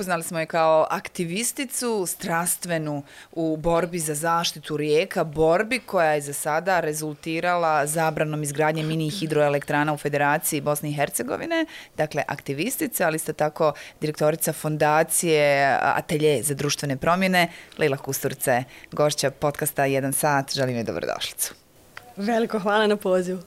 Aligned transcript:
upoznali 0.00 0.22
smo 0.22 0.40
je 0.40 0.46
kao 0.46 0.86
aktivisticu 0.90 2.06
strastvenu 2.06 3.02
u 3.32 3.56
borbi 3.56 3.98
za 3.98 4.14
zaštitu 4.14 4.76
rijeka, 4.76 5.24
borbi 5.24 5.78
koja 5.78 6.12
je 6.12 6.20
za 6.20 6.32
sada 6.32 6.80
rezultirala 6.80 7.86
zabranom 7.86 8.42
izgradnje 8.42 8.82
mini 8.82 9.10
hidroelektrana 9.10 9.92
u 9.92 9.96
Federaciji 9.96 10.60
Bosne 10.60 10.90
i 10.90 10.92
Hercegovine. 10.92 11.66
Dakle, 11.96 12.22
aktivistica, 12.28 13.06
ali 13.06 13.16
isto 13.16 13.32
tako 13.32 13.72
direktorica 14.00 14.52
fondacije 14.52 15.76
Atelje 15.82 16.42
za 16.42 16.54
društvene 16.54 16.96
promjene. 16.96 17.48
Lila 17.78 17.96
Kusturce, 17.96 18.64
gošća 18.92 19.30
podcasta 19.30 19.82
1 19.82 20.12
sat. 20.12 20.54
Želim 20.54 20.76
je 20.76 20.84
dobrodošlicu. 20.84 21.69
Veliko 22.16 22.58
hvala 22.58 22.86
na 22.86 22.96
pozivu. 22.96 23.40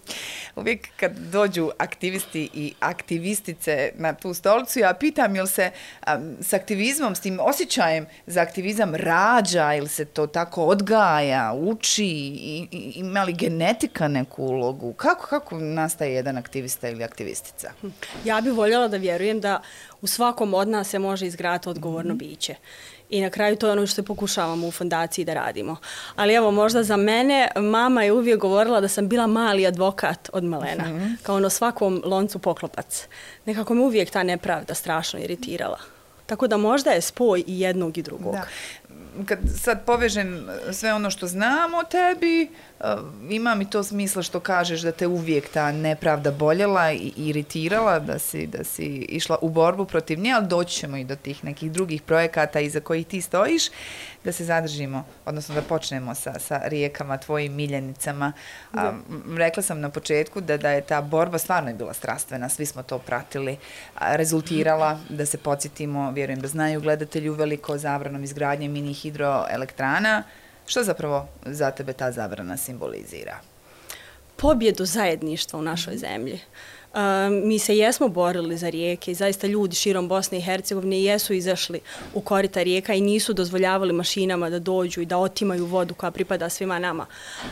Uvijek 0.56 0.88
kad 0.96 1.18
dođu 1.18 1.72
aktivisti 1.78 2.50
i 2.54 2.74
aktivistice 2.80 3.92
na 3.96 4.14
tu 4.14 4.34
stolicu, 4.34 4.80
ja 4.80 4.94
pitam 4.94 5.36
jel 5.36 5.48
se 5.48 5.72
um, 6.08 6.36
s 6.42 6.54
aktivizmom, 6.54 7.16
s 7.16 7.20
tim 7.20 7.40
osjećajem 7.40 8.06
za 8.28 8.42
aktivizam 8.42 8.96
rađa 8.96 9.74
ili 9.74 9.90
se 9.90 10.06
to 10.06 10.28
tako 10.28 10.66
odgaja, 10.66 11.54
uči, 11.54 12.06
i, 12.06 12.68
i, 12.72 12.94
ima 12.96 13.24
li 13.24 13.34
genetika 13.34 14.08
neku 14.08 14.44
ulogu? 14.44 14.94
Kako, 14.94 15.28
kako 15.28 15.58
nastaje 15.58 16.14
jedan 16.14 16.38
aktivista 16.38 16.90
ili 16.90 17.04
aktivistica? 17.04 17.72
Ja 18.26 18.42
bih 18.42 18.54
voljela 18.54 18.88
da 18.88 18.98
vjerujem 18.98 19.40
da 19.40 19.62
u 20.02 20.08
svakom 20.08 20.54
od 20.54 20.68
nas 20.68 20.90
se 20.90 21.00
može 21.00 21.26
izgrati 21.26 21.70
odgovorno 21.70 22.14
mm 22.14 22.18
-hmm. 22.18 22.30
biće. 22.30 22.56
I 23.14 23.22
na 23.22 23.30
kraju 23.30 23.56
to 23.56 23.68
je 23.68 23.72
ono 23.72 23.88
što 23.88 24.04
pokušavamo 24.04 24.68
u 24.68 24.72
fondaciji 24.72 25.26
da 25.26 25.34
radimo. 25.34 25.76
Ali 26.16 26.34
evo, 26.34 26.52
možda 26.52 26.84
za 26.84 26.98
mene, 26.98 27.48
mama 27.56 28.04
je 28.04 28.12
uvijek 28.12 28.40
govorila 28.40 28.82
da 28.82 28.88
sam 28.88 29.08
bila 29.08 29.28
mali 29.28 29.68
advokat 29.68 30.30
od 30.34 30.44
malena. 30.44 30.84
Mm 30.84 31.00
-hmm. 31.00 31.18
Kao 31.24 31.36
ono 31.36 31.50
svakom 31.50 32.02
loncu 32.06 32.40
poklopac. 32.40 33.08
Nekako 33.46 33.74
me 33.74 33.82
uvijek 33.82 34.10
ta 34.10 34.24
nepravda 34.24 34.74
strašno 34.74 35.20
iritirala. 35.20 35.80
Tako 36.26 36.48
da 36.48 36.58
možda 36.58 36.92
je 36.92 37.02
spoj 37.02 37.44
i 37.48 37.60
jednog 37.60 37.98
i 37.98 38.02
drugog. 38.02 38.34
Da. 38.34 38.48
Kad 39.26 39.40
sad 39.62 39.86
povežem 39.86 40.48
sve 40.72 40.94
ono 40.94 41.10
što 41.10 41.28
znam 41.28 41.74
o 41.74 41.84
tebi, 41.84 42.50
ima 43.30 43.56
mi 43.56 43.70
to 43.70 43.84
smisla 43.84 44.24
što 44.24 44.40
kažeš 44.40 44.82
da 44.82 44.92
te 44.92 45.08
uvijek 45.08 45.50
ta 45.50 45.72
nepravda 45.72 46.32
boljela 46.32 46.92
i 46.92 47.14
iritirala, 47.18 48.00
da 48.00 48.20
si, 48.20 48.48
da 48.48 48.64
si 48.64 48.86
išla 49.10 49.38
u 49.42 49.50
borbu 49.50 49.86
protiv 49.86 50.20
nje, 50.20 50.32
ali 50.32 50.48
doći 50.48 50.80
ćemo 50.80 50.98
i 50.98 51.04
do 51.04 51.16
tih 51.16 51.44
nekih 51.44 51.72
drugih 51.72 52.02
projekata 52.02 52.60
iza 52.60 52.80
kojih 52.80 53.08
ti 53.08 53.22
stojiš, 53.22 53.64
da 54.24 54.32
se 54.32 54.46
zadržimo, 54.46 55.06
odnosno 55.26 55.56
da 55.56 55.62
počnemo 55.62 56.16
sa, 56.16 56.40
sa 56.40 56.62
rijekama, 56.64 57.18
tvojim 57.18 57.54
miljenicama. 57.54 58.34
A, 58.74 58.94
rekla 59.38 59.64
sam 59.64 59.80
na 59.80 59.90
početku 59.90 60.42
da, 60.42 60.58
da 60.58 60.72
je 60.72 60.82
ta 60.82 61.02
borba 61.02 61.38
stvarno 61.38 61.70
je 61.70 61.76
bila 61.76 61.94
strastvena, 61.94 62.50
svi 62.50 62.66
smo 62.66 62.84
to 62.84 63.00
pratili, 63.00 63.58
a, 63.96 64.16
rezultirala, 64.16 65.00
da 65.10 65.26
se 65.26 65.38
podsjetimo, 65.38 66.12
vjerujem 66.12 66.40
da 66.40 66.48
znaju 66.48 66.82
gledatelji 66.82 67.30
u 67.30 67.34
veliko 67.34 67.78
zabranom 67.78 68.24
izgradnje 68.24 68.68
mini 68.84 68.94
hidroelektrana, 68.94 70.24
Što 70.68 70.84
zapravo 70.84 71.28
za 71.46 71.72
tebe 71.72 71.94
ta 71.94 72.12
zabrana 72.12 72.58
simbolizira? 72.58 73.40
Pobjedu 74.36 74.86
zajedništva 74.86 75.60
u 75.60 75.62
našoj 75.62 75.98
zemlji. 75.98 76.40
Uh, 76.94 77.00
mi 77.44 77.60
se 77.60 77.78
jesmo 77.78 78.08
borili 78.08 78.58
za 78.58 78.70
rijeke 78.70 79.12
i 79.12 79.16
zaista 79.16 79.48
ljudi 79.48 79.76
širom 79.76 80.08
Bosne 80.08 80.38
i 80.38 80.42
Hercegovine 80.42 81.04
jesu 81.04 81.34
izašli 81.34 81.80
u 82.14 82.22
korita 82.22 82.64
rijeka 82.64 82.94
i 82.94 83.02
nisu 83.02 83.34
dozvoljavali 83.34 83.94
mašinama 83.94 84.50
da 84.50 84.60
dođu 84.60 85.02
i 85.02 85.06
da 85.06 85.18
otimaju 85.18 85.66
vodu 85.66 85.94
koja 85.94 86.12
pripada 86.12 86.50
svima 86.50 86.80
nama. 86.80 87.06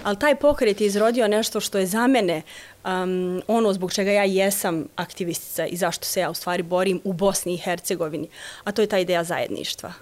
Ali 0.04 0.20
taj 0.20 0.36
pokret 0.36 0.82
je 0.82 0.88
izrodio 0.88 1.28
nešto 1.28 1.60
što 1.60 1.78
je 1.78 1.86
za 1.86 2.08
mene 2.08 2.42
um, 2.86 3.42
ono 3.48 3.74
zbog 3.74 3.94
čega 3.94 4.12
ja 4.12 4.24
jesam 4.24 4.86
aktivistica 4.96 5.66
i 5.66 5.78
zašto 5.78 6.06
se 6.06 6.20
ja 6.20 6.30
u 6.30 6.34
stvari 6.34 6.64
borim 6.64 7.02
u 7.04 7.14
Bosni 7.14 7.54
i 7.54 7.58
Hercegovini, 7.58 8.30
a 8.64 8.72
to 8.72 8.82
je 8.82 8.88
ta 8.88 9.00
ideja 9.00 9.24
zajedništva. 9.24 9.94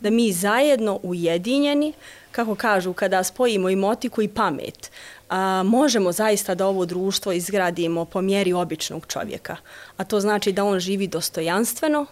Da 0.00 0.10
mi 0.10 0.32
zajedno 0.32 1.00
ujedinjeni 1.02 1.92
kako 2.32 2.54
kažu, 2.54 2.92
kada 2.92 3.24
spojimo 3.24 3.70
i 3.70 3.76
motiku 3.76 4.22
i 4.22 4.28
pamet, 4.28 4.90
a, 5.28 5.62
možemo 5.62 6.12
zaista 6.12 6.54
da 6.54 6.66
ovo 6.66 6.84
društvo 6.84 7.32
izgradimo 7.32 8.04
po 8.04 8.20
mjeri 8.22 8.52
običnog 8.52 9.06
čovjeka. 9.06 9.56
A 9.96 10.04
to 10.04 10.20
znači 10.20 10.52
da 10.52 10.64
on 10.64 10.80
živi 10.80 11.06
dostojanstveno, 11.06 12.06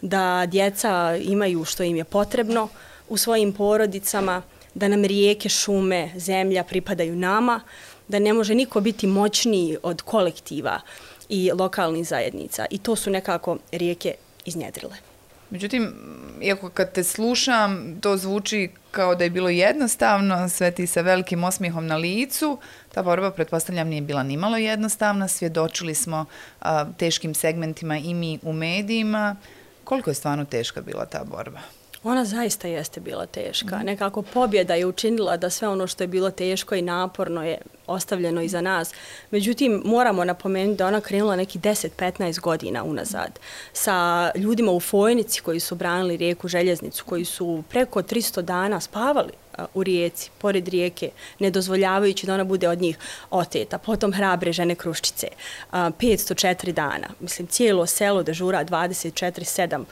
da 0.00 0.46
djeca 0.46 1.16
imaju 1.22 1.64
što 1.64 1.82
im 1.82 1.96
je 1.96 2.04
potrebno 2.04 2.68
u 3.08 3.16
svojim 3.16 3.52
porodicama, 3.52 4.42
da 4.74 4.88
nam 4.88 5.04
rijeke, 5.04 5.48
šume, 5.48 6.10
zemlja 6.16 6.64
pripadaju 6.64 7.16
nama, 7.16 7.60
da 8.08 8.18
ne 8.18 8.32
može 8.32 8.54
niko 8.54 8.80
biti 8.80 9.06
moćniji 9.06 9.76
od 9.82 10.02
kolektiva 10.02 10.80
i 11.28 11.50
lokalnih 11.54 12.08
zajednica. 12.08 12.66
I 12.70 12.78
to 12.78 12.96
su 12.96 13.10
nekako 13.10 13.58
rijeke 13.72 14.14
iznjedrile. 14.44 15.07
Međutim, 15.50 15.94
iako 16.40 16.70
kad 16.70 16.92
te 16.92 17.04
slušam, 17.04 17.98
to 18.00 18.16
zvuči 18.16 18.70
kao 18.90 19.14
da 19.14 19.24
je 19.24 19.30
bilo 19.30 19.48
jednostavno, 19.48 20.48
sve 20.48 20.70
ti 20.70 20.86
sa 20.86 21.00
velikim 21.00 21.44
osmihom 21.44 21.86
na 21.86 21.96
licu, 21.96 22.58
ta 22.94 23.02
borba, 23.02 23.30
pretpostavljam, 23.30 23.88
nije 23.88 24.02
bila 24.02 24.22
nimalo 24.22 24.56
jednostavna, 24.56 25.28
svjedočili 25.28 25.94
smo 25.94 26.24
a, 26.60 26.84
teškim 26.96 27.34
segmentima 27.34 27.96
i 27.96 28.14
mi 28.14 28.38
u 28.42 28.52
medijima. 28.52 29.36
Koliko 29.84 30.10
je 30.10 30.14
stvarno 30.14 30.44
teška 30.44 30.80
bila 30.80 31.06
ta 31.06 31.24
borba? 31.24 31.60
Ona 32.04 32.24
zaista 32.24 32.68
jeste 32.68 33.00
bila 33.00 33.26
teška. 33.26 33.76
Mm. 33.76 33.84
Nekako 33.84 34.22
pobjeda 34.22 34.74
je 34.74 34.86
učinila 34.86 35.36
da 35.36 35.50
sve 35.50 35.68
ono 35.68 35.86
što 35.86 36.04
je 36.04 36.08
bilo 36.08 36.30
teško 36.30 36.74
i 36.74 36.82
naporno 36.82 37.44
je 37.44 37.58
ostavljeno 37.86 38.42
iza 38.42 38.60
nas. 38.60 38.94
Međutim, 39.30 39.82
moramo 39.84 40.24
napomenuti 40.24 40.78
da 40.78 40.86
ona 40.86 41.00
krenula 41.00 41.36
neki 41.36 41.58
10-15 41.58 42.40
godina 42.40 42.84
unazad 42.84 43.38
sa 43.72 44.30
ljudima 44.34 44.72
u 44.72 44.80
Fojnici 44.80 45.40
koji 45.40 45.60
su 45.60 45.74
branili 45.74 46.16
rijeku 46.16 46.48
Željeznicu, 46.48 47.04
koji 47.04 47.24
su 47.24 47.62
preko 47.68 48.02
300 48.02 48.42
dana 48.42 48.80
spavali 48.80 49.32
u 49.74 49.82
rijeci, 49.82 50.30
pored 50.38 50.68
rijeke, 50.68 51.10
ne 51.38 51.50
dozvoljavajući 51.50 52.26
da 52.26 52.34
ona 52.34 52.44
bude 52.44 52.68
od 52.68 52.80
njih 52.80 52.98
oteta. 53.30 53.78
Potom 53.78 54.12
hrabre 54.12 54.52
žene 54.52 54.74
Kruščice, 54.74 55.28
504 55.72 56.72
dana. 56.72 57.08
Mislim, 57.20 57.46
cijelo 57.48 57.86
selo 57.86 58.22
dežura 58.22 58.64
24-7 58.64 59.84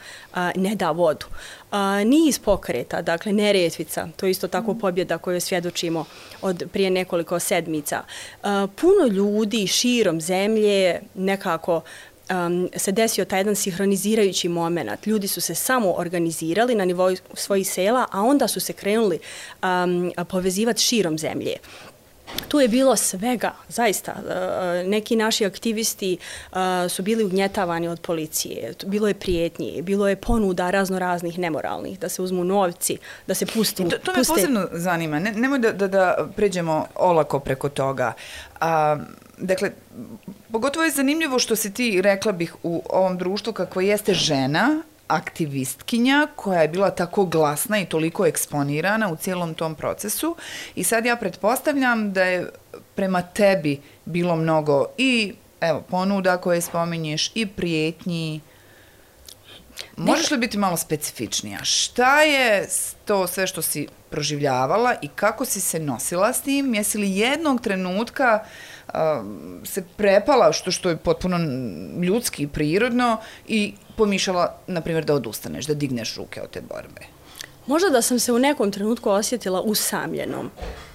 ne 0.55 0.75
da 0.75 0.91
vodu. 0.91 1.25
Niz 2.05 2.39
pokreta, 2.39 3.01
dakle, 3.01 3.33
neretvica, 3.33 4.07
to 4.15 4.25
je 4.25 4.31
isto 4.31 4.47
tako 4.47 4.73
mm. 4.73 4.79
pobjeda 4.79 5.17
koju 5.17 5.41
svjedočimo 5.41 6.05
od 6.41 6.63
prije 6.73 6.89
nekoliko 6.89 7.39
sedmica. 7.39 8.03
Puno 8.75 9.07
ljudi 9.11 9.67
širom 9.67 10.21
zemlje 10.21 11.01
nekako 11.15 11.81
um, 12.29 12.69
se 12.75 12.91
desio 12.91 13.25
taj 13.25 13.39
jedan 13.39 13.55
sinhronizirajući 13.55 14.49
moment. 14.49 15.07
Ljudi 15.07 15.27
su 15.27 15.41
se 15.41 15.55
samo 15.55 15.93
organizirali 15.93 16.75
na 16.75 16.85
nivou 16.85 17.15
svojih 17.33 17.71
sela, 17.71 18.07
a 18.11 18.21
onda 18.21 18.47
su 18.47 18.59
se 18.59 18.73
krenuli 18.73 19.19
um, 19.63 20.11
povezivati 20.29 20.81
širom 20.81 21.17
zemlje. 21.17 21.57
Tu 22.47 22.59
je 22.59 22.67
bilo 22.67 22.95
svega, 22.95 23.51
zaista. 23.69 24.13
Uh, 24.17 24.89
neki 24.89 25.15
naši 25.15 25.45
aktivisti 25.45 26.17
uh, 26.51 26.57
su 26.89 27.03
bili 27.03 27.23
ugnjetavani 27.23 27.87
od 27.87 28.01
policije, 28.01 28.73
bilo 28.85 29.07
je 29.07 29.13
prijetnje, 29.13 29.81
bilo 29.81 30.07
je 30.07 30.15
ponuda 30.15 30.69
razno 30.71 30.99
raznih 30.99 31.39
nemoralnih, 31.39 31.99
da 31.99 32.09
se 32.09 32.21
uzmu 32.21 32.43
novci, 32.43 32.97
da 33.27 33.33
se 33.33 33.45
pusti. 33.45 33.89
To, 33.89 33.97
to 33.97 34.11
me 34.11 34.17
puste... 34.17 34.33
posebno 34.33 34.67
zanima, 34.71 35.19
ne, 35.19 35.31
nemoj 35.31 35.59
da, 35.59 35.71
da, 35.71 35.87
da 35.87 36.27
pređemo 36.35 36.85
olako 36.95 37.39
preko 37.39 37.69
toga. 37.69 38.13
Uh, 38.61 38.67
dakle, 39.37 39.71
pogotovo 40.51 40.85
je 40.85 40.91
zanimljivo 40.91 41.39
što 41.39 41.55
si 41.55 41.73
ti 41.73 42.01
rekla 42.01 42.31
bih 42.31 42.55
u 42.63 42.83
ovom 42.89 43.17
društvu 43.17 43.53
kako 43.53 43.81
jeste 43.81 44.13
žena, 44.13 44.83
aktivistkinja 45.07 46.27
koja 46.35 46.61
je 46.61 46.67
bila 46.67 46.89
tako 46.89 47.25
glasna 47.25 47.79
i 47.79 47.85
toliko 47.85 48.25
eksponirana 48.25 49.11
u 49.11 49.15
cijelom 49.15 49.53
tom 49.53 49.75
procesu 49.75 50.35
i 50.75 50.83
sad 50.83 51.05
ja 51.05 51.15
pretpostavljam 51.15 52.13
da 52.13 52.23
je 52.23 52.49
prema 52.95 53.21
tebi 53.21 53.81
bilo 54.05 54.35
mnogo 54.35 54.85
i 54.97 55.33
evo 55.61 55.81
ponuda 55.81 56.37
koje 56.37 56.61
spominješ 56.61 57.31
i 57.35 57.45
prijetnji 57.45 58.41
Možeš 59.97 60.31
li 60.31 60.37
biti 60.37 60.57
malo 60.57 60.77
specifičnija? 60.77 61.63
Šta 61.63 62.21
je 62.21 62.67
to 63.05 63.27
sve 63.27 63.47
što 63.47 63.61
si 63.61 63.87
proživljavala 64.09 64.95
i 65.01 65.07
kako 65.07 65.45
si 65.45 65.61
se 65.61 65.79
nosila 65.79 66.33
s 66.33 66.41
tim? 66.41 66.75
Jesi 66.75 66.97
li 66.97 67.17
jednog 67.17 67.61
trenutka 67.61 68.39
uh, 68.43 68.49
se 69.65 69.83
prepala, 69.97 70.51
što 70.51 70.71
što 70.71 70.89
je 70.89 70.97
potpuno 70.97 71.37
ljudski 72.01 72.43
i 72.43 72.47
prirodno, 72.47 73.17
i 73.47 73.73
pomišljala, 73.95 74.55
na 74.67 74.81
primjer, 74.81 75.05
da 75.05 75.13
odustaneš, 75.13 75.65
da 75.65 75.73
digneš 75.73 76.15
ruke 76.15 76.41
od 76.41 76.49
te 76.49 76.61
borbe? 76.61 77.01
Možda 77.65 77.89
da 77.89 78.01
sam 78.01 78.19
se 78.19 78.31
u 78.31 78.39
nekom 78.39 78.71
trenutku 78.71 79.09
osjetila 79.09 79.61
usamljenom. 79.61 80.51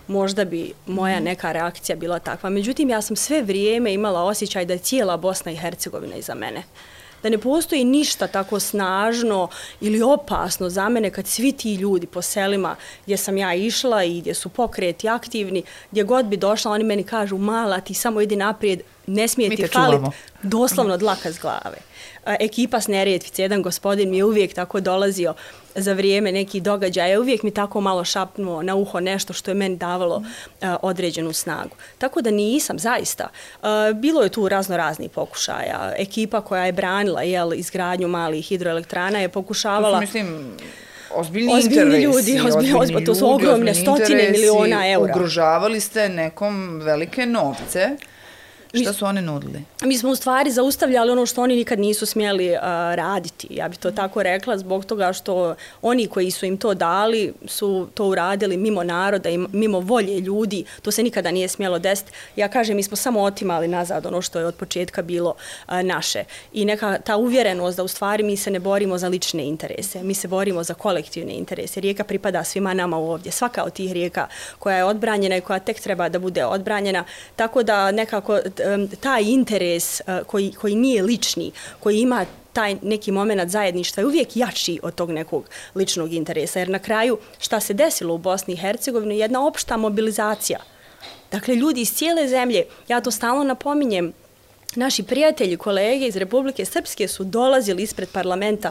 Možda 0.06 0.44
bi 0.44 0.73
moja 0.87 1.17
mhm. 1.17 1.25
neka 1.25 1.53
reakcija 1.53 1.97
bila 1.97 2.19
takva. 2.19 2.50
Međutim, 2.50 2.91
ja 2.91 3.03
sam 3.03 3.17
sve 3.17 3.43
vrijeme 3.43 3.93
imala 3.93 4.23
osjećaj 4.23 4.65
da 4.65 4.73
je 4.73 4.79
cijela 4.79 5.17
Bosna 5.17 5.53
i 5.53 5.56
Hercegovina 5.56 6.17
iza 6.17 6.35
mene 6.35 6.62
da 7.23 7.29
ne 7.29 7.39
postoji 7.39 7.85
ništa 7.85 8.27
tako 8.27 8.61
snažno 8.61 9.49
ili 9.81 10.03
opasno 10.03 10.69
za 10.71 10.89
mene 10.89 11.11
kad 11.11 11.27
svi 11.27 11.53
ti 11.53 11.75
ljudi 11.75 12.07
po 12.07 12.23
selima 12.23 12.77
gdje 13.05 13.17
sam 13.17 13.37
ja 13.37 13.55
išla 13.55 14.05
i 14.05 14.21
gdje 14.21 14.35
su 14.35 14.49
pokreti 14.49 15.09
aktivni, 15.09 15.63
gdje 15.91 16.03
god 16.03 16.27
bi 16.27 16.37
došla, 16.37 16.71
oni 16.71 16.85
meni 16.85 17.05
kažu, 17.05 17.39
mala, 17.39 17.81
ti 17.81 17.95
samo 17.95 18.21
idi 18.21 18.37
naprijed, 18.37 18.81
ne 19.07 19.29
smije 19.29 19.49
Mi 19.49 19.57
ti 19.57 19.67
faliti 19.67 19.97
čuvamo. 19.97 20.13
doslovno 20.43 20.97
dlaka 20.97 21.33
s 21.33 21.39
glave. 21.39 21.92
Ekipa 22.27 22.81
s 22.81 22.89
Neretvice, 22.89 23.43
jedan 23.43 23.63
gospodin 23.63 24.11
mi 24.11 24.17
je 24.17 24.25
uvijek 24.25 24.55
tako 24.55 24.81
dolazio 24.81 25.35
za 25.75 25.93
vrijeme 25.93 26.33
nekih 26.33 26.63
događaja, 26.63 27.21
uvijek 27.21 27.43
mi 27.43 27.51
tako 27.51 27.81
malo 27.81 28.05
šapnuo 28.05 28.63
na 28.63 28.75
uho 28.75 29.01
nešto 29.01 29.33
što 29.33 29.51
je 29.51 29.55
meni 29.55 29.77
davalo 29.77 30.23
a, 30.61 30.77
određenu 30.83 31.33
snagu. 31.33 31.77
Tako 31.99 32.23
da 32.23 32.31
nisam, 32.31 32.79
zaista. 32.79 33.29
A, 33.63 33.93
bilo 33.95 34.23
je 34.23 34.29
tu 34.29 34.49
razno 34.49 34.77
razni 34.77 35.09
pokušaja. 35.09 35.93
Ekipa 35.99 36.41
koja 36.41 36.67
je 36.67 36.73
branila 36.73 37.23
jel, 37.23 37.55
izgradnju 37.55 38.09
malih 38.09 38.45
hidroelektrana 38.45 39.19
je 39.19 39.29
To 39.29 39.33
pokušavala... 39.33 39.97
su, 39.97 40.01
mislim, 40.01 40.57
ozbiljni, 41.11 41.55
Ozbiljni 41.55 41.83
interesi. 41.97 42.03
ljudi, 42.05 42.41
ozbiljni- 42.41 42.75
ozbiljni- 42.75 43.07
to 43.07 43.15
su 43.15 43.35
ogromne 43.35 43.75
stotine 43.75 44.05
interesi. 44.11 44.41
miliona 44.41 44.89
eura. 44.89 45.13
Ugrožavali 45.13 45.81
ste 45.81 46.09
nekom 46.09 46.81
velike 46.81 47.27
novce. 47.27 47.89
Šta 48.81 48.93
su 48.93 49.05
oni 49.05 49.23
nudili? 49.23 49.65
mi 49.85 49.99
smo 49.99 50.11
u 50.11 50.17
stvari 50.17 50.51
zaustavljali 50.51 51.11
ono 51.11 51.27
što 51.27 51.43
oni 51.43 51.57
nikad 51.57 51.79
nisu 51.79 52.07
smjeli 52.07 52.51
uh, 52.51 52.59
raditi. 52.95 53.47
Ja 53.51 53.69
bih 53.69 53.79
to 53.79 53.91
tako 53.91 54.23
rekla 54.23 54.59
zbog 54.59 54.85
toga 54.85 55.13
što 55.13 55.55
oni 55.83 56.07
koji 56.07 56.31
su 56.31 56.47
im 56.47 56.57
to 56.57 56.75
dali 56.75 57.33
su 57.47 57.89
to 57.95 58.07
uradili 58.07 58.57
mimo 58.57 58.85
naroda 58.85 59.31
i 59.31 59.39
mimo 59.39 59.81
volje 59.81 60.21
ljudi. 60.21 60.65
To 60.83 60.91
se 60.91 61.03
nikada 61.03 61.31
nije 61.31 61.49
smjelo 61.49 61.79
desiti. 61.79 62.13
Ja 62.37 62.49
kažem, 62.49 62.77
mi 62.77 62.83
smo 62.83 62.97
samo 62.97 63.23
otimali 63.23 63.69
nazad 63.69 64.07
ono 64.07 64.23
što 64.23 64.39
je 64.39 64.47
od 64.47 64.55
početka 64.55 65.03
bilo 65.03 65.35
uh, 65.69 65.75
naše. 65.83 66.25
I 66.53 66.65
neka 66.65 66.99
ta 66.99 67.17
uvjerenost 67.17 67.77
da 67.77 67.83
u 67.83 67.89
stvari 67.89 68.23
mi 68.23 68.37
se 68.37 68.51
ne 68.51 68.61
borimo 68.61 68.99
za 68.99 69.09
lične 69.09 69.45
interese. 69.45 70.03
Mi 70.03 70.15
se 70.15 70.29
borimo 70.29 70.63
za 70.63 70.75
kolektivne 70.75 71.35
interese. 71.35 71.81
Rijeka 71.81 72.05
pripada 72.05 72.45
svima 72.45 72.75
nama 72.75 72.97
ovdje. 72.97 73.33
Svaka 73.33 73.65
od 73.65 73.73
tih 73.73 73.93
rijeka 73.93 74.27
koja 74.59 74.77
je 74.77 74.85
odbranjena 74.85 75.37
i 75.37 75.41
koja 75.41 75.59
tek 75.59 75.81
treba 75.81 76.09
da 76.09 76.19
bude 76.19 76.45
odbranjena. 76.45 77.05
Tako 77.37 77.63
da 77.63 77.91
nekako 77.91 78.39
taj 79.00 79.23
interes 79.23 80.00
e, 80.00 80.05
koji, 80.26 80.53
koji 80.53 80.75
nije 80.75 81.03
lični, 81.03 81.53
koji 81.81 82.00
ima 82.00 82.26
taj 82.53 82.76
neki 82.82 83.12
moment 83.12 83.50
zajedništva 83.50 84.00
je 84.00 84.06
uvijek 84.06 84.37
jači 84.37 84.81
od 84.82 84.94
tog 84.94 85.11
nekog 85.11 85.49
ličnog 85.75 86.12
interesa. 86.12 86.59
Jer 86.59 86.69
na 86.69 86.79
kraju 86.79 87.19
šta 87.38 87.61
se 87.61 87.75
desilo 87.75 88.14
u 88.14 88.19
Bosni 88.19 88.55
i 88.55 88.56
Hercegovini 88.56 89.14
je 89.14 89.20
jedna 89.20 89.47
opšta 89.47 89.76
mobilizacija. 89.76 90.59
Dakle, 91.32 91.55
ljudi 91.55 91.81
iz 91.81 91.94
cijele 91.94 92.29
zemlje, 92.29 92.64
ja 92.88 93.00
to 93.00 93.11
stalno 93.11 93.44
napominjem, 93.44 94.12
Naši 94.75 95.03
prijatelji, 95.03 95.56
kolege 95.56 96.06
iz 96.06 96.17
Republike 96.17 96.64
Srpske 96.64 97.09
su 97.09 97.25
dolazili 97.25 97.82
ispred 97.82 98.09
parlamenta 98.09 98.70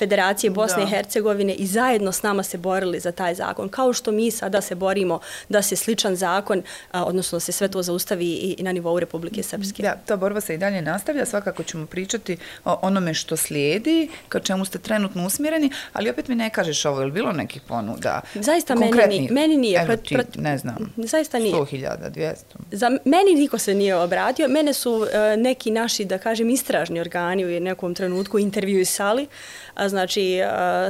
Federacije 0.00 0.50
Bosne 0.50 0.82
Da. 0.82 0.88
i 0.88 0.90
Hercegovine 0.90 1.54
i 1.54 1.66
zajedno 1.66 2.12
s 2.12 2.22
nama 2.22 2.42
se 2.42 2.58
borili 2.58 3.00
za 3.00 3.12
taj 3.12 3.34
zakon. 3.34 3.68
Kao 3.68 3.92
što 3.92 4.12
mi 4.12 4.30
sada 4.30 4.60
se 4.60 4.74
borimo 4.74 5.20
da 5.48 5.62
se 5.62 5.76
sličan 5.76 6.16
zakon, 6.16 6.62
a, 6.92 7.04
odnosno 7.04 7.36
da 7.36 7.40
se 7.40 7.52
sve 7.52 7.68
to 7.68 7.82
zaustavi 7.82 8.26
i 8.26 8.60
i 8.60 8.62
na 8.62 8.72
nivou 8.72 8.98
Republike 8.98 9.42
Srpske. 9.42 9.82
Da, 9.82 9.96
ta 10.06 10.16
borba 10.16 10.40
se 10.40 10.54
i 10.54 10.58
dalje 10.58 10.82
nastavlja, 10.82 11.26
svakako 11.26 11.62
ćemo 11.62 11.86
pričati 11.86 12.36
o 12.64 12.78
onome 12.82 13.14
što 13.14 13.36
slijedi, 13.36 14.08
ka 14.28 14.40
čemu 14.40 14.64
ste 14.64 14.78
trenutno 14.78 15.26
usmjereni, 15.26 15.70
ali 15.92 16.10
opet 16.10 16.28
mi 16.28 16.34
ne 16.34 16.50
kažeš 16.50 16.84
ovo, 16.84 17.00
je 17.00 17.06
li 17.06 17.12
bilo 17.12 17.32
nekih 17.32 17.62
ponuda? 17.62 18.20
Zaista 18.34 18.74
meni 18.74 19.28
meni 19.30 19.56
nije. 19.56 19.80
Evo 19.82 19.96
ti, 19.96 20.16
ne 20.36 20.58
znam, 20.58 20.92
Zaista 20.96 21.38
nije. 21.38 21.54
100.000, 21.54 22.10
200. 22.10 22.34
Za 22.72 22.90
meni 23.04 23.34
niko 23.34 23.58
se 23.58 23.74
nije 23.74 23.96
obratio. 23.96 24.48
Mene 24.48 24.72
su 24.72 25.06
e, 25.12 25.36
neki 25.36 25.70
naši, 25.70 26.04
da 26.04 26.18
kažem, 26.18 26.50
istražni 26.50 27.00
organi 27.00 27.44
u 27.56 27.60
nekom 27.60 27.94
trenutku 27.94 28.38
intervjuisali, 28.38 29.26
a, 29.74 29.88
znači 29.88 30.38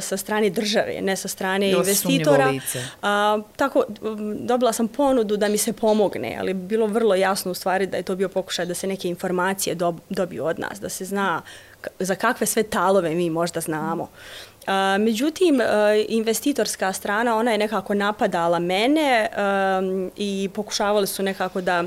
sa 0.01 0.17
strane 0.17 0.51
države, 0.51 1.01
ne 1.01 1.17
sa 1.17 1.29
strane 1.29 1.71
si 1.71 1.77
investitora. 1.77 2.53
A, 3.03 3.39
tako, 3.57 3.85
dobila 4.35 4.73
sam 4.73 4.89
ponudu 4.89 5.37
da 5.37 5.49
mi 5.49 5.59
se 5.59 5.73
pomogne, 5.73 6.37
ali 6.41 6.55
bilo 6.55 6.87
vrlo 6.87 7.15
jasno 7.15 7.51
u 7.51 7.55
stvari 7.55 7.87
da 7.87 7.97
je 7.97 8.03
to 8.03 8.17
bio 8.17 8.29
pokušaj 8.29 8.67
da 8.67 8.75
se 8.75 8.87
neke 8.87 9.09
informacije 9.09 9.75
dob, 9.75 9.97
dobiju 10.09 10.45
od 10.45 10.59
nas, 10.59 10.81
da 10.81 10.89
se 10.89 11.05
zna 11.05 11.43
za 11.99 12.15
kakve 12.15 12.47
sve 12.47 12.63
talove 12.63 13.15
mi 13.15 13.31
možda 13.31 13.61
znamo. 13.61 14.03
A, 14.03 14.50
međutim, 14.99 15.61
a, 15.61 15.95
investitorska 16.09 16.93
strana, 16.93 17.37
ona 17.37 17.53
je 17.53 17.59
nekako 17.59 17.95
napadala 17.95 18.59
mene 18.59 19.29
um, 19.29 20.11
i 20.17 20.49
pokušavali 20.55 21.07
su 21.07 21.23
nekako 21.23 21.61
da 21.61 21.85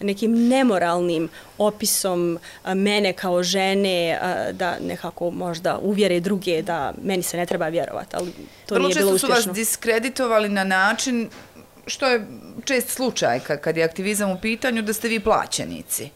nekim 0.00 0.48
nemoralnim 0.48 1.28
opisom 1.58 2.38
a, 2.64 2.74
mene 2.74 3.12
kao 3.12 3.42
žene 3.42 4.18
da 4.52 4.78
nekako 4.80 5.30
možda 5.30 5.78
uvjere 5.78 6.20
druge 6.20 6.62
da 6.62 6.92
meni 7.02 7.22
se 7.22 7.36
ne 7.36 7.46
treba 7.46 7.68
vjerovati, 7.68 8.16
ali 8.16 8.32
to 8.66 8.74
Vrlo 8.74 8.88
nije 8.88 8.98
bilo 8.98 9.12
često 9.12 9.26
su 9.26 9.32
uspješno. 9.32 9.50
vas 9.50 9.56
diskreditovali 9.56 10.48
na 10.48 10.64
način 10.64 11.28
što 11.86 12.06
je 12.06 12.26
čest 12.64 12.88
slučaj 12.88 13.40
kad 13.40 13.76
je 13.76 13.84
aktivizam 13.84 14.30
u 14.30 14.38
pitanju 14.40 14.82
da 14.82 14.92
ste 14.92 15.08
vi 15.08 15.20
plaćenici. 15.20 16.10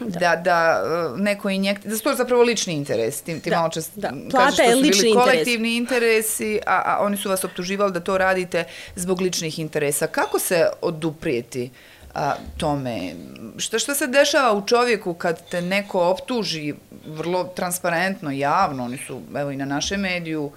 Da, 0.00 0.18
da, 0.18 0.36
da 0.36 0.82
e, 1.16 1.22
neko 1.22 1.50
injekt, 1.50 1.86
da 1.86 1.96
su 1.96 2.02
to 2.02 2.14
zapravo 2.14 2.42
lični 2.42 2.74
interes. 2.74 3.22
Ti, 3.22 3.40
ti 3.40 3.50
Da, 3.50 3.56
malo 3.56 3.68
čas 3.68 3.90
da. 3.94 4.08
kažeš 4.08 4.30
Plata 4.30 4.52
što 4.52 4.62
je 4.62 4.72
su 4.72 4.80
lični 4.80 5.02
bili 5.02 5.08
interes. 5.10 5.32
kolektivni 5.32 5.76
interesi, 5.76 6.60
a, 6.66 6.82
a 6.86 6.98
oni 7.00 7.16
su 7.16 7.28
vas 7.28 7.44
optuživali 7.44 7.92
da 7.92 8.00
to 8.00 8.18
radite 8.18 8.64
zbog 8.96 9.20
ličnih 9.20 9.58
interesa. 9.58 10.06
Kako 10.06 10.38
se 10.38 10.66
oduprijeti 10.80 11.70
a, 12.14 12.34
tome? 12.56 13.14
Šta, 13.58 13.78
šta 13.78 13.94
se 13.94 14.06
dešava 14.06 14.52
u 14.52 14.66
čovjeku 14.66 15.14
kad 15.14 15.48
te 15.48 15.62
neko 15.62 16.00
optuži 16.08 16.74
vrlo 17.06 17.44
transparentno, 17.44 18.30
javno, 18.30 18.84
oni 18.84 18.98
su, 19.06 19.20
evo 19.36 19.50
i 19.50 19.56
na 19.56 19.64
našem 19.64 20.00
mediju, 20.00 20.50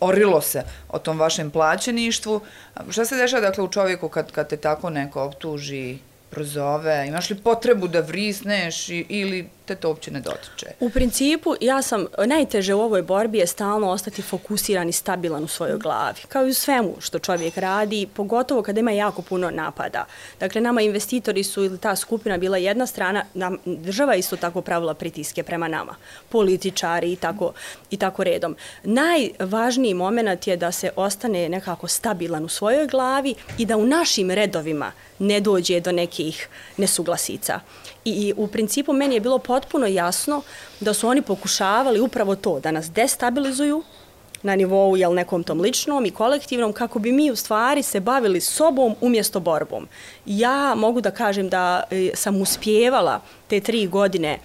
orilo 0.00 0.40
se 0.40 0.62
o 0.88 0.98
tom 0.98 1.18
vašem 1.18 1.50
plaćeništvu. 1.50 2.40
Šta 2.90 3.04
se 3.04 3.16
dešava 3.16 3.40
dakle 3.40 3.64
u 3.64 3.68
čovjeku 3.68 4.08
kad, 4.08 4.32
kad 4.32 4.48
te 4.48 4.56
tako 4.56 4.90
neko 4.90 5.22
optuži, 5.22 5.98
prozove, 6.30 7.04
imaš 7.08 7.30
li 7.30 7.36
potrebu 7.36 7.88
da 7.88 8.00
vrisneš 8.00 8.88
i, 8.88 9.06
ili 9.08 9.48
te 9.68 9.74
to 9.74 9.88
uopće 9.88 10.10
ne 10.10 10.20
dotiče? 10.20 10.66
U 10.80 10.90
principu, 10.90 11.54
ja 11.60 11.82
sam, 11.82 12.06
najteže 12.26 12.74
u 12.74 12.80
ovoj 12.80 13.02
borbi 13.02 13.38
je 13.38 13.46
stalno 13.46 13.90
ostati 13.90 14.22
fokusiran 14.22 14.88
i 14.88 14.92
stabilan 14.92 15.44
u 15.44 15.48
svojoj 15.48 15.78
glavi. 15.78 16.20
Kao 16.28 16.46
i 16.46 16.50
u 16.50 16.54
svemu 16.54 16.94
što 17.00 17.18
čovjek 17.18 17.56
radi, 17.56 18.08
pogotovo 18.14 18.62
kada 18.62 18.80
ima 18.80 18.90
jako 18.90 19.22
puno 19.22 19.50
napada. 19.50 20.06
Dakle, 20.40 20.60
nama 20.60 20.80
investitori 20.80 21.44
su 21.44 21.64
ili 21.64 21.78
ta 21.78 21.96
skupina 21.96 22.38
bila 22.38 22.56
jedna 22.56 22.86
strana, 22.86 23.24
nam, 23.34 23.56
država 23.64 24.14
isto 24.14 24.36
tako 24.36 24.60
pravila 24.60 24.94
pritiske 24.94 25.42
prema 25.42 25.68
nama, 25.68 25.94
političari 26.28 27.12
i 27.12 27.16
tako, 27.16 27.52
i 27.90 27.96
tako 27.96 28.24
redom. 28.24 28.56
Najvažniji 28.84 29.94
moment 29.94 30.46
je 30.46 30.56
da 30.56 30.72
se 30.72 30.90
ostane 30.96 31.48
nekako 31.48 31.88
stabilan 31.88 32.44
u 32.44 32.48
svojoj 32.48 32.86
glavi 32.86 33.34
i 33.58 33.66
da 33.66 33.76
u 33.76 33.86
našim 33.86 34.30
redovima 34.30 34.92
ne 35.18 35.40
dođe 35.40 35.80
do 35.80 35.92
nekih 35.92 36.48
nesuglasica. 36.76 37.60
I, 38.08 38.28
I 38.28 38.34
u 38.36 38.46
principu 38.46 38.92
meni 38.92 39.14
je 39.14 39.20
bilo 39.20 39.38
potpuno 39.38 39.86
jasno 39.86 40.42
da 40.80 40.94
su 40.94 41.08
oni 41.08 41.22
pokušavali 41.22 42.00
upravo 42.00 42.36
to, 42.36 42.60
da 42.60 42.70
nas 42.70 42.90
destabilizuju 42.90 43.82
na 44.42 44.56
nivou 44.56 44.96
jel, 44.96 45.14
nekom 45.14 45.42
tom 45.42 45.60
ličnom 45.60 46.06
i 46.06 46.10
kolektivnom, 46.10 46.72
kako 46.72 46.98
bi 46.98 47.12
mi 47.12 47.30
u 47.30 47.36
stvari 47.36 47.82
se 47.82 48.00
bavili 48.00 48.40
sobom 48.40 48.94
umjesto 49.00 49.40
borbom. 49.40 49.88
Ja 50.26 50.74
mogu 50.74 51.00
da 51.00 51.10
kažem 51.10 51.48
da 51.48 51.82
e, 51.90 52.10
sam 52.14 52.40
uspjevala 52.40 53.20
te 53.48 53.60
tri 53.60 53.86
godine 53.86 54.38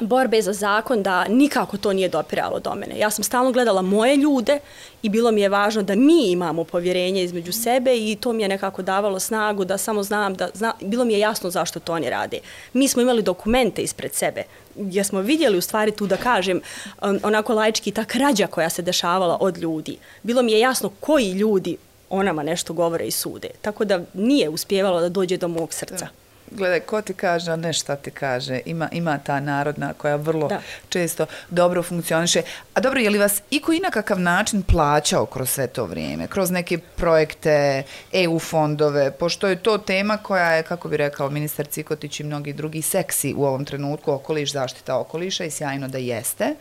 borbe 0.00 0.42
za 0.42 0.52
zakon 0.52 1.02
da 1.02 1.28
nikako 1.28 1.76
to 1.76 1.92
nije 1.92 2.08
dopiralo 2.08 2.60
do 2.60 2.74
mene. 2.74 2.98
Ja 2.98 3.10
sam 3.10 3.24
stalno 3.24 3.52
gledala 3.52 3.82
moje 3.82 4.16
ljude 4.16 4.58
i 5.02 5.08
bilo 5.08 5.30
mi 5.30 5.40
je 5.40 5.48
važno 5.48 5.82
da 5.82 5.94
mi 5.94 6.30
imamo 6.30 6.64
povjerenje 6.64 7.22
između 7.22 7.52
sebe 7.52 7.96
i 7.96 8.16
to 8.20 8.32
mi 8.32 8.42
je 8.42 8.48
nekako 8.48 8.82
davalo 8.82 9.20
snagu 9.20 9.64
da 9.64 9.78
samo 9.78 10.02
znam 10.02 10.34
da 10.34 10.48
zna, 10.54 10.72
bilo 10.80 11.04
mi 11.04 11.12
je 11.12 11.18
jasno 11.18 11.50
zašto 11.50 11.80
to 11.80 11.92
oni 11.92 12.10
rade. 12.10 12.38
Mi 12.72 12.88
smo 12.88 13.02
imali 13.02 13.22
dokumente 13.22 13.82
ispred 13.82 14.14
sebe 14.14 14.42
gdje 14.76 15.04
smo 15.04 15.20
vidjeli 15.20 15.58
u 15.58 15.62
stvari 15.62 15.92
tu 15.92 16.06
da 16.06 16.16
kažem 16.16 16.60
um, 17.02 17.20
onako 17.22 17.54
laički 17.54 17.90
ta 17.90 18.04
krađa 18.04 18.46
koja 18.46 18.70
se 18.70 18.82
dešavala 18.82 19.36
od 19.40 19.58
ljudi. 19.58 19.96
Bilo 20.22 20.42
mi 20.42 20.52
je 20.52 20.60
jasno 20.60 20.90
koji 21.00 21.30
ljudi 21.30 21.76
o 22.10 22.22
nama 22.22 22.42
nešto 22.42 22.72
govore 22.72 23.06
i 23.06 23.10
sude. 23.10 23.48
Tako 23.62 23.84
da 23.84 24.00
nije 24.14 24.48
uspjevalo 24.48 25.00
da 25.00 25.08
dođe 25.08 25.36
do 25.36 25.48
mog 25.48 25.74
srca. 25.74 26.08
Gledaj, 26.56 26.80
ko 26.80 27.02
ti 27.02 27.14
kaže, 27.14 27.52
a 27.52 27.56
ne 27.56 27.72
šta 27.72 27.96
ti 27.96 28.10
kaže. 28.10 28.60
Ima, 28.66 28.88
ima 28.92 29.18
ta 29.18 29.40
narodna 29.40 29.92
koja 29.92 30.16
vrlo 30.16 30.48
Da. 30.48 30.60
često 30.88 31.26
dobro 31.50 31.82
funkcioniše. 31.82 32.42
A 32.74 32.80
dobro, 32.80 33.00
je 33.00 33.10
li 33.10 33.18
vas 33.18 33.42
iko 33.50 33.72
i 33.72 33.80
na 33.80 33.90
kakav 33.90 34.20
način 34.20 34.62
plaćao 34.62 35.26
kroz 35.26 35.50
sve 35.50 35.66
to 35.66 35.84
vrijeme? 35.84 36.26
Kroz 36.26 36.50
neke 36.50 36.78
projekte, 36.78 37.82
EU 38.12 38.38
fondove, 38.38 39.10
pošto 39.10 39.48
je 39.48 39.56
to 39.56 39.78
tema 39.78 40.16
koja 40.16 40.52
je, 40.52 40.62
kako 40.62 40.88
bi 40.88 40.96
rekao 40.96 41.30
ministar 41.30 41.66
Cikotić 41.66 42.20
i 42.20 42.24
mnogi 42.24 42.52
drugi, 42.52 42.82
seksi 42.82 43.34
u 43.36 43.44
ovom 43.44 43.64
trenutku, 43.64 44.12
okoliš, 44.12 44.52
zaštita 44.52 44.98
okoliša 44.98 45.44
i 45.44 45.50
sjajno 45.50 45.88
da 45.88 45.98
jeste. 45.98 46.54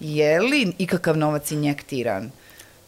Je 0.00 0.40
li 0.40 0.72
ikakav 0.78 1.16
novac 1.16 1.50
injektiran 1.50 2.30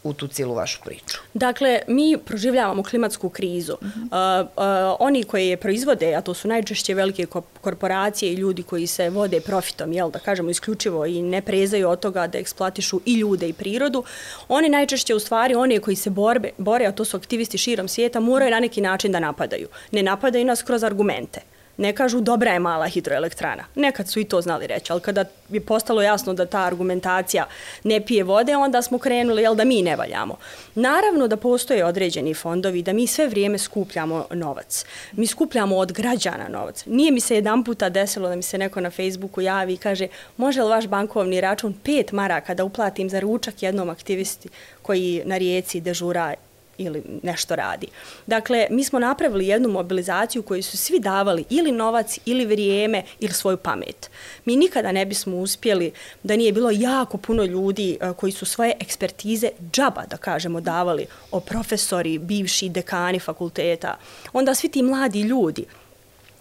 u 0.03 0.13
tu 0.13 0.27
cijelu 0.27 0.53
vašu 0.53 0.79
priču? 0.83 1.17
Dakle, 1.33 1.79
mi 1.87 2.17
proživljavamo 2.25 2.83
klimatsku 2.83 3.29
krizu. 3.29 3.73
Uh 3.73 3.87
-huh. 3.87 4.41
uh, 4.41 4.47
uh, 4.47 4.95
oni 4.99 5.23
koji 5.23 5.47
je 5.47 5.57
proizvode, 5.57 6.15
a 6.15 6.21
to 6.21 6.33
su 6.33 6.47
najčešće 6.47 6.93
velike 6.93 7.25
ko 7.25 7.41
korporacije 7.61 8.31
i 8.33 8.35
ljudi 8.35 8.63
koji 8.63 8.87
se 8.87 9.09
vode 9.09 9.41
profitom, 9.41 9.93
jel 9.93 10.11
da 10.11 10.19
kažemo 10.19 10.49
isključivo 10.49 11.05
i 11.05 11.21
ne 11.21 11.41
prezaju 11.41 11.89
od 11.89 11.99
toga 11.99 12.27
da 12.27 12.37
eksploatišu 12.37 13.01
i 13.05 13.13
ljude 13.13 13.49
i 13.49 13.53
prirodu, 13.53 14.03
oni 14.47 14.69
najčešće 14.69 15.15
u 15.15 15.19
stvari, 15.19 15.55
oni 15.55 15.79
koji 15.79 15.95
se 15.95 16.09
borbe, 16.09 16.49
bore, 16.57 16.85
a 16.85 16.91
to 16.91 17.05
su 17.05 17.17
aktivisti 17.17 17.57
širom 17.57 17.87
svijeta, 17.87 18.19
moraju 18.19 18.51
na 18.51 18.59
neki 18.59 18.81
način 18.81 19.11
da 19.11 19.19
napadaju. 19.19 19.67
Ne 19.91 20.03
napadaju 20.03 20.45
nas 20.45 20.61
kroz 20.61 20.83
argumente 20.83 21.41
Ne 21.79 21.93
kažu 21.95 22.19
dobra 22.21 22.51
je 22.51 22.59
mala 22.59 22.87
hidroelektrana. 22.87 23.63
Nekad 23.75 24.09
su 24.09 24.19
i 24.19 24.23
to 24.23 24.41
znali 24.41 24.67
reći, 24.67 24.91
ali 24.91 25.01
kada 25.01 25.25
je 25.49 25.61
postalo 25.61 26.01
jasno 26.01 26.33
da 26.33 26.45
ta 26.45 26.59
argumentacija 26.61 27.45
ne 27.83 28.01
pije 28.05 28.23
vode, 28.23 28.55
onda 28.55 28.81
smo 28.81 28.97
krenuli 28.97 29.41
jel, 29.41 29.55
da 29.55 29.63
mi 29.63 29.81
ne 29.81 29.95
valjamo. 29.95 30.37
Naravno 30.75 31.27
da 31.27 31.37
postoje 31.37 31.85
određeni 31.85 32.33
fondovi, 32.33 32.81
da 32.81 32.93
mi 32.93 33.07
sve 33.07 33.27
vrijeme 33.27 33.57
skupljamo 33.57 34.25
novac. 34.31 34.85
Mi 35.11 35.27
skupljamo 35.27 35.77
od 35.77 35.91
građana 35.91 36.47
novac. 36.49 36.85
Nije 36.85 37.11
mi 37.11 37.19
se 37.19 37.35
jedan 37.35 37.63
puta 37.63 37.89
desilo 37.89 38.29
da 38.29 38.35
mi 38.35 38.43
se 38.43 38.57
neko 38.57 38.81
na 38.81 38.89
Facebooku 38.89 39.41
javi 39.41 39.73
i 39.73 39.77
kaže 39.77 40.07
može 40.37 40.63
li 40.63 40.69
vaš 40.69 40.87
bankovni 40.87 41.41
račun 41.41 41.73
pet 41.83 42.11
maraka 42.11 42.53
da 42.53 42.63
uplatim 42.63 43.09
za 43.09 43.19
ručak 43.19 43.63
jednom 43.63 43.89
aktivisti 43.89 44.49
koji 44.81 45.21
na 45.25 45.37
rijeci 45.37 45.81
dežura 45.81 46.33
ili 46.79 47.03
nešto 47.23 47.55
radi. 47.55 47.87
Dakle, 48.27 48.67
mi 48.69 48.83
smo 48.83 48.99
napravili 48.99 49.47
jednu 49.47 49.69
mobilizaciju 49.69 50.43
koju 50.43 50.63
su 50.63 50.77
svi 50.77 50.99
davali 50.99 51.45
ili 51.49 51.71
novac, 51.71 52.19
ili 52.25 52.45
vrijeme, 52.45 53.03
ili 53.19 53.33
svoju 53.33 53.57
pamet. 53.57 54.09
Mi 54.45 54.55
nikada 54.55 54.91
ne 54.91 55.05
bismo 55.05 55.37
uspjeli 55.37 55.91
da 56.23 56.35
nije 56.35 56.51
bilo 56.51 56.69
jako 56.71 57.17
puno 57.17 57.43
ljudi 57.43 57.97
e, 58.01 58.13
koji 58.13 58.31
su 58.31 58.45
svoje 58.45 58.73
ekspertize 58.79 59.49
džaba, 59.71 60.05
da 60.05 60.17
kažemo, 60.17 60.61
davali 60.61 61.05
o 61.31 61.39
profesori, 61.39 62.17
bivši 62.17 62.69
dekani 62.69 63.19
fakulteta. 63.19 63.97
Onda 64.33 64.55
svi 64.55 64.69
ti 64.69 64.83
mladi 64.83 65.21
ljudi 65.21 65.65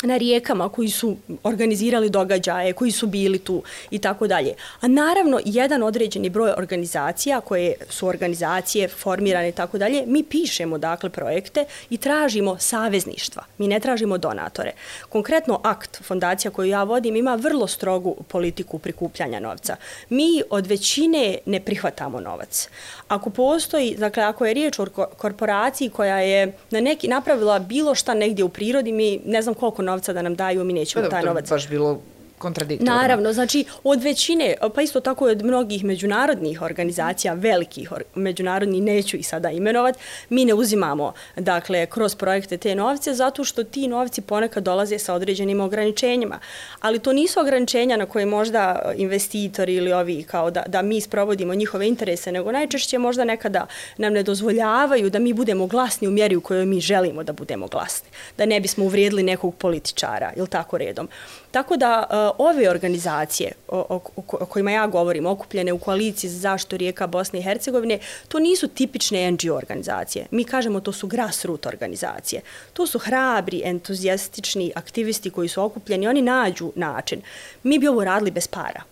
na 0.03 0.17
rijekama 0.17 0.69
koji 0.69 0.89
su 0.89 1.17
organizirali 1.43 2.11
događaje, 2.11 2.73
koji 2.73 2.91
su 2.91 3.07
bili 3.07 3.39
tu 3.39 3.63
i 3.91 3.99
tako 3.99 4.27
dalje. 4.27 4.55
A 4.81 4.89
naravno, 4.89 5.41
jedan 5.45 5.83
određeni 5.83 6.31
broj 6.31 6.51
organizacija 6.57 7.41
koje 7.41 7.75
su 7.89 8.07
organizacije 8.07 8.89
formirane 8.89 9.49
i 9.49 9.53
tako 9.53 9.79
dalje, 9.79 10.05
mi 10.07 10.23
pišemo 10.23 10.79
dakle 10.79 11.11
projekte 11.11 11.65
i 11.91 11.97
tražimo 11.97 12.57
savezništva. 12.59 13.45
Mi 13.59 13.69
ne 13.69 13.81
tražimo 13.81 14.19
donatore. 14.19 14.73
Konkretno 15.09 15.61
akt 15.65 16.03
fondacija 16.03 16.51
koju 16.51 16.69
ja 16.69 16.83
vodim 16.83 17.17
ima 17.17 17.35
vrlo 17.35 17.67
strogu 17.67 18.17
politiku 18.29 18.79
prikupljanja 18.79 19.41
novca. 19.41 19.77
Mi 20.09 20.43
od 20.51 20.67
većine 20.67 21.39
ne 21.47 21.61
prihvatamo 21.61 22.21
novac. 22.21 22.69
Ako 23.09 23.31
postoji, 23.31 23.95
dakle, 23.99 24.23
ako 24.23 24.47
je 24.47 24.55
riječ 24.55 24.79
o 24.79 24.87
korporaciji 25.17 25.91
koja 25.91 26.19
je 26.19 26.53
na 26.71 26.81
neki 26.81 27.09
napravila 27.09 27.59
bilo 27.59 27.95
šta 27.95 28.15
negdje 28.15 28.45
u 28.45 28.49
prirodi, 28.49 28.93
mi 28.93 29.21
ne 29.25 29.43
znam 29.43 29.55
koliko 29.55 29.83
novca 29.83 30.13
da 30.13 30.23
nam 30.23 30.35
daju, 30.35 30.65
mi 30.65 30.73
nećemo 30.73 31.05
pa, 31.05 31.11
taj 31.11 31.23
novac. 31.23 31.49
To 31.49 31.55
baš 31.55 31.69
bilo 31.69 32.01
kontradiktorno. 32.39 32.95
Naravno, 32.95 33.33
znači 33.33 33.65
od 33.85 34.03
većine, 34.03 34.55
pa 34.75 34.83
isto 34.83 35.01
tako 35.01 35.29
i 35.29 35.33
od 35.33 35.45
mnogih 35.45 35.85
međunarodnih 35.85 36.63
organizacija, 36.63 37.35
velikih 37.35 37.93
or, 37.93 38.03
međunarodnih, 38.15 38.83
neću 38.83 39.17
ih 39.17 39.29
sada 39.29 39.51
imenovat, 39.51 39.99
mi 40.29 40.45
ne 40.45 40.55
uzimamo 40.55 41.13
dakle, 41.37 41.87
kroz 41.87 42.15
projekte 42.15 42.57
te 42.57 42.75
novce 42.75 43.15
zato 43.15 43.45
što 43.45 43.65
ti 43.65 43.89
novci 43.89 44.21
ponekad 44.21 44.63
dolaze 44.63 44.99
sa 44.99 45.15
određenim 45.15 45.61
ograničenjima. 45.61 46.39
Ali 46.81 46.99
to 46.99 47.13
nisu 47.13 47.41
ograničenja 47.41 47.97
na 47.97 48.07
koje 48.07 48.27
možda 48.27 48.83
e, 48.85 48.95
investitori 48.97 49.75
ili 49.75 49.93
ovi 49.93 50.23
kao 50.23 50.51
da, 50.51 50.63
da 50.67 50.83
mi 50.83 51.01
sprovodimo 51.01 51.55
njihove 51.55 51.89
interese, 51.89 52.33
nego 52.33 52.53
najčešće 52.53 52.99
možda 52.99 53.25
nekada 53.25 53.67
nam 53.97 54.13
ne 54.13 54.23
dozvoljavaju 54.23 55.11
da 55.11 55.19
mi 55.19 55.33
budemo 55.33 55.67
glasni 55.67 56.09
u 56.09 56.11
mjeri 56.11 56.37
u 56.37 56.41
kojoj 56.41 56.67
mi 56.67 56.81
želimo 56.81 57.23
da 57.23 57.33
budemo 57.33 57.67
glasni. 57.67 58.09
Da 58.39 58.47
ne 58.47 58.61
bismo 58.61 58.85
uvrijedili 58.85 59.23
nekog 59.23 59.55
političara 59.55 60.33
ili 60.37 60.49
tako 60.49 60.79
redom. 60.79 61.09
Tako 61.51 61.77
da 61.77 62.07
e, 62.11 62.15
Eh, 62.29 62.33
ove 62.39 62.71
organizacije 62.71 63.53
o, 63.69 63.87
o, 63.89 64.01
o 64.17 64.47
kojima 64.47 64.71
ja 64.71 64.87
govorim, 64.87 65.27
okupljene 65.27 65.73
u 65.73 65.79
koaliciji 65.79 66.31
za 66.31 66.39
zaštitu 66.39 66.77
rijeka 66.77 67.07
Bosne 67.07 67.39
i 67.39 67.43
Hercegovine, 67.43 67.99
to 68.29 68.39
nisu 68.39 68.69
tipične 68.69 69.31
NGO 69.31 69.55
organizacije. 69.55 70.27
Mi 70.31 70.45
kažemo 70.45 70.81
to 70.81 70.93
su 70.93 71.07
grassroot 71.07 71.67
organizacije. 71.67 72.43
To 72.73 72.87
su 72.87 72.99
hrabri, 72.99 73.63
entuzijastični 73.65 74.73
aktivisti 74.75 75.31
koji 75.31 75.49
su 75.49 75.63
okupljeni, 75.63 76.09
oni 76.09 76.23
nađu 76.23 76.73
način. 76.75 77.23
Mi 77.63 77.79
bi 77.79 77.89
ovo 77.89 78.05
radili 78.05 78.31
bez 78.31 78.49
para. 78.49 78.83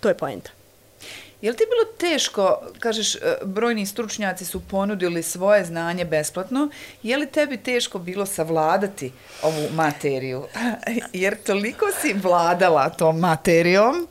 To 0.00 0.08
je 0.08 0.16
poenta. 0.16 0.50
Je 1.42 1.50
li 1.50 1.56
ti 1.56 1.64
bilo 1.64 1.96
teško, 1.98 2.60
kažeš, 2.78 3.14
e, 3.14 3.18
brojni 3.44 3.86
stručnjaci 3.86 4.44
su 4.44 4.60
ponudili 4.60 5.22
svoje 5.22 5.64
znanje 5.64 6.04
besplatno, 6.04 6.68
je 7.02 7.16
li 7.16 7.26
tebi 7.26 7.56
teško 7.56 7.98
bilo 7.98 8.26
savladati 8.26 9.12
ovu 9.42 9.68
materiju? 9.74 10.44
Jer 11.12 11.42
toliko 11.42 11.86
si 12.00 12.12
vladala 12.22 12.88
tom 12.88 13.18
materijom, 13.18 14.08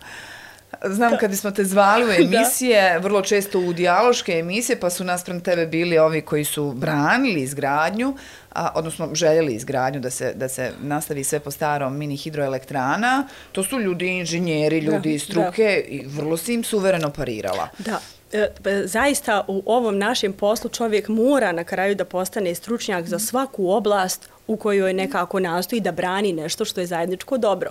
Znam 0.86 1.18
kad 1.20 1.38
smo 1.38 1.52
te 1.52 1.64
zvali 1.64 2.06
u 2.06 2.12
emisije, 2.24 3.00
vrlo 3.00 3.22
često 3.22 3.60
u 3.60 3.74
dijaloške 3.74 4.32
emisije, 4.32 4.80
pa 4.80 4.90
su 4.90 5.04
naspram 5.04 5.42
tebe 5.42 5.66
bili 5.66 5.98
ovi 5.98 6.22
koji 6.22 6.44
su 6.44 6.72
branili 6.72 7.42
izgradnju, 7.42 8.16
a, 8.54 8.72
odnosno 8.76 9.10
željeli 9.14 9.54
izgradnju 9.54 10.00
da 10.00 10.10
se, 10.10 10.34
da 10.36 10.48
se 10.50 10.72
nastavi 10.82 11.24
sve 11.24 11.40
po 11.40 11.52
starom 11.52 11.98
mini 11.98 12.18
hidroelektrana. 12.18 13.28
To 13.52 13.64
su 13.64 13.80
ljudi 13.80 14.08
inženjeri, 14.08 14.80
ljudi 14.80 15.14
iz 15.14 15.24
struke 15.24 15.84
da. 15.88 15.96
i 15.96 16.06
vrlo 16.08 16.38
si 16.38 16.54
im 16.54 16.64
suvereno 16.64 17.10
parirala. 17.10 17.68
Da. 17.78 18.00
E, 18.34 18.48
zaista 18.86 19.46
u 19.48 19.64
ovom 19.66 19.98
našem 19.98 20.34
poslu 20.34 20.70
čovjek 20.70 21.08
mora 21.08 21.52
na 21.52 21.64
kraju 21.64 21.96
da 21.96 22.06
postane 22.06 22.56
stručnjak 22.56 23.06
za 23.06 23.20
svaku 23.20 23.70
oblast 23.70 24.30
u 24.50 24.58
kojoj 24.58 24.94
nekako 24.94 25.40
nastoji 25.40 25.82
da 25.82 25.92
brani 25.92 26.34
nešto 26.34 26.66
što 26.66 26.82
je 26.82 26.88
zajedničko 26.88 27.38
dobro. 27.38 27.70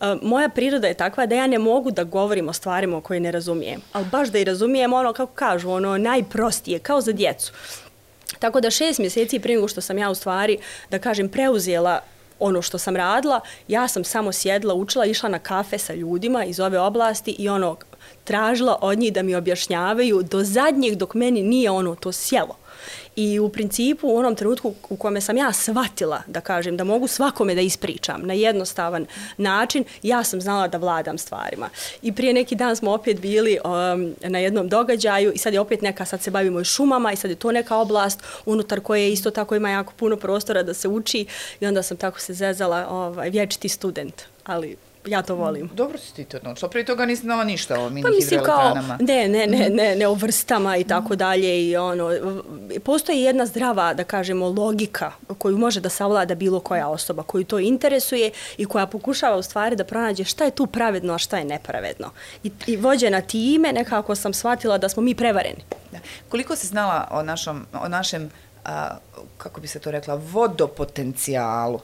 E, 0.00 0.14
moja 0.22 0.48
priroda 0.48 0.86
je 0.86 0.94
takva 0.94 1.26
da 1.26 1.34
ja 1.34 1.46
ne 1.46 1.58
mogu 1.58 1.90
da 1.90 2.04
govorim 2.04 2.48
o 2.48 2.52
stvarima 2.52 3.00
koje 3.00 3.20
ne 3.20 3.30
razumijem, 3.30 3.80
ali 3.92 4.06
baš 4.12 4.28
da 4.28 4.38
i 4.38 4.44
razumijem 4.44 4.92
ono, 4.92 5.12
kako 5.12 5.32
kažu, 5.32 5.70
ono 5.70 5.98
najprostije, 5.98 6.78
kao 6.78 7.00
za 7.00 7.12
djecu. 7.12 7.52
Tako 8.38 8.60
da 8.60 8.70
šest 8.70 8.98
mjeseci 8.98 9.38
prije 9.38 9.56
nego 9.56 9.68
što 9.68 9.80
sam 9.80 9.98
ja 9.98 10.10
u 10.10 10.14
stvari, 10.14 10.58
da 10.90 10.98
kažem, 10.98 11.28
preuzela 11.28 12.00
ono 12.38 12.62
što 12.62 12.78
sam 12.78 12.96
radila, 12.96 13.40
ja 13.68 13.88
sam 13.88 14.04
samo 14.04 14.32
sjedla, 14.32 14.74
učila, 14.74 15.06
išla 15.06 15.28
na 15.28 15.38
kafe 15.38 15.78
sa 15.78 15.94
ljudima 15.94 16.44
iz 16.44 16.60
ove 16.60 16.78
oblasti 16.80 17.36
i 17.38 17.48
ono, 17.48 17.76
tražila 18.24 18.78
od 18.80 18.98
njih 18.98 19.12
da 19.12 19.22
mi 19.22 19.34
objašnjavaju 19.34 20.22
do 20.22 20.44
zadnjeg 20.44 20.94
dok 20.94 21.14
meni 21.14 21.42
nije 21.42 21.70
ono 21.70 21.94
to 21.94 22.12
sjelo. 22.12 22.63
I 23.16 23.38
u 23.38 23.48
principu 23.48 24.08
u 24.08 24.16
onom 24.16 24.34
trenutku 24.34 24.74
u 24.88 24.96
kome 24.96 25.20
sam 25.20 25.36
ja 25.36 25.52
shvatila 25.52 26.22
da 26.26 26.40
kažem 26.40 26.76
da 26.76 26.84
mogu 26.84 27.08
svakome 27.08 27.54
da 27.54 27.60
ispričam 27.60 28.20
na 28.22 28.34
jednostavan 28.34 29.06
način, 29.36 29.84
ja 30.02 30.24
sam 30.24 30.40
znala 30.40 30.68
da 30.68 30.78
vladam 30.78 31.18
stvarima. 31.18 31.68
I 32.02 32.12
prije 32.12 32.32
neki 32.32 32.54
dan 32.54 32.76
smo 32.76 32.92
opet 32.92 33.20
bili 33.20 33.58
um, 33.64 34.14
na 34.30 34.38
jednom 34.38 34.68
događaju 34.68 35.32
i 35.32 35.38
sad 35.38 35.54
je 35.54 35.60
opet 35.60 35.82
neka, 35.82 36.04
sad 36.04 36.22
se 36.22 36.30
bavimo 36.30 36.60
i 36.60 36.64
šumama 36.64 37.12
i 37.12 37.16
sad 37.16 37.30
je 37.30 37.36
to 37.36 37.52
neka 37.52 37.76
oblast 37.76 38.22
unutar 38.46 38.80
koje 38.80 39.12
isto 39.12 39.30
tako 39.30 39.54
ima 39.54 39.70
jako 39.70 39.92
puno 39.96 40.16
prostora 40.16 40.62
da 40.62 40.74
se 40.74 40.88
uči 40.88 41.26
i 41.60 41.66
onda 41.66 41.82
sam 41.82 41.96
tako 41.96 42.20
se 42.20 42.34
zezala 42.34 42.86
ovaj, 42.90 43.30
vječiti 43.30 43.68
student. 43.68 44.22
Ali 44.44 44.76
ja 45.06 45.22
to 45.22 45.34
volim. 45.34 45.70
Dobro 45.74 45.98
si 45.98 46.14
ti 46.14 46.24
to 46.24 46.36
odnočila. 46.36 46.70
Prije 46.70 46.84
toga 46.84 47.06
nisi 47.06 47.22
znala 47.22 47.44
ništa 47.44 47.80
o 47.80 47.90
mini 47.90 48.02
pa, 48.02 48.08
mislim, 48.08 48.40
kao, 48.42 48.74
ne, 49.00 49.28
ne, 49.28 49.46
ne, 49.46 49.70
ne, 49.70 49.96
ne 49.96 50.08
o 50.08 50.14
vrstama 50.14 50.76
i 50.76 50.84
tako 50.84 51.16
dalje. 51.16 51.68
I 51.68 51.76
ono, 51.76 52.10
postoji 52.84 53.20
jedna 53.20 53.46
zdrava, 53.46 53.94
da 53.94 54.04
kažemo, 54.04 54.48
logika 54.48 55.12
koju 55.38 55.58
može 55.58 55.80
da 55.80 55.88
savlada 55.88 56.34
bilo 56.34 56.60
koja 56.60 56.88
osoba 56.88 57.22
koju 57.22 57.44
to 57.44 57.58
interesuje 57.58 58.30
i 58.56 58.64
koja 58.64 58.86
pokušava 58.86 59.36
u 59.36 59.42
stvari 59.42 59.76
da 59.76 59.84
pronađe 59.84 60.24
šta 60.24 60.44
je 60.44 60.50
tu 60.50 60.66
pravedno, 60.66 61.14
a 61.14 61.18
šta 61.18 61.38
je 61.38 61.44
nepravedno. 61.44 62.10
I, 62.42 62.50
i 62.66 62.76
vođena 62.76 63.20
time 63.20 63.72
nekako 63.72 64.14
sam 64.14 64.34
shvatila 64.34 64.78
da 64.78 64.88
smo 64.88 65.02
mi 65.02 65.14
prevareni. 65.14 65.64
Da. 65.92 65.98
Koliko 66.28 66.56
si 66.56 66.66
znala 66.66 67.08
o, 67.10 67.22
našom, 67.22 67.66
o 67.82 67.88
našem 67.88 68.30
a, 68.64 68.96
kako 69.38 69.60
bi 69.60 69.68
se 69.68 69.78
to 69.78 69.90
rekla, 69.90 70.14
vodopotencijalu. 70.14 71.80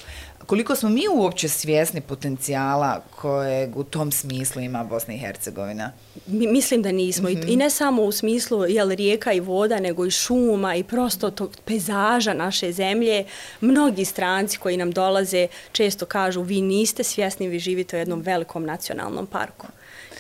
Koliko 0.47 0.77
smo 0.77 0.89
mi 0.89 1.03
uopće 1.15 1.49
svjesni 1.49 2.01
potencijala 2.01 3.03
kojeg 3.17 3.77
u 3.77 3.85
tom 3.85 4.13
smislu 4.13 4.63
ima 4.63 4.85
Bosna 4.85 5.15
i 5.15 5.19
Hercegovina? 5.19 5.93
Mi, 6.27 6.47
mislim 6.47 6.83
da 6.83 6.93
nismo. 6.93 7.29
Mm 7.29 7.33
-hmm. 7.33 7.49
I, 7.49 7.53
I 7.53 7.57
ne 7.57 7.71
samo 7.71 8.03
u 8.03 8.13
smislu 8.13 8.65
jel, 8.65 8.91
rijeka 8.91 9.33
i 9.33 9.41
voda, 9.41 9.81
nego 9.81 10.07
i 10.07 10.11
šuma 10.11 10.75
i 10.75 10.85
prosto 10.85 11.31
tog 11.31 11.57
pezaža 11.65 12.35
naše 12.35 12.73
zemlje. 12.73 13.25
Mnogi 13.61 14.05
stranci 14.05 14.59
koji 14.59 14.77
nam 14.77 14.91
dolaze 14.91 15.49
često 15.73 16.07
kažu 16.07 16.43
vi 16.43 16.61
niste 16.61 17.05
svjesni, 17.05 17.49
vi 17.49 17.59
živite 17.59 17.97
u 17.97 17.99
jednom 17.99 18.21
velikom 18.21 18.65
nacionalnom 18.65 19.27
parku 19.27 19.67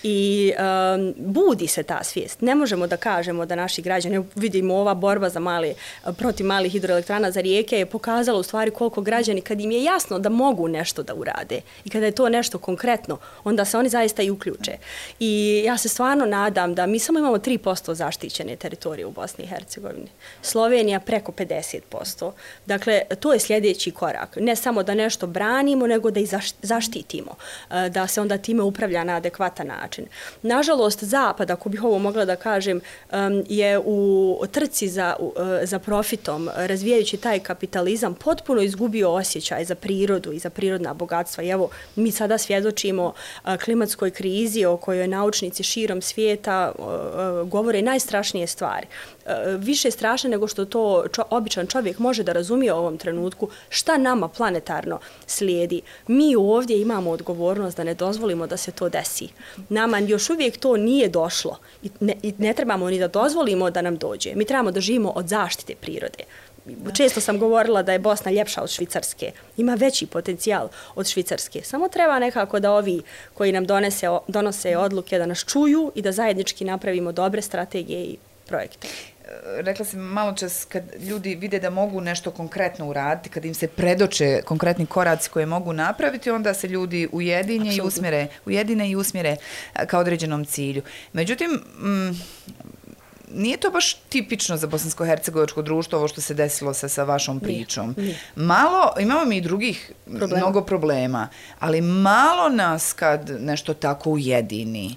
i 0.02 0.52
um, 0.58 1.14
budi 1.16 1.66
se 1.66 1.82
ta 1.82 2.04
svijest. 2.04 2.40
Ne 2.40 2.54
možemo 2.54 2.86
da 2.86 2.96
kažemo 2.96 3.46
da 3.46 3.54
naši 3.54 3.82
građani, 3.82 4.24
vidimo 4.34 4.74
ova 4.74 4.94
borba 4.94 5.28
za 5.28 5.40
mali, 5.40 5.74
protiv 6.18 6.46
malih 6.46 6.72
hidroelektrana 6.72 7.30
za 7.30 7.40
rijeke 7.40 7.78
je 7.78 7.86
pokazala 7.86 8.38
u 8.38 8.42
stvari 8.42 8.70
koliko 8.70 9.00
građani, 9.00 9.40
kad 9.40 9.60
im 9.60 9.70
je 9.70 9.84
jasno 9.84 10.18
da 10.18 10.28
mogu 10.28 10.68
nešto 10.68 11.02
da 11.02 11.14
urade 11.14 11.60
i 11.84 11.90
kada 11.90 12.06
je 12.06 12.12
to 12.12 12.28
nešto 12.28 12.58
konkretno, 12.58 13.18
onda 13.44 13.64
se 13.64 13.78
oni 13.78 13.88
zaista 13.88 14.22
i 14.22 14.30
uključe. 14.30 14.72
I 15.20 15.62
ja 15.66 15.78
se 15.78 15.88
stvarno 15.88 16.26
nadam 16.26 16.74
da 16.74 16.86
mi 16.86 16.98
samo 16.98 17.18
imamo 17.18 17.38
3% 17.38 17.94
zaštićene 17.94 18.56
teritorije 18.56 19.06
u 19.06 19.10
Bosni 19.10 19.44
i 19.44 19.46
Hercegovini. 19.46 20.08
Slovenija 20.42 21.00
preko 21.00 21.32
50%. 21.32 22.32
Dakle, 22.66 23.02
to 23.20 23.32
je 23.32 23.40
sljedeći 23.40 23.90
korak. 23.90 24.36
Ne 24.36 24.56
samo 24.56 24.82
da 24.82 24.94
nešto 24.94 25.26
branimo, 25.26 25.86
nego 25.86 26.10
da 26.10 26.20
i 26.20 26.28
zaštitimo. 26.62 27.34
E, 27.70 27.88
da 27.88 28.06
se 28.06 28.20
onda 28.20 28.38
time 28.38 28.62
upravlja 28.62 29.04
na 29.04 29.16
adekvatan 29.16 29.66
način 29.66 29.89
način. 29.90 30.06
Nažalost, 30.42 31.04
Zapad, 31.04 31.50
ako 31.50 31.68
bih 31.68 31.84
ovo 31.84 31.98
mogla 31.98 32.24
da 32.24 32.36
kažem, 32.36 32.80
je 33.48 33.78
u 33.84 34.42
trci 34.52 34.88
za, 34.88 35.16
e, 35.62 35.66
za 35.66 35.78
profitom, 35.78 36.48
razvijajući 36.56 37.16
taj 37.16 37.38
kapitalizam, 37.38 38.14
potpuno 38.14 38.62
izgubio 38.62 39.10
osjećaj 39.10 39.64
za 39.64 39.74
prirodu 39.74 40.32
i 40.32 40.38
za 40.38 40.50
prirodna 40.50 40.94
bogatstva. 40.94 41.44
I 41.44 41.48
evo, 41.48 41.70
mi 41.96 42.10
sada 42.10 42.38
svjedočimo 42.38 43.12
e, 43.44 43.56
klimatskoj 43.58 44.10
krizi 44.10 44.64
o 44.64 44.76
kojoj 44.76 45.08
naučnici 45.08 45.62
širom 45.62 46.02
svijeta 46.02 46.72
e, 46.72 46.80
govore 47.44 47.82
najstrašnije 47.82 48.46
stvari. 48.46 48.86
Više 49.58 49.90
strašne 49.90 50.30
nego 50.30 50.48
što 50.48 50.64
to 50.64 51.04
čo, 51.12 51.22
običan 51.30 51.66
čovjek 51.66 51.98
može 51.98 52.22
da 52.22 52.32
razumije 52.32 52.72
u 52.72 52.76
ovom 52.76 52.98
trenutku 52.98 53.48
šta 53.68 53.98
nama 53.98 54.28
planetarno 54.28 54.98
slijedi. 55.26 55.82
Mi 56.06 56.36
ovdje 56.36 56.80
imamo 56.80 57.10
odgovornost 57.10 57.76
da 57.76 57.84
ne 57.84 57.94
dozvolimo 57.94 58.46
da 58.46 58.56
se 58.56 58.72
to 58.72 58.88
desi. 58.88 59.28
Nama 59.80 59.98
još 59.98 60.30
uvijek 60.30 60.56
to 60.56 60.76
nije 60.76 61.08
došlo 61.08 61.58
i 61.82 61.90
ne, 62.00 62.14
i 62.22 62.34
ne 62.38 62.52
trebamo 62.54 62.90
ni 62.90 62.98
da 62.98 63.08
dozvolimo 63.08 63.70
da 63.70 63.82
nam 63.82 63.96
dođe. 63.96 64.34
Mi 64.34 64.44
trebamo 64.44 64.70
da 64.70 64.80
živimo 64.80 65.10
od 65.10 65.28
zaštite 65.28 65.74
prirode. 65.74 66.24
Često 66.96 67.20
sam 67.20 67.38
govorila 67.38 67.82
da 67.82 67.92
je 67.92 67.98
Bosna 67.98 68.30
ljepša 68.30 68.62
od 68.62 68.70
Švicarske. 68.70 69.32
Ima 69.56 69.74
veći 69.74 70.06
potencijal 70.06 70.68
od 70.94 71.06
Švicarske. 71.08 71.62
Samo 71.62 71.88
treba 71.88 72.18
nekako 72.18 72.60
da 72.60 72.72
ovi 72.72 73.02
koji 73.34 73.52
nam 73.52 73.66
donese, 73.66 74.06
donose 74.28 74.76
odluke 74.76 75.18
da 75.18 75.26
nas 75.26 75.44
čuju 75.44 75.92
i 75.94 76.02
da 76.02 76.12
zajednički 76.12 76.64
napravimo 76.64 77.12
dobre 77.12 77.42
strategije 77.42 78.04
i 78.04 78.16
projekte 78.46 78.88
rekla 79.56 79.84
sam 79.84 80.00
malo 80.00 80.32
čas, 80.32 80.64
kad 80.64 80.84
ljudi 81.00 81.34
vide 81.34 81.58
da 81.58 81.70
mogu 81.70 82.00
nešto 82.00 82.30
konkretno 82.30 82.88
uraditi, 82.88 83.30
kad 83.30 83.44
im 83.44 83.54
se 83.54 83.68
predoče 83.68 84.42
konkretni 84.44 84.86
koraci 84.86 85.30
koje 85.30 85.46
mogu 85.46 85.72
napraviti, 85.72 86.30
onda 86.30 86.54
se 86.54 86.68
ljudi 86.68 87.08
ujedinje 87.12 87.74
i 87.74 87.80
usmjere, 87.80 88.26
ujedine 88.46 88.90
i 88.90 88.96
usmjere 88.96 89.36
ka 89.86 89.98
određenom 89.98 90.44
cilju. 90.44 90.82
Međutim, 91.12 91.62
m, 91.82 92.20
nije 93.34 93.56
to 93.56 93.70
baš 93.70 93.94
tipično 93.94 94.56
za 94.56 94.66
bosansko-hercegovačko 94.66 95.62
društvo 95.62 95.98
ovo 95.98 96.08
što 96.08 96.20
se 96.20 96.34
desilo 96.34 96.74
sa, 96.74 96.88
sa 96.88 97.04
vašom 97.04 97.40
pričom. 97.40 97.94
Nije, 97.96 98.06
nije. 98.06 98.18
Malo, 98.36 98.94
imamo 99.00 99.24
mi 99.24 99.36
i 99.36 99.40
drugih 99.40 99.92
problema. 100.04 100.36
mnogo 100.36 100.60
problema, 100.60 101.28
ali 101.58 101.80
malo 101.80 102.48
nas 102.48 102.92
kad 102.92 103.30
nešto 103.40 103.74
tako 103.74 104.10
ujedini. 104.10 104.96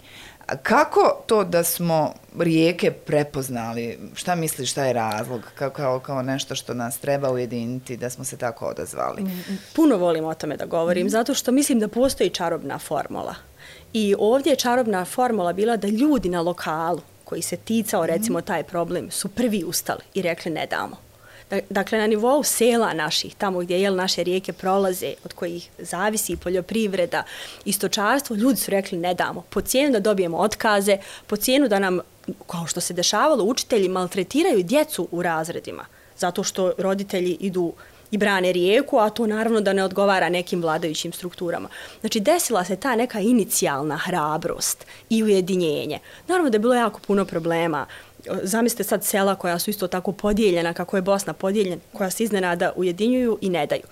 Kako 0.64 1.24
to 1.26 1.44
da 1.44 1.64
smo 1.64 2.14
rijeke 2.40 2.92
prepoznali? 2.92 4.00
Šta 4.14 4.36
misliš, 4.36 4.72
šta 4.72 4.86
je 4.86 4.94
razlog? 4.94 5.42
Kao, 5.56 5.70
kao, 5.70 6.00
kao 6.00 6.22
nešto 6.22 6.56
što 6.56 6.74
nas 6.74 6.98
treba 6.98 7.32
ujediniti 7.32 7.98
da 7.98 8.10
smo 8.10 8.24
se 8.24 8.38
tako 8.38 8.66
odazvali? 8.66 9.24
Puno 9.76 9.98
volim 9.98 10.26
o 10.26 10.34
tome 10.34 10.58
da 10.58 10.66
govorim, 10.66 11.08
mm. 11.08 11.10
zato 11.10 11.34
što 11.34 11.52
mislim 11.52 11.80
da 11.80 11.88
postoji 11.88 12.30
čarobna 12.30 12.80
formula. 12.80 13.36
I 13.94 14.16
ovdje 14.20 14.50
je 14.52 14.56
čarobna 14.56 15.06
formula 15.06 15.54
bila 15.54 15.78
da 15.78 15.88
ljudi 15.88 16.30
na 16.30 16.42
lokalu 16.42 17.02
koji 17.24 17.42
se 17.42 17.58
ticao 17.58 18.06
recimo 18.06 18.42
taj 18.42 18.64
problem 18.64 19.12
su 19.12 19.30
prvi 19.30 19.64
ustali 19.64 20.02
i 20.14 20.22
rekli 20.22 20.52
ne 20.52 20.66
damo. 20.66 20.98
E, 21.54 21.62
dakle, 21.70 21.98
na 21.98 22.08
nivou 22.08 22.44
sela 22.44 22.94
naših, 22.94 23.36
tamo 23.36 23.60
gdje 23.60 23.82
jel, 23.82 23.96
naše 23.96 24.24
rijeke 24.24 24.54
prolaze, 24.54 25.14
od 25.26 25.34
kojih 25.34 25.70
zavisi 25.78 26.38
poljoprivreda, 26.38 27.24
i 27.66 27.74
stočarstvo, 27.74 28.36
ljudi 28.36 28.60
su 28.60 28.72
rekli 28.72 28.98
ne 28.98 29.14
damo. 29.14 29.44
Po 29.50 29.62
cijenu 29.62 29.92
da 29.92 30.00
dobijemo 30.00 30.38
otkaze, 30.38 30.98
po 31.28 31.36
cijenu 31.36 31.68
da 31.68 31.80
nam, 31.80 32.00
kao 32.48 32.68
što 32.68 32.82
se 32.82 32.94
dešavalo, 32.94 33.44
učitelji 33.44 33.90
maltretiraju 33.90 34.64
djecu 34.64 35.08
u 35.12 35.22
razredima, 35.22 35.86
zato 36.18 36.44
što 36.44 36.74
roditelji 36.78 37.38
idu 37.40 37.74
i 38.12 38.18
brane 38.18 38.52
rijeku, 38.52 38.98
a 39.00 39.10
to 39.10 39.28
naravno 39.28 39.62
da 39.62 39.74
ne 39.74 39.84
odgovara 39.84 40.30
nekim 40.30 40.62
vladajućim 40.62 41.14
strukturama. 41.14 41.70
Znači, 42.00 42.20
desila 42.20 42.66
se 42.66 42.76
ta 42.76 42.96
neka 42.96 43.20
inicijalna 43.20 43.98
hrabrost 43.98 44.86
i 45.10 45.24
ujedinjenje. 45.24 46.00
Naravno 46.28 46.50
da 46.50 46.56
je 46.56 46.60
bilo 46.60 46.76
jako 46.76 47.00
puno 47.08 47.26
problema. 47.26 47.86
Zamislite 48.44 48.84
sad 48.84 49.04
sela 49.04 49.36
koja 49.36 49.60
su 49.60 49.70
isto 49.70 49.88
tako 49.88 50.12
podijeljena, 50.12 50.74
kako 50.74 50.98
je 50.98 51.02
Bosna 51.02 51.34
podijeljena, 51.34 51.82
koja 51.94 52.10
se 52.10 52.24
iznenada 52.24 52.72
ujedinjuju 52.76 53.38
i 53.42 53.50
ne 53.50 53.66
daju. 53.66 53.84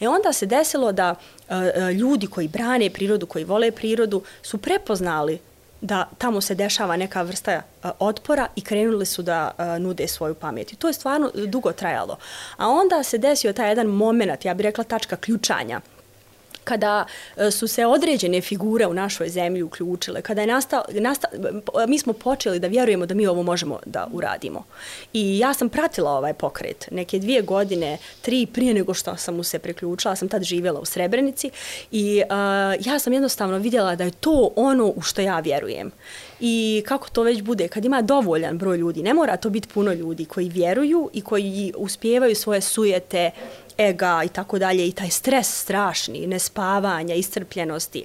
E 0.00 0.08
onda 0.08 0.32
se 0.32 0.46
desilo 0.46 0.92
da 0.92 1.14
e, 1.48 1.54
e, 1.54 1.92
ljudi 1.92 2.26
koji 2.26 2.48
brane 2.48 2.90
prirodu, 2.90 3.26
koji 3.26 3.44
vole 3.44 3.70
prirodu, 3.70 4.22
su 4.42 4.58
prepoznali 4.58 5.38
da 5.80 6.08
tamo 6.18 6.40
se 6.40 6.54
dešava 6.54 6.96
neka 6.96 7.22
vrsta 7.22 7.52
e, 7.52 7.62
otpora 7.98 8.46
i 8.56 8.60
krenuli 8.60 9.06
su 9.06 9.22
da 9.22 9.50
nude 9.80 10.08
svoju 10.08 10.34
pamet. 10.34 10.72
I 10.72 10.76
to 10.76 10.86
je 10.86 10.92
stvarno 10.92 11.30
dugo 11.46 11.72
trajalo. 11.72 12.16
A 12.56 12.68
onda 12.68 13.02
se 13.02 13.18
desio 13.18 13.52
taj 13.52 13.68
jedan 13.68 13.86
moment, 13.86 14.44
ja 14.44 14.54
bih 14.54 14.64
rekla 14.64 14.84
tačka 14.84 15.16
ključanja, 15.16 15.80
kada 16.68 17.06
e, 17.36 17.50
su 17.50 17.68
se 17.68 17.86
određene 17.86 18.40
figure 18.40 18.86
u 18.86 18.94
našoj 18.94 19.28
zemlji 19.28 19.62
uključile, 19.62 20.22
kada 20.22 20.40
je 20.40 20.46
nastao, 20.46 20.84
nastao, 20.90 21.30
mi 21.88 21.98
smo 21.98 22.12
počeli 22.12 22.58
da 22.58 22.66
vjerujemo 22.66 23.06
da 23.06 23.14
mi 23.14 23.26
ovo 23.26 23.42
možemo 23.42 23.78
da 23.86 24.08
uradimo. 24.12 24.64
I 25.12 25.38
ja 25.38 25.54
sam 25.54 25.68
pratila 25.68 26.10
ovaj 26.10 26.34
pokret 26.34 26.88
neke 26.90 27.18
dvije 27.18 27.42
godine, 27.42 27.98
tri 28.22 28.46
prije 28.46 28.74
nego 28.74 28.94
što 28.94 29.16
sam 29.16 29.36
mu 29.36 29.42
se 29.42 29.58
priključila, 29.58 30.16
sam 30.16 30.28
tad 30.28 30.42
živjela 30.42 30.80
u 30.80 30.84
Srebrenici 30.84 31.50
i 31.90 32.22
uh, 32.24 32.86
ja 32.86 32.98
sam 32.98 33.12
jednostavno 33.12 33.58
vidjela 33.58 33.96
da 33.96 34.04
je 34.04 34.10
to 34.10 34.50
ono 34.56 34.86
u 34.86 35.02
što 35.02 35.20
ja 35.20 35.40
vjerujem. 35.40 35.92
I 36.40 36.82
kako 36.86 37.08
to 37.08 37.22
već 37.22 37.42
bude, 37.42 37.68
kad 37.68 37.84
ima 37.84 38.02
dovoljan 38.02 38.58
broj 38.58 38.76
ljudi, 38.76 39.02
ne 39.02 39.14
mora 39.14 39.36
to 39.36 39.50
biti 39.50 39.68
puno 39.68 39.92
ljudi 39.92 40.24
koji 40.24 40.48
vjeruju 40.48 41.10
i 41.12 41.20
koji 41.20 41.72
uspijevaju 41.76 42.34
svoje 42.34 42.60
sujete 42.60 43.30
ega 43.78 44.22
i 44.24 44.28
tako 44.28 44.58
dalje 44.58 44.88
i 44.88 44.92
taj 44.92 45.10
stres 45.10 45.60
strašni, 45.60 46.26
nespavanja, 46.26 47.14
iscrpljenosti, 47.14 48.04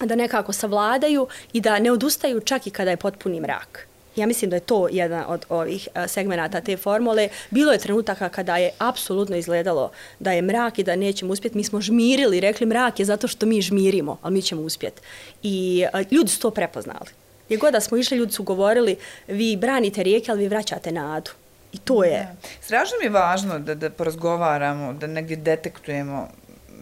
da 0.00 0.14
nekako 0.14 0.52
savladaju 0.52 1.28
i 1.52 1.60
da 1.60 1.78
ne 1.78 1.90
odustaju 1.90 2.40
čak 2.40 2.66
i 2.66 2.70
kada 2.70 2.90
je 2.90 2.96
potpuni 2.96 3.40
mrak. 3.40 3.86
Ja 4.16 4.26
mislim 4.26 4.50
da 4.50 4.56
je 4.56 4.60
to 4.60 4.88
jedan 4.90 5.24
od 5.28 5.44
ovih 5.48 5.88
e, 5.94 6.08
segmenata 6.08 6.60
te 6.60 6.76
formule. 6.76 7.28
Bilo 7.50 7.72
je 7.72 7.78
trenutaka 7.78 8.28
kada 8.28 8.56
je 8.56 8.70
apsolutno 8.78 9.36
izgledalo 9.36 9.90
da 10.18 10.32
je 10.32 10.42
mrak 10.42 10.78
i 10.78 10.84
da 10.84 10.96
nećemo 10.96 11.32
uspjeti. 11.32 11.56
Mi 11.56 11.64
smo 11.64 11.80
žmirili, 11.80 12.40
rekli 12.40 12.66
mrak 12.66 12.98
je 12.98 13.04
zato 13.04 13.28
što 13.28 13.46
mi 13.46 13.62
žmirimo, 13.62 14.18
ali 14.22 14.34
mi 14.34 14.42
ćemo 14.42 14.62
uspjeti. 14.62 15.02
I 15.42 15.84
e, 15.92 16.04
ljudi 16.10 16.30
su 16.30 16.40
to 16.40 16.50
prepoznali. 16.50 17.10
Gdje 17.46 17.56
god 17.56 17.72
da 17.72 17.80
smo 17.80 17.96
išli, 17.96 18.18
ljudi 18.18 18.32
su 18.32 18.42
govorili, 18.42 18.96
vi 19.28 19.56
branite 19.56 20.02
rijeke, 20.02 20.30
ali 20.30 20.40
vi 20.40 20.48
vraćate 20.48 20.92
nadu. 20.92 21.30
I 21.76 21.78
to 21.78 22.04
je. 22.04 22.12
Ja. 22.12 22.34
Strašno 22.60 22.96
mi 23.00 23.06
je 23.06 23.10
važno 23.10 23.58
da, 23.58 23.74
da 23.74 23.90
porazgovaramo, 23.90 24.92
da 24.92 25.06
negdje 25.06 25.36
detektujemo, 25.36 26.28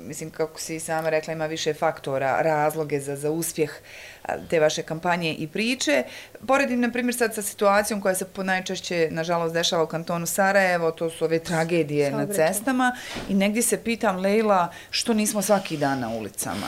mislim 0.06 0.30
kako 0.30 0.60
si 0.60 0.80
sama 0.80 1.10
rekla, 1.10 1.32
ima 1.32 1.46
više 1.46 1.74
faktora, 1.74 2.42
razloge 2.42 3.00
za, 3.00 3.16
za 3.16 3.30
uspjeh 3.30 3.70
te 4.50 4.60
vaše 4.60 4.82
kampanje 4.82 5.34
i 5.34 5.48
priče. 5.48 6.02
Poredim, 6.46 6.80
na 6.80 6.90
primjer, 6.92 7.14
sad 7.14 7.34
sa 7.34 7.42
situacijom 7.42 8.00
koja 8.00 8.14
se 8.14 8.26
najčešće, 8.36 9.08
nažalost, 9.10 9.54
dešava 9.54 9.82
u 9.82 9.86
kantonu 9.86 10.26
Sarajevo, 10.26 10.90
to 10.90 11.10
su 11.10 11.24
ove 11.24 11.38
tragedije 11.38 12.10
Saobraću. 12.10 12.40
na 12.40 12.46
cestama 12.46 12.96
i 13.28 13.34
negdje 13.34 13.62
se 13.62 13.84
pitam, 13.84 14.16
Lejla, 14.16 14.72
što 14.90 15.14
nismo 15.14 15.42
svaki 15.42 15.76
dan 15.76 16.00
na 16.00 16.08
ulicama? 16.08 16.66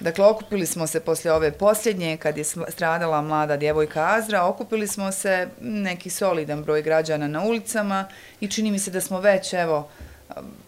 Dakle, 0.00 0.24
okupili 0.24 0.66
smo 0.66 0.86
se 0.86 1.00
poslije 1.00 1.32
ove 1.32 1.52
posljednje, 1.52 2.16
kad 2.16 2.38
je 2.38 2.44
stradala 2.44 3.22
mlada 3.22 3.56
djevojka 3.56 4.14
Azra, 4.14 4.44
okupili 4.44 4.86
smo 4.86 5.12
se 5.12 5.48
neki 5.60 6.10
solidan 6.10 6.62
broj 6.62 6.82
građana 6.82 7.28
na 7.28 7.44
ulicama 7.44 8.08
i 8.40 8.48
čini 8.48 8.70
mi 8.70 8.78
se 8.78 8.90
da 8.90 9.00
smo 9.00 9.20
već, 9.20 9.52
evo, 9.52 9.88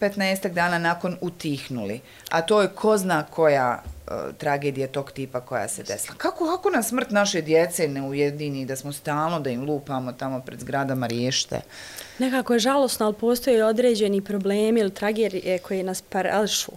15 0.01 0.53
dana 0.53 0.79
nakon 0.79 1.16
utihnuli. 1.21 2.01
A 2.31 2.43
to 2.43 2.62
je 2.62 2.69
ko 2.69 2.99
zna 2.99 3.23
koja 3.31 3.83
e, 3.83 4.12
tragedija 4.38 4.88
tog 4.88 5.12
tipa 5.12 5.40
koja 5.40 5.69
se 5.69 5.83
desila. 5.83 6.14
Kako, 6.19 6.47
kako 6.47 6.71
na 6.71 6.83
smrt 6.83 7.11
naše 7.11 7.40
djece 7.40 7.88
ne 7.88 8.03
ujedini 8.03 8.66
da 8.66 8.77
smo 8.77 8.93
stalno 8.93 9.40
da 9.40 9.51
im 9.51 9.64
lupamo 9.64 10.12
tamo 10.12 10.40
pred 10.40 10.61
zgradama 10.61 11.07
riješte? 11.07 11.61
Nekako 12.19 12.53
je 12.53 12.59
žalosno, 12.59 13.07
ali 13.07 13.14
postoje 13.14 13.64
određeni 13.64 14.25
problemi 14.25 14.81
ili 14.81 14.95
tragedije 14.95 15.59
koje 15.59 15.83
nas 15.83 16.03
parališu 16.03 16.73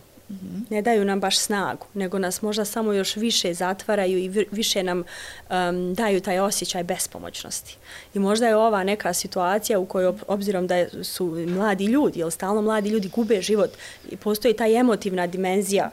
ne 0.69 0.81
daju 0.81 1.05
nam 1.05 1.19
baš 1.19 1.37
snagu, 1.37 1.85
nego 1.93 2.19
nas 2.19 2.41
možda 2.41 2.65
samo 2.65 2.93
još 2.93 3.15
više 3.15 3.53
zatvaraju 3.53 4.17
i 4.17 4.45
više 4.51 4.83
nam 4.83 4.99
um, 4.99 5.93
daju 5.93 6.21
taj 6.21 6.39
osjećaj 6.39 6.83
bespomoćnosti. 6.83 7.77
I 8.13 8.19
možda 8.19 8.47
je 8.47 8.55
ova 8.55 8.83
neka 8.83 9.13
situacija 9.13 9.79
u 9.79 9.85
kojoj, 9.85 10.13
obzirom 10.27 10.67
da 10.67 11.03
su 11.03 11.25
mladi 11.47 11.85
ljudi, 11.85 12.19
jer 12.19 12.31
stalno 12.31 12.61
mladi 12.61 12.89
ljudi 12.89 13.09
gube 13.09 13.41
život, 13.41 13.71
i 14.09 14.17
postoji 14.17 14.53
ta 14.53 14.67
emotivna 14.67 15.27
dimenzija 15.27 15.91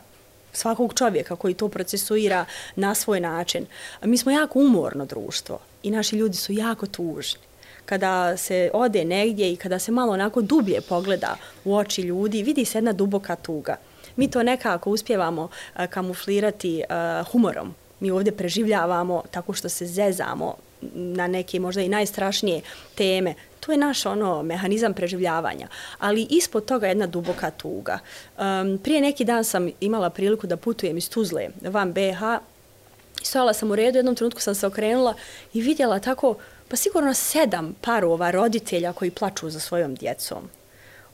svakog 0.53 0.94
čovjeka 0.94 1.37
koji 1.37 1.55
to 1.55 1.68
procesuira 1.68 2.44
na 2.76 2.94
svoj 2.94 3.20
način. 3.20 3.66
Mi 4.03 4.18
smo 4.18 4.33
jako 4.33 4.59
umorno 4.59 5.05
društvo 5.05 5.59
i 5.83 5.90
naši 5.90 6.16
ljudi 6.16 6.37
su 6.37 6.53
jako 6.53 6.87
tužni 6.87 7.40
kada 7.90 8.37
se 8.37 8.70
ode 8.74 9.05
negdje 9.05 9.53
i 9.53 9.57
kada 9.57 9.79
se 9.79 9.92
malo 9.92 10.12
onako 10.12 10.42
dublje 10.42 10.81
pogleda 10.81 11.37
u 11.64 11.76
oči 11.76 12.03
ljudi, 12.03 12.42
vidi 12.42 12.64
se 12.64 12.79
jedna 12.79 12.92
duboka 12.92 13.37
tuga 13.37 13.76
mi 14.16 14.31
to 14.31 14.42
nekako 14.42 14.90
uspjevamo 14.90 15.42
uh, 15.42 15.87
kamuflirati 15.87 16.83
uh, 16.88 17.33
humorom. 17.33 17.75
Mi 18.01 18.11
ovdje 18.11 18.33
preživljavamo 18.33 19.23
tako 19.31 19.53
što 19.53 19.68
se 19.68 19.87
zezamo 19.87 20.57
na 20.94 21.27
neke 21.27 21.61
možda 21.61 21.83
i 21.83 21.88
najstrašnije 21.88 22.61
teme. 22.94 23.35
To 23.61 23.73
je 23.73 23.79
naš 23.79 24.07
ono 24.07 24.42
mehanizam 24.42 24.94
preživljavanja. 24.94 25.68
Ali 25.99 26.27
ispod 26.31 26.64
toga 26.64 26.87
jedna 26.87 27.07
duboka 27.07 27.51
tuga. 27.51 27.99
Um, 28.38 28.79
prije 28.79 29.01
neki 29.01 29.25
dan 29.25 29.44
sam 29.44 29.70
imala 29.81 30.11
priliku 30.11 30.46
da 30.46 30.57
putujem 30.57 30.96
iz 30.96 31.11
Tuzle 31.11 31.49
van 31.62 31.92
BH 31.92 32.40
Stojala 33.23 33.53
sam 33.53 33.70
u 33.70 33.77
redu, 33.77 33.99
jednom 33.99 34.14
trenutku 34.14 34.40
sam 34.40 34.55
se 34.55 34.66
okrenula 34.66 35.14
i 35.55 35.62
vidjela 35.62 35.99
tako, 35.99 36.35
pa 36.68 36.77
sigurno 36.77 37.14
sedam 37.14 37.75
parova 37.81 38.31
roditelja 38.31 38.92
koji 38.92 39.11
plaču 39.11 39.51
za 39.51 39.61
svojom 39.61 39.94
djecom. 39.94 40.51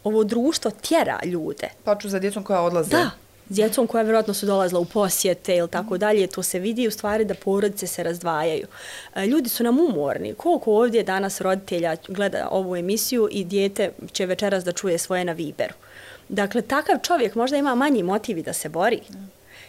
Ovo 0.07 0.25
društvo 0.25 0.71
tjera 0.71 1.21
ljude. 1.25 1.69
Plaču 1.85 2.09
za 2.09 2.19
djecom 2.19 2.45
koja 2.45 2.61
odlaze? 2.61 2.91
Da, 2.91 3.11
djecom 3.49 3.87
koja 3.87 4.03
vjerojatno 4.03 4.35
su 4.35 4.47
dolazila 4.47 4.81
u 4.81 4.85
posjete 4.85 5.57
ili 5.57 5.69
tako 5.69 5.99
dalje, 5.99 6.27
to 6.27 6.43
se 6.43 6.59
vidi 6.59 6.89
u 6.89 6.91
stvari 6.91 7.25
da 7.25 7.35
porodice 7.35 7.87
se 7.87 8.03
razdvajaju. 8.03 8.67
E, 9.15 9.27
ljudi 9.27 9.49
su 9.49 9.65
nam 9.65 9.79
umorni. 9.81 10.35
Koliko 10.35 10.73
ovdje 10.73 11.03
danas 11.03 11.41
roditelja 11.41 11.97
gleda 12.09 12.49
ovu 12.51 12.77
emisiju 12.77 13.29
i 13.31 13.45
dijete 13.45 13.93
će 14.13 14.27
večeras 14.27 14.65
da 14.65 14.73
čuje 14.73 14.99
svoje 14.99 15.25
na 15.25 15.33
Viberu. 15.33 15.75
Dakle, 16.29 16.63
takav 16.63 16.97
čovjek 17.03 17.35
možda 17.35 17.57
ima 17.57 17.75
manji 17.75 18.03
motivi 18.03 18.43
da 18.43 18.53
se 18.53 18.69
bori. 18.69 19.01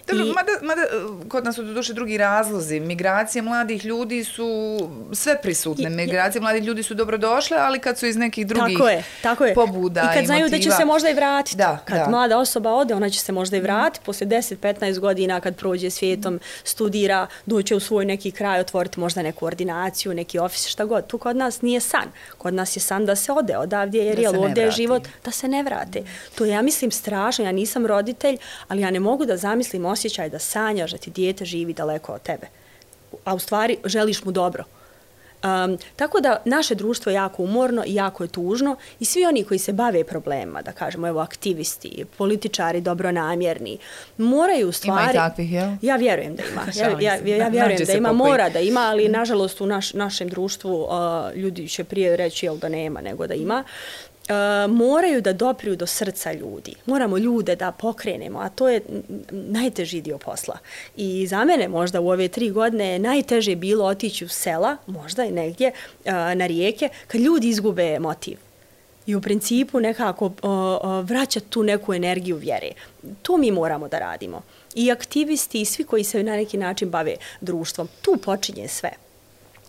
Dobro, 0.07 0.25
I... 0.25 0.31
mada, 0.31 0.51
mada 0.61 0.81
e, 0.81 1.29
kod 1.29 1.45
nas 1.45 1.55
su 1.55 1.63
do 1.63 1.73
duše 1.73 1.93
drugi 1.93 2.17
razlozi. 2.17 2.79
Migracije 2.79 3.41
mladih 3.41 3.85
ljudi 3.85 4.23
su 4.23 4.77
sve 5.13 5.41
prisutne. 5.41 5.89
Migracije 5.89 6.41
mladih 6.41 6.63
ljudi 6.63 6.83
su 6.83 6.93
dobrodošle, 6.93 7.57
ali 7.57 7.79
kad 7.79 7.97
su 7.97 8.05
iz 8.05 8.17
nekih 8.17 8.47
drugih 8.47 8.77
tako 8.77 8.89
je, 8.89 9.03
tako 9.21 9.45
je. 9.45 9.53
pobuda 9.53 10.01
i 10.11 10.15
kad 10.15 10.25
znaju 10.25 10.43
motiva... 10.43 10.57
da 10.57 10.63
će 10.63 10.71
se 10.71 10.85
možda 10.85 11.09
i 11.09 11.13
vratiti. 11.13 11.57
Da, 11.57 11.79
kad 11.85 11.97
da. 11.97 12.09
mlada 12.09 12.37
osoba 12.37 12.73
ode, 12.73 12.95
ona 12.95 13.09
će 13.09 13.19
se 13.19 13.31
možda 13.31 13.57
i 13.57 13.59
vratiti. 13.59 14.05
Posle 14.05 14.27
10-15 14.27 14.99
godina 14.99 15.39
kad 15.39 15.55
prođe 15.55 15.89
svijetom, 15.89 16.39
studira, 16.63 17.27
doće 17.45 17.75
u 17.75 17.79
svoj 17.79 18.05
neki 18.05 18.31
kraj, 18.31 18.59
otvoriti 18.59 18.99
možda 18.99 19.21
neku 19.21 19.45
ordinaciju, 19.45 20.13
neki 20.13 20.39
ofis, 20.39 20.67
šta 20.67 20.85
god. 20.85 21.07
Tu 21.07 21.17
kod 21.17 21.35
nas 21.35 21.61
nije 21.61 21.79
san. 21.79 22.07
Kod 22.37 22.53
nas 22.53 22.75
je 22.75 22.79
san 22.79 23.05
da 23.05 23.15
se 23.15 23.31
ode 23.31 23.57
odavdje, 23.57 24.05
jer 24.05 24.19
je 24.19 24.29
ovdje 24.29 24.63
je 24.63 24.71
život 24.71 25.07
da 25.25 25.31
se 25.31 25.47
ne 25.47 25.63
vrate. 25.63 26.03
To 26.35 26.45
ja 26.45 26.61
mislim 26.61 26.91
strašno. 26.91 27.45
Ja 27.45 27.51
nisam 27.51 27.85
roditelj, 27.85 28.37
ali 28.67 28.81
ja 28.81 28.91
ne 28.91 28.99
mogu 28.99 29.25
da 29.25 29.37
zamislim 29.37 29.85
osjećaj 29.97 30.29
da 30.29 30.39
sanjaš 30.39 30.91
da 30.91 30.97
ti 30.97 31.11
dijete 31.11 31.45
živi 31.45 31.73
daleko 31.73 32.13
od 32.13 32.21
tebe. 32.21 32.47
A 33.25 33.33
u 33.33 33.39
stvari 33.39 33.77
želiš 33.85 34.23
mu 34.23 34.31
dobro. 34.31 34.63
Um, 35.43 35.77
tako 35.95 36.19
da 36.19 36.41
naše 36.45 36.75
društvo 36.75 37.09
je 37.09 37.15
jako 37.15 37.43
umorno 37.43 37.83
i 37.85 37.95
jako 37.95 38.23
je 38.23 38.27
tužno 38.27 38.75
i 38.99 39.05
svi 39.05 39.25
oni 39.25 39.43
koji 39.43 39.59
se 39.59 39.73
bave 39.73 40.03
problema, 40.03 40.61
da 40.61 40.71
kažemo, 40.71 41.07
evo, 41.07 41.19
aktivisti, 41.19 42.05
političari, 42.17 42.81
dobronamjerni, 42.81 43.77
moraju 44.17 44.69
u 44.69 44.71
stvari... 44.71 45.01
Ima 45.01 45.11
i 45.11 45.15
takvih, 45.15 45.51
jel? 45.51 45.69
Ja 45.81 45.95
vjerujem 45.95 46.35
da 46.35 46.43
ima. 46.51 46.61
Ja, 46.75 46.89
ja, 46.99 47.15
ja, 47.25 47.37
ja 47.37 47.47
vjerujem 47.47 47.85
da 47.85 47.93
ima, 47.93 48.13
mora 48.13 48.49
da 48.49 48.59
ima, 48.59 48.79
ali 48.79 49.09
nažalost 49.19 49.61
u 49.61 49.65
naš, 49.65 49.93
našem 49.93 50.29
društvu 50.29 50.81
uh, 50.81 50.89
ljudi 51.35 51.67
će 51.67 51.83
prije 51.83 52.17
reći 52.17 52.45
jel, 52.45 52.57
da 52.57 52.69
nema 52.69 53.01
nego 53.01 53.27
da 53.27 53.33
ima. 53.33 53.63
Uh, 54.27 54.71
moraju 54.71 55.21
da 55.21 55.33
dopriju 55.33 55.75
do 55.75 55.85
srca 55.85 56.33
ljudi. 56.33 56.75
Moramo 56.85 57.17
ljude 57.17 57.55
da 57.55 57.71
pokrenemo, 57.71 58.39
a 58.39 58.49
to 58.49 58.69
je 58.69 58.81
najteži 59.31 60.01
dio 60.01 60.17
posla. 60.17 60.57
I 60.97 61.27
za 61.27 61.45
mene 61.45 61.67
možda 61.67 62.01
u 62.01 62.09
ove 62.09 62.27
tri 62.27 62.49
godine 62.49 62.99
najteže 62.99 63.55
bilo 63.55 63.85
otići 63.85 64.25
u 64.25 64.29
sela, 64.29 64.77
možda 64.87 65.25
i 65.25 65.31
negdje, 65.31 65.71
uh, 66.05 66.11
na 66.13 66.47
rijeke, 66.47 66.89
kad 67.07 67.21
ljudi 67.21 67.49
izgube 67.49 67.99
motiv. 67.99 68.37
I 69.05 69.15
u 69.15 69.21
principu 69.21 69.79
nekako 69.79 70.25
uh, 70.25 70.31
uh, 70.41 71.09
vraća 71.09 71.39
tu 71.39 71.63
neku 71.63 71.93
energiju 71.93 72.35
vjere. 72.35 72.71
To 73.21 73.37
mi 73.37 73.51
moramo 73.51 73.87
da 73.87 73.99
radimo. 73.99 74.41
I 74.75 74.91
aktivisti 74.91 75.61
i 75.61 75.65
svi 75.65 75.83
koji 75.83 76.03
se 76.03 76.23
na 76.23 76.35
neki 76.35 76.57
način 76.57 76.89
bave 76.89 77.15
društvom, 77.41 77.87
tu 78.01 78.17
počinje 78.17 78.67
sve 78.67 79.06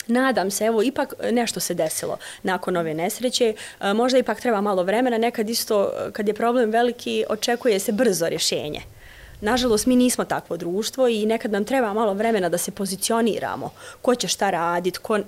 nadam 0.09 0.51
se, 0.51 0.65
evo, 0.65 0.83
ipak 0.83 1.15
nešto 1.31 1.61
se 1.61 1.75
desilo 1.75 2.19
nakon 2.43 2.77
ove 2.77 2.95
nesreće. 2.95 3.55
E, 3.81 3.93
možda 3.95 4.19
ipak 4.19 4.41
treba 4.41 4.61
malo 4.61 4.83
vremena, 4.83 5.19
nekad 5.19 5.51
isto, 5.51 5.91
e, 6.09 6.13
kad 6.13 6.29
je 6.29 6.35
problem 6.35 6.71
veliki, 6.71 7.25
očekuje 7.29 7.79
se 7.79 7.93
brzo 7.93 8.29
rješenje. 8.29 8.98
Nažalost, 9.41 9.87
mi 9.87 9.97
nismo 9.97 10.25
takvo 10.25 10.57
društvo 10.57 11.09
i 11.09 11.27
nekad 11.27 11.53
nam 11.53 11.65
treba 11.65 11.93
malo 11.93 12.15
vremena 12.15 12.49
da 12.49 12.59
se 12.59 12.71
pozicioniramo. 12.71 13.71
Ko 14.03 14.15
će 14.15 14.29
šta 14.29 14.51
raditi, 14.51 14.99
ko, 14.99 15.19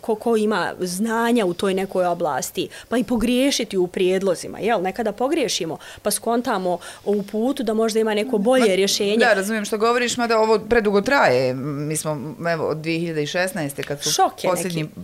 ko, 0.00 0.14
ko 0.14 0.36
ima 0.36 0.72
znanja 0.80 1.46
u 1.46 1.54
toj 1.54 1.74
nekoj 1.74 2.06
oblasti, 2.06 2.68
pa 2.88 2.98
i 2.98 3.04
pogriješiti 3.04 3.76
u 3.76 3.86
prijedlozima. 3.86 4.58
Jel? 4.58 4.82
Nekada 4.82 5.12
pogriješimo, 5.12 5.78
pa 6.02 6.10
skontamo 6.10 6.78
u 7.04 7.22
putu 7.22 7.62
da 7.62 7.74
možda 7.74 8.00
ima 8.00 8.14
neko 8.14 8.38
bolje 8.38 8.68
Ma, 8.68 8.74
rješenje. 8.74 9.16
Da, 9.16 9.34
razumijem 9.34 9.64
što 9.64 9.78
govoriš, 9.78 10.16
mada 10.16 10.38
ovo 10.38 10.58
predugo 10.58 11.00
traje. 11.00 11.54
Mi 11.54 11.96
smo, 11.96 12.34
evo, 12.52 12.68
od 12.68 12.76
2016. 12.76 13.84
kad 13.84 14.02
su 14.02 14.22
posljednji, 14.42 14.82
neki. 14.82 14.94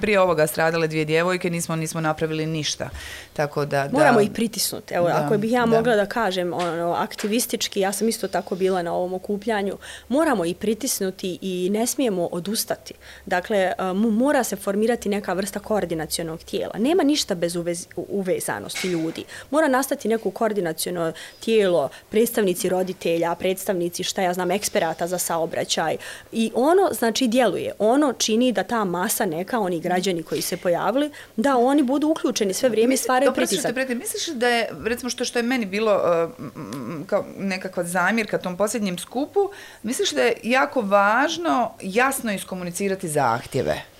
prije 0.00 0.20
ovoga 0.20 0.46
stradale 0.46 0.88
dvije 0.88 1.04
djevojke, 1.04 1.50
nismo 1.50 1.76
nismo 1.76 2.00
napravili 2.00 2.46
ništa. 2.46 2.88
Tako 3.32 3.64
da, 3.64 3.88
da 3.88 3.98
Moramo 3.98 4.20
ih 4.20 4.30
pritisnuti. 4.30 4.94
Evo, 4.94 5.08
da, 5.08 5.22
ako 5.24 5.38
bih 5.38 5.52
ja 5.52 5.60
da. 5.60 5.66
mogla 5.66 5.96
da 5.96 6.06
kažem 6.06 6.52
ono, 6.52 6.92
aktivistički, 6.92 7.80
ja 7.80 7.92
sam 7.92 8.08
isto 8.08 8.28
tako 8.28 8.54
bila 8.54 8.82
na 8.82 8.94
ovom 8.94 9.14
okupljanju, 9.14 9.78
moramo 10.08 10.44
i 10.44 10.54
pritisnuti 10.54 11.38
i 11.40 11.70
ne 11.70 11.86
smijemo 11.86 12.28
odustati. 12.32 12.94
Dakle, 13.26 13.58
e, 13.58 13.74
mora 13.94 14.44
se 14.44 14.56
formirati 14.56 15.08
neka 15.08 15.32
vrsta 15.32 15.58
koordinacijonog 15.58 16.42
tijela. 16.42 16.74
Nema 16.78 17.02
ništa 17.02 17.34
bez 17.34 17.56
uvez, 17.56 17.86
uvezanosti 17.96 18.88
ljudi. 18.88 19.24
Mora 19.50 19.68
nastati 19.68 20.08
neko 20.08 20.30
koordinacijono 20.30 21.12
tijelo, 21.40 21.88
predstavnici 22.10 22.68
roditelja, 22.68 23.34
predstavnici, 23.34 24.02
šta 24.02 24.22
ja 24.22 24.34
znam, 24.34 24.50
eksperata 24.50 25.06
za 25.06 25.18
saobraćaj. 25.18 25.96
I 26.32 26.50
ono, 26.54 26.88
znači, 26.92 27.28
djeluje. 27.28 27.72
Ono 27.78 28.12
čini 28.12 28.52
da 28.52 28.62
ta 28.62 28.84
masa 28.84 29.26
neka, 29.26 29.60
oni 29.60 29.80
građani 29.80 30.22
koji 30.22 30.42
se 30.42 30.56
pojavili, 30.56 31.10
da 31.36 31.56
oni 31.56 31.82
budu 31.82 32.08
uključeni 32.08 32.54
sve 32.54 32.68
vrijeme 32.68 32.94
i 32.94 32.96
stvaraju 33.30 33.34
pritisak. 33.34 33.98
Misliš 33.98 34.26
da 34.26 34.48
je, 34.48 34.68
recimo, 34.84 35.10
što, 35.10 35.24
što 35.24 35.38
je 35.38 35.42
meni 35.42 35.66
bilo 35.66 35.94
uh, 35.94 37.06
kao 37.06 37.24
nekakva 37.38 37.84
zamjerka 37.84 38.38
tom 38.38 38.56
posljednjem 38.56 38.98
skupu, 38.98 39.40
misliš 39.82 40.10
da 40.10 40.22
je 40.22 40.36
jako 40.42 40.80
važno 40.80 41.74
jasno 41.80 42.32
iskomunicirati 42.32 43.08
zahtjeve? 43.08 43.91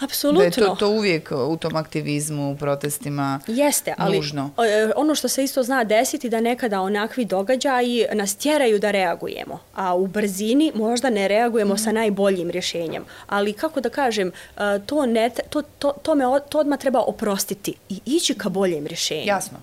Apsolutno. 0.00 0.38
Da 0.38 0.44
je 0.44 0.50
to, 0.50 0.76
to 0.78 0.88
uvijek 0.88 1.32
u 1.48 1.56
tom 1.56 1.76
aktivizmu, 1.76 2.52
u 2.52 2.56
protestima 2.56 3.40
Jeste, 3.46 3.94
ali 3.98 4.16
nužno. 4.16 4.50
E, 4.58 4.90
ono 4.96 5.14
što 5.14 5.28
se 5.28 5.44
isto 5.44 5.62
zna 5.62 5.84
desiti 5.84 6.28
da 6.28 6.40
nekada 6.40 6.80
onakvi 6.80 7.24
događaji 7.24 8.06
nas 8.12 8.34
tjeraju 8.34 8.78
da 8.78 8.90
reagujemo, 8.90 9.60
a 9.74 9.94
u 9.94 10.06
brzini 10.06 10.72
možda 10.74 11.10
ne 11.10 11.28
reagujemo 11.28 11.74
mm. 11.74 11.78
sa 11.78 11.92
najboljim 11.92 12.50
rješenjem. 12.50 13.04
Ali 13.26 13.52
kako 13.52 13.80
da 13.80 13.88
kažem, 13.88 14.28
e, 14.28 14.60
to, 14.86 15.06
ne, 15.06 15.30
to, 15.50 15.62
to, 15.62 15.92
to, 16.02 16.14
me, 16.14 16.24
to 16.48 16.58
odmah 16.58 16.78
treba 16.78 17.00
oprostiti 17.00 17.74
i 17.88 18.00
ići 18.06 18.34
ka 18.34 18.48
boljem 18.48 18.86
rješenju. 18.86 19.26
Jasno. 19.26 19.58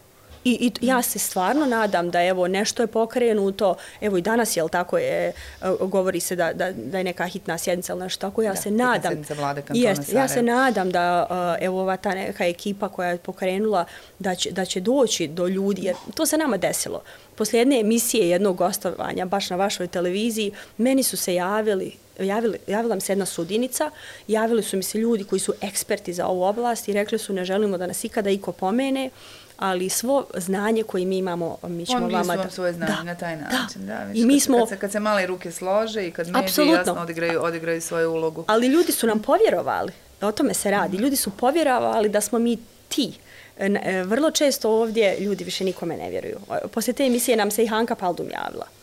I, 0.46 0.72
I 0.82 0.88
ja 0.88 1.02
se 1.02 1.20
stvarno 1.20 1.66
nadam 1.66 2.12
da 2.12 2.24
evo 2.24 2.48
nešto 2.48 2.84
je 2.84 2.88
pokrenuto, 2.88 3.76
evo 4.02 4.18
i 4.18 4.22
danas 4.22 4.58
je 4.58 4.64
tako 4.72 4.98
je, 4.98 5.28
e, 5.28 5.34
govori 5.82 6.20
se 6.20 6.36
da, 6.36 6.54
da, 6.54 6.72
da 6.72 6.98
je 6.98 7.04
neka 7.04 7.26
hitna 7.28 7.58
sjednica 7.58 7.94
ili 7.94 8.02
nešto 8.02 8.22
tako, 8.22 8.42
ja 8.42 8.54
da, 8.54 8.62
se 8.62 8.72
nadam. 8.72 9.14
Vlade 9.38 9.64
jest, 9.74 10.14
ja 10.14 10.28
se 10.28 10.42
nadam 10.42 10.92
da 10.92 11.28
e, 11.60 11.66
evo 11.66 11.82
ova 11.82 11.98
ta 11.98 12.16
neka 12.16 12.46
ekipa 12.46 12.90
koja 12.90 13.10
je 13.10 13.18
pokrenula 13.18 13.86
da 14.20 14.36
će, 14.36 14.52
da 14.52 14.66
će 14.66 14.80
doći 14.80 15.28
do 15.28 15.48
ljudi, 15.48 15.82
jer 15.84 15.96
to 16.16 16.26
se 16.26 16.38
nama 16.38 16.58
desilo. 16.58 17.02
Poslije 17.36 17.62
jedne 17.62 17.80
emisije 17.80 18.30
jednog 18.30 18.56
gostovanja, 18.56 19.26
baš 19.26 19.50
na 19.50 19.56
vašoj 19.56 19.88
televiziji, 19.88 20.52
meni 20.78 21.04
su 21.04 21.18
se 21.18 21.34
javili 21.34 21.98
Javili, 22.20 22.58
javila 22.68 22.96
mi 22.96 23.02
se 23.02 23.12
jedna 23.12 23.26
sudinica, 23.26 23.92
javili 24.28 24.64
su 24.64 24.78
mi 24.78 24.84
se 24.84 24.98
ljudi 24.98 25.24
koji 25.24 25.40
su 25.40 25.54
eksperti 25.62 26.14
za 26.14 26.28
ovu 26.28 26.44
oblast 26.44 26.88
i 26.88 26.94
rekli 26.94 27.20
su 27.20 27.34
ne 27.34 27.46
želimo 27.46 27.78
da 27.78 27.88
nas 27.88 28.04
ikada 28.04 28.30
iko 28.30 28.52
pomene, 28.52 29.10
ali 29.58 29.90
svo 29.90 30.26
znanje 30.38 30.84
koje 30.84 31.06
mi 31.06 31.18
imamo, 31.18 31.58
mi 31.64 31.86
ćemo 31.86 32.08
vama... 32.08 32.34
On 32.34 32.40
vam 32.40 32.52
svoje 32.52 32.74
znanje 32.74 32.92
da, 32.98 33.04
na 33.04 33.16
taj 33.16 33.38
način. 33.38 33.86
Da, 33.86 34.06
da 34.06 34.12
I 34.14 34.26
mi 34.26 34.40
smo... 34.40 34.58
Kad 34.58 34.70
se, 34.70 34.78
kad 34.78 34.92
se 34.92 35.00
male 35.00 35.26
ruke 35.26 35.52
slože 35.52 36.08
i 36.08 36.12
kad 36.12 36.28
mediji 36.28 36.68
jasno 36.68 37.02
odigraju, 37.02 37.44
odigraju 37.44 37.82
svoju 37.82 38.12
ulogu. 38.12 38.44
Ali 38.48 38.68
ljudi 38.68 38.92
su 38.92 39.08
nam 39.08 39.20
povjerovali, 39.20 39.92
o 40.22 40.32
tome 40.32 40.54
se 40.54 40.72
radi, 40.72 40.98
ljudi 40.98 41.16
su 41.16 41.30
povjerovali 41.32 42.10
da 42.10 42.22
smo 42.22 42.40
mi 42.40 42.58
ti. 42.88 43.14
E, 43.58 44.04
vrlo 44.04 44.32
često 44.32 44.70
ovdje 44.72 45.20
ljudi 45.20 45.44
više 45.44 45.64
nikome 45.64 45.98
ne 45.98 46.10
vjeruju. 46.10 46.38
Poslije 46.72 46.94
te 46.94 47.06
emisije 47.06 47.38
nam 47.38 47.52
se 47.52 47.64
i 47.64 47.68
Hanka 47.68 47.96
Paldum 47.96 48.28
javila 48.32 48.75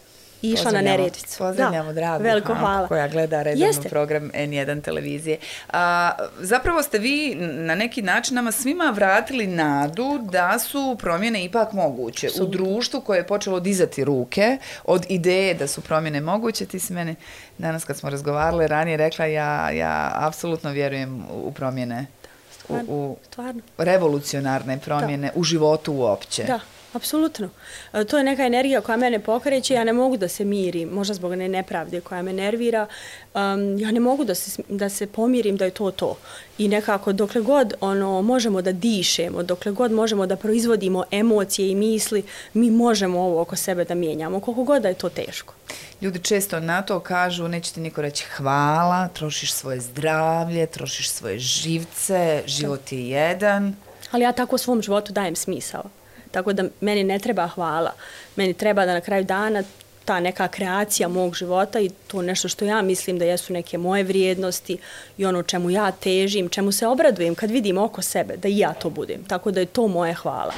išla 0.42 0.70
na 0.70 0.80
Neretvicu. 0.80 1.38
Pozdravljamo 1.38 1.92
dragu 1.92 2.24
veliko 2.24 2.54
hvala. 2.54 2.88
koja 2.88 3.08
gleda 3.08 3.42
redovno 3.42 3.66
Jeste. 3.66 3.88
program 3.88 4.30
N1 4.34 4.82
televizije. 4.82 5.38
A, 5.68 6.10
zapravo 6.40 6.82
ste 6.82 6.98
vi 6.98 7.34
na 7.40 7.74
neki 7.74 8.02
način 8.02 8.34
nama 8.34 8.52
svima 8.52 8.92
vratili 8.94 9.46
nadu 9.46 10.18
da 10.32 10.58
su 10.58 10.96
promjene 11.00 11.44
ipak 11.44 11.72
moguće. 11.72 12.28
U 12.40 12.46
društvu 12.46 13.00
koje 13.00 13.18
je 13.18 13.26
počelo 13.26 13.60
dizati 13.60 14.04
ruke 14.04 14.58
od 14.84 15.06
ideje 15.08 15.54
da 15.54 15.66
su 15.66 15.80
promjene 15.80 16.20
moguće, 16.20 16.66
ti 16.66 16.78
si 16.78 16.92
mene 16.92 17.14
danas 17.58 17.84
kad 17.84 17.96
smo 17.96 18.10
razgovarali 18.10 18.66
ranije 18.66 18.96
rekla 18.96 19.26
ja, 19.26 19.70
ja 19.70 20.12
apsolutno 20.14 20.70
vjerujem 20.70 21.24
u 21.30 21.52
promjene. 21.52 22.06
Stvarno, 22.50 22.92
u, 22.92 23.10
u 23.12 23.16
stvarno. 23.26 23.60
revolucionarne 23.78 24.78
promjene 24.78 25.26
da. 25.26 25.40
u 25.40 25.44
životu 25.44 25.92
uopće. 25.92 26.44
Da 26.44 26.60
Apsolutno. 26.92 27.48
E, 27.92 28.04
to 28.04 28.18
je 28.18 28.24
neka 28.24 28.46
energija 28.46 28.80
koja 28.80 28.96
mene 28.96 29.18
pokreće, 29.18 29.74
ja 29.74 29.84
ne 29.84 29.92
mogu 29.92 30.16
da 30.16 30.28
se 30.28 30.44
mirim, 30.44 30.88
možda 30.88 31.14
zbog 31.14 31.34
ne 31.34 31.48
nepravde 31.48 32.00
koja 32.00 32.22
me 32.22 32.32
nervira, 32.32 32.86
um, 33.34 33.78
ja 33.78 33.90
ne 33.90 34.00
mogu 34.00 34.24
da 34.24 34.34
se, 34.34 34.62
da 34.68 34.88
se 34.88 35.06
pomirim 35.06 35.56
da 35.56 35.64
je 35.64 35.70
to 35.70 35.90
to. 35.90 36.16
I 36.58 36.68
nekako 36.68 37.12
dokle 37.12 37.40
god 37.40 37.74
ono 37.80 38.22
možemo 38.22 38.62
da 38.62 38.72
dišemo, 38.72 39.42
dokle 39.42 39.72
god 39.72 39.92
možemo 39.92 40.26
da 40.26 40.36
proizvodimo 40.36 41.04
emocije 41.10 41.70
i 41.70 41.74
misli, 41.74 42.22
mi 42.54 42.70
možemo 42.70 43.20
ovo 43.20 43.40
oko 43.40 43.56
sebe 43.56 43.84
da 43.84 43.94
mijenjamo, 43.94 44.40
koliko 44.40 44.64
god 44.64 44.82
da 44.82 44.88
je 44.88 44.94
to 44.94 45.08
teško. 45.08 45.54
Ljudi 46.00 46.18
često 46.18 46.60
na 46.60 46.82
to 46.82 47.00
kažu, 47.00 47.48
neće 47.48 47.72
ti 47.72 47.80
niko 47.80 48.02
reći 48.02 48.24
hvala, 48.24 49.08
trošiš 49.08 49.52
svoje 49.52 49.80
zdravlje, 49.80 50.66
trošiš 50.66 51.10
svoje 51.10 51.38
živce, 51.38 52.42
život 52.46 52.92
je 52.92 53.08
jedan. 53.08 53.74
Ali 54.10 54.24
ja 54.24 54.32
tako 54.32 54.58
svom 54.58 54.82
životu 54.82 55.12
dajem 55.12 55.36
smisao. 55.36 56.01
Tako 56.32 56.52
da 56.52 56.64
meni 56.80 57.04
ne 57.04 57.18
treba 57.18 57.46
hvala. 57.46 57.92
Meni 58.36 58.54
treba 58.54 58.86
da 58.86 58.92
na 58.92 59.00
kraju 59.00 59.24
dana 59.24 59.62
ta 60.04 60.20
neka 60.20 60.48
kreacija 60.48 61.08
mog 61.08 61.34
života 61.34 61.80
i 61.80 61.90
to 62.06 62.22
nešto 62.22 62.48
što 62.48 62.64
ja 62.64 62.82
mislim 62.82 63.18
da 63.18 63.24
jesu 63.24 63.52
neke 63.52 63.78
moje 63.78 64.04
vrijednosti 64.04 64.78
i 65.18 65.26
ono 65.26 65.42
čemu 65.42 65.70
ja 65.70 65.90
težim, 65.90 66.48
čemu 66.48 66.72
se 66.72 66.86
obradujem 66.86 67.34
kad 67.34 67.50
vidim 67.50 67.78
oko 67.78 68.02
sebe, 68.02 68.36
da 68.36 68.48
i 68.48 68.58
ja 68.58 68.72
to 68.72 68.90
budem. 68.90 69.24
Tako 69.24 69.50
da 69.50 69.60
je 69.60 69.66
to 69.66 69.88
moje 69.88 70.14
hvala. 70.14 70.52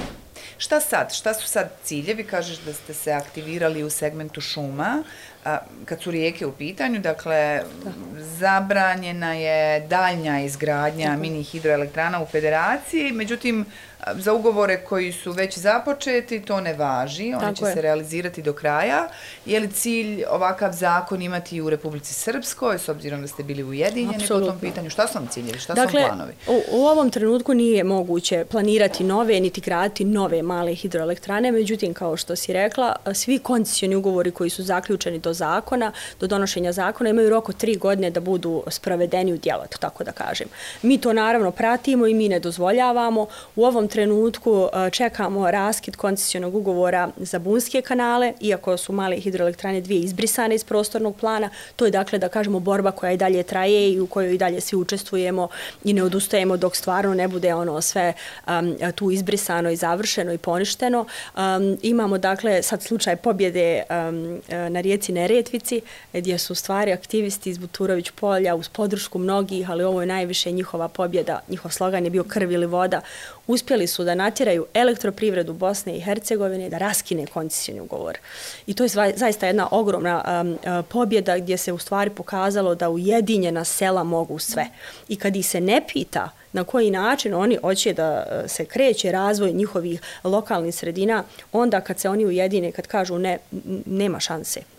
Šta 0.59 0.81
sad? 0.81 1.15
Šta 1.15 1.35
su 1.35 1.49
sad 1.49 1.71
ciljevi? 1.83 2.25
Kažeš 2.25 2.59
da 2.59 2.73
ste 2.73 2.95
se 2.95 3.13
aktivirali 3.13 3.83
u 3.83 3.91
segmentu 3.91 4.41
šuma. 4.41 5.03
A, 5.45 5.59
kad 5.85 6.03
su 6.03 6.11
rijeke 6.11 6.47
u 6.47 6.53
pitanju, 6.53 7.01
dakle, 7.01 7.63
da. 7.85 7.91
zabranjena 8.21 9.35
je 9.35 9.81
daljnja 9.81 10.41
izgradnja 10.41 11.07
Tako. 11.07 11.21
mini 11.21 11.43
hidroelektrana 11.43 12.23
u 12.23 12.27
federaciji, 12.27 13.13
međutim, 13.13 13.67
za 14.13 14.33
ugovore 14.33 14.85
koji 14.85 15.13
su 15.13 15.33
već 15.33 15.59
započeti, 15.59 16.41
to 16.41 16.61
ne 16.61 16.75
važi, 16.75 17.35
oni 17.43 17.57
će 17.57 17.65
je. 17.65 17.75
se 17.75 17.83
realizirati 17.83 18.43
do 18.43 18.53
kraja. 18.53 19.09
Je 19.47 19.61
li 19.61 19.73
cilj 19.73 20.25
ovakav 20.31 20.73
zakon 20.73 21.23
imati 21.23 21.61
u 21.61 21.71
Republici 21.71 22.15
Srpskoj, 22.15 22.79
s 22.79 22.89
obzirom 22.89 23.23
da 23.23 23.29
ste 23.29 23.43
bili 23.43 23.65
ujedinjeni 23.65 24.17
Absolutno. 24.17 24.47
po 24.47 24.53
tom 24.53 24.61
pitanju? 24.61 24.91
Šta 24.91 25.07
su 25.07 25.19
vam 25.19 25.27
ciljevi, 25.27 25.59
šta 25.59 25.75
dakle, 25.75 26.01
su 26.01 26.09
vam 26.09 26.17
planovi? 26.17 26.33
U, 26.47 26.79
u 26.79 26.87
ovom 26.87 27.11
trenutku 27.11 27.55
nije 27.55 27.85
moguće 27.85 28.45
planirati 28.51 29.05
nove, 29.05 29.41
niti 29.41 29.61
graditi 29.61 30.05
nove 30.05 30.43
male 30.43 30.75
hidroelektrane, 30.75 31.53
međutim, 31.53 31.95
kao 31.95 32.17
što 32.17 32.37
si 32.37 32.53
rekla, 32.53 32.97
svi 33.15 33.39
koncesioni 33.39 33.97
ugovori 33.97 34.31
koji 34.31 34.51
su 34.51 34.63
zaključeni 34.63 35.19
do 35.19 35.34
zakona, 35.35 35.93
do 36.21 36.27
donošenja 36.27 36.73
zakona, 36.73 37.11
imaju 37.11 37.31
roko 37.31 37.53
tri 37.53 37.77
godine 37.77 38.11
da 38.11 38.21
budu 38.21 38.63
sprovedeni 38.69 39.33
u 39.33 39.37
djelo, 39.37 39.65
tako 39.81 40.05
da 40.05 40.13
kažem. 40.13 40.49
Mi 40.83 40.99
to 40.99 41.13
naravno 41.13 41.51
pratimo 41.51 42.07
i 42.07 42.15
mi 42.15 42.29
ne 42.29 42.41
dozvoljavamo. 42.41 43.27
U 43.57 43.65
ovom 43.65 43.89
trenutku 43.89 44.69
e, 44.73 44.91
čekamo 44.91 45.51
raskid 45.51 45.97
koncesionog 45.97 46.55
ugovora 46.55 47.11
za 47.17 47.39
bunske 47.39 47.83
kanale, 47.83 48.33
iako 48.41 48.77
su 48.77 48.93
male 48.93 49.17
hidroelektrane 49.17 49.81
dvije 49.81 50.01
izbrisane 50.01 50.55
iz 50.55 50.65
prostornog 50.65 51.17
plana. 51.17 51.51
To 51.77 51.85
je 51.85 51.91
dakle 51.91 52.19
da 52.19 52.29
kažemo 52.29 52.61
borba 52.61 52.91
koja 52.91 53.13
i 53.13 53.17
dalje 53.17 53.43
traje 53.43 53.93
i 53.93 54.01
u 54.01 54.07
kojoj 54.07 54.35
i 54.35 54.39
dalje 54.39 54.61
svi 54.61 54.77
učestvujemo 54.77 55.49
i 55.85 55.93
ne 55.93 56.03
odustajemo 56.03 56.57
dok 56.57 56.77
stvarno 56.77 57.15
ne 57.15 57.29
bude 57.29 57.55
ono 57.55 57.81
sve 57.81 58.13
um, 58.47 58.77
tu 58.95 59.11
izbrisano 59.11 59.71
i 59.71 59.77
završeno 59.77 60.33
i 60.33 60.39
poništeno. 60.39 61.07
Um, 61.37 61.79
imamo 61.83 62.19
dakle 62.19 62.63
sad 62.63 62.83
slučaj 62.83 63.17
pobjede 63.17 63.83
um, 63.91 64.41
na 64.49 64.81
rijeci 64.81 65.13
Neretvici 65.25 65.81
gdje 66.13 66.39
su 66.39 66.55
stvari 66.55 66.93
aktivisti 66.93 67.51
iz 67.51 67.59
Buturović 67.59 68.11
polja 68.11 68.55
uz 68.55 68.69
podršku 68.69 69.19
mnogih, 69.19 69.71
ali 69.71 69.85
ovo 69.85 70.01
je 70.01 70.07
najviše 70.07 70.51
njihova 70.51 70.89
pobjeda. 70.89 71.41
Njihov 71.49 71.71
slogan 71.71 72.05
je 72.05 72.11
bio 72.11 72.25
krv 72.25 72.53
ili 72.53 72.67
voda 72.67 73.01
uspjeli 73.47 73.87
su 73.87 74.05
da 74.05 74.15
natjeraju 74.15 74.67
elektroprivredu 74.75 75.53
Bosne 75.53 75.97
i 75.97 76.01
Hercegovine 76.01 76.71
da 76.71 76.79
raskine 76.79 77.27
koncesijni 77.27 77.81
ugovor. 77.81 78.19
I 78.67 78.75
to 78.75 78.83
je 78.83 78.89
zaista 79.17 79.47
jedna 79.47 79.69
ogromna 79.71 80.43
um, 80.43 80.53
uh, 80.53 80.85
pobjeda 80.89 81.39
gdje 81.39 81.57
se 81.57 81.73
u 81.73 81.79
stvari 81.79 82.11
pokazalo 82.11 82.75
da 82.75 82.89
ujedinjena 82.89 83.65
sela 83.65 84.05
mogu 84.05 84.39
sve. 84.39 84.67
I 85.09 85.17
kad 85.17 85.37
ih 85.37 85.49
se 85.49 85.61
ne 85.61 85.83
pita 85.93 86.31
na 86.53 86.65
koji 86.65 86.91
način 86.91 87.35
oni 87.35 87.59
hoće 87.61 87.93
da 87.93 88.27
uh, 88.27 88.51
se 88.51 88.65
kreće 88.65 89.13
razvoj 89.13 89.53
njihovih 89.53 90.01
lokalnih 90.25 90.75
sredina, 90.75 91.25
onda 91.53 91.81
kad 91.81 92.01
se 92.01 92.09
oni 92.09 92.27
ujedine, 92.27 92.73
kad 92.73 92.87
kažu 92.87 93.19
ne, 93.19 93.39
nema 93.87 94.21
šanse. 94.21 94.74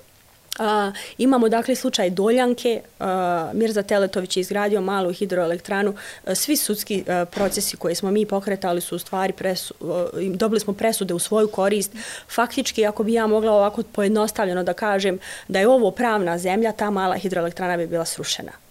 A, 0.60 0.92
imamo 1.18 1.50
dakle 1.50 1.76
slučaj 1.76 2.10
Doljanke, 2.10 2.82
a, 3.00 3.52
Mirza 3.54 3.84
Teletović 3.84 4.38
je 4.38 4.42
izgradio 4.42 4.82
malu 4.82 5.14
hidroelektranu, 5.14 5.96
a, 6.26 6.36
svi 6.36 6.58
sudski 6.58 7.04
a, 7.08 7.26
procesi 7.26 7.78
koje 7.78 7.96
smo 7.96 8.12
mi 8.12 8.26
pokretali 8.26 8.82
su 8.82 8.96
u 8.96 9.00
stvari, 9.00 9.34
presu, 9.34 9.74
a, 9.82 10.08
dobili 10.36 10.60
smo 10.60 10.74
presude 10.74 11.14
u 11.14 11.20
svoju 11.20 11.48
korist. 11.48 11.92
Faktički, 12.30 12.86
ako 12.86 13.04
bi 13.04 13.14
ja 13.14 13.28
mogla 13.28 13.52
ovako 13.52 13.84
pojednostavljeno 13.84 14.64
da 14.64 14.74
kažem 14.74 15.20
da 15.48 15.60
je 15.60 15.68
ovo 15.68 15.92
pravna 15.92 16.38
zemlja, 16.38 16.72
ta 16.72 16.90
mala 16.90 17.16
hidroelektrana 17.16 17.78
bi 17.78 17.88
bila 17.88 18.06
srušena. 18.06 18.65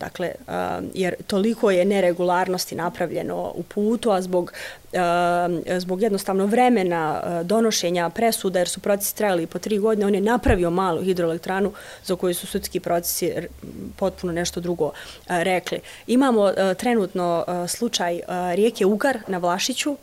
Dakle, 0.00 0.32
jer 0.94 1.14
toliko 1.26 1.70
je 1.70 1.84
neregularnosti 1.84 2.74
napravljeno 2.74 3.52
u 3.54 3.62
putu, 3.62 4.10
a 4.10 4.22
zbog, 4.22 4.52
zbog 5.78 6.02
jednostavno 6.02 6.46
vremena 6.46 7.22
donošenja 7.44 8.10
presuda, 8.10 8.58
jer 8.58 8.68
su 8.68 8.80
procesi 8.80 9.16
trajali 9.16 9.46
po 9.46 9.58
tri 9.58 9.78
godine, 9.78 10.06
on 10.06 10.14
je 10.14 10.20
napravio 10.20 10.70
malu 10.70 11.02
hidroelektranu 11.02 11.72
za 12.04 12.16
koju 12.16 12.34
su 12.34 12.46
sudski 12.46 12.80
procesi 12.80 13.32
potpuno 13.96 14.32
nešto 14.32 14.60
drugo 14.60 14.90
rekli. 15.28 15.80
Imamo 16.06 16.52
trenutno 16.78 17.44
slučaj 17.68 18.20
rijeke 18.54 18.86
Ugar 18.86 19.18
na 19.26 19.38
Vlašiću, 19.38 19.96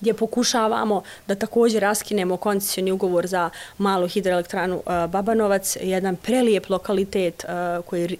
gdje 0.00 0.14
pokušavamo 0.14 1.02
da 1.26 1.34
također 1.34 1.82
raskinemo 1.82 2.36
koncesioni 2.36 2.92
ugovor 2.92 3.26
za 3.26 3.50
malu 3.78 4.08
hidroelektranu 4.08 4.76
e, 4.76 5.06
Babanovac, 5.08 5.76
jedan 5.80 6.16
prelijep 6.16 6.68
lokalitet 6.68 7.44
e, 7.44 7.46
koji 7.86 8.18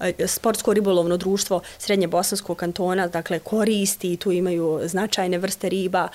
e, 0.00 0.26
sportsko 0.26 0.72
ribolovno 0.72 1.16
društvo 1.16 1.60
Srednje 1.78 2.06
Bosanskog 2.06 2.56
kantona, 2.56 3.06
dakle 3.06 3.38
koristi 3.38 4.12
i 4.12 4.16
tu 4.16 4.32
imaju 4.32 4.80
značajne 4.84 5.38
vrste 5.38 5.68
riba. 5.68 6.08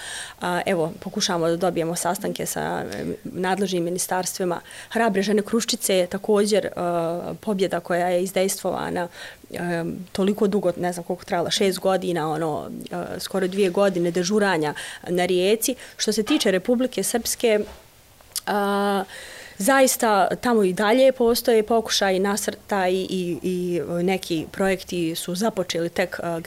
Evo, 0.66 0.92
pokušavamo 1.00 1.48
da 1.48 1.56
dobijemo 1.56 1.96
sastanke 1.96 2.46
sa 2.46 2.84
nadležnim 3.24 3.84
ministarstvima. 3.84 4.62
Hrabre 4.90 5.22
žene 5.22 5.42
Kruščice 5.42 5.96
je 5.96 6.08
također 6.08 6.68
pobjeda 7.42 7.80
koja 7.80 8.08
je 8.08 8.24
izdejstvovana 8.24 9.08
toliko 10.12 10.48
dugo, 10.48 10.72
ne 10.78 10.94
znam 10.94 11.04
koliko 11.04 11.26
trajala, 11.26 11.50
šest 11.50 11.80
godina, 11.80 12.32
ono, 12.32 12.70
e, 12.92 13.20
skoro 13.20 13.48
dvije 13.48 13.70
godine 13.70 14.12
dežuranja 14.12 14.74
na 15.08 15.26
rijeci. 15.26 15.76
Što 15.98 16.12
se 16.12 16.24
tiče 16.24 16.52
Republike 16.52 17.04
Srpske, 17.04 17.60
a, 18.48 19.04
zaista 19.62 20.28
tamo 20.36 20.64
i 20.64 20.74
dalje 20.74 21.12
postoje 21.12 21.64
pokušaj 21.64 22.20
nasrta 22.20 22.88
i, 22.88 23.08
i, 23.10 23.40
i 23.44 23.82
neki 24.04 24.46
projekti 24.52 25.16
su 25.16 25.36
započeli 25.36 25.90
tek 25.90 26.20
e, 26.24 26.42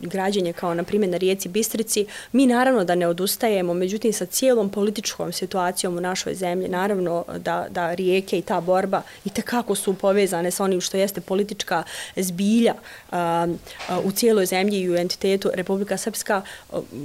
građenje 0.00 0.52
kao 0.52 0.74
na 0.74 0.82
primjer 0.82 1.10
na 1.10 1.16
rijeci 1.16 1.48
Bistrici. 1.48 2.06
Mi 2.32 2.46
naravno 2.46 2.84
da 2.84 2.94
ne 2.94 3.06
odustajemo, 3.08 3.74
međutim 3.74 4.12
sa 4.12 4.26
cijelom 4.26 4.70
političkom 4.70 5.32
situacijom 5.32 5.96
u 5.96 6.00
našoj 6.00 6.34
zemlji, 6.34 6.68
naravno 6.68 7.24
da, 7.38 7.66
da 7.70 7.94
rijeke 7.94 8.38
i 8.38 8.42
ta 8.42 8.60
borba 8.60 9.02
i 9.24 9.30
tekako 9.30 9.74
su 9.74 9.94
povezane 9.94 10.50
sa 10.50 10.64
onim 10.64 10.80
što 10.80 10.96
jeste 10.96 11.20
politička 11.20 11.82
zbilja 12.16 12.74
a, 13.10 13.46
a, 13.88 14.00
u 14.00 14.12
cijeloj 14.12 14.46
zemlji 14.46 14.80
i 14.80 14.90
u 14.90 14.96
entitetu 14.96 15.50
Republika 15.54 15.96
Srpska. 15.96 16.42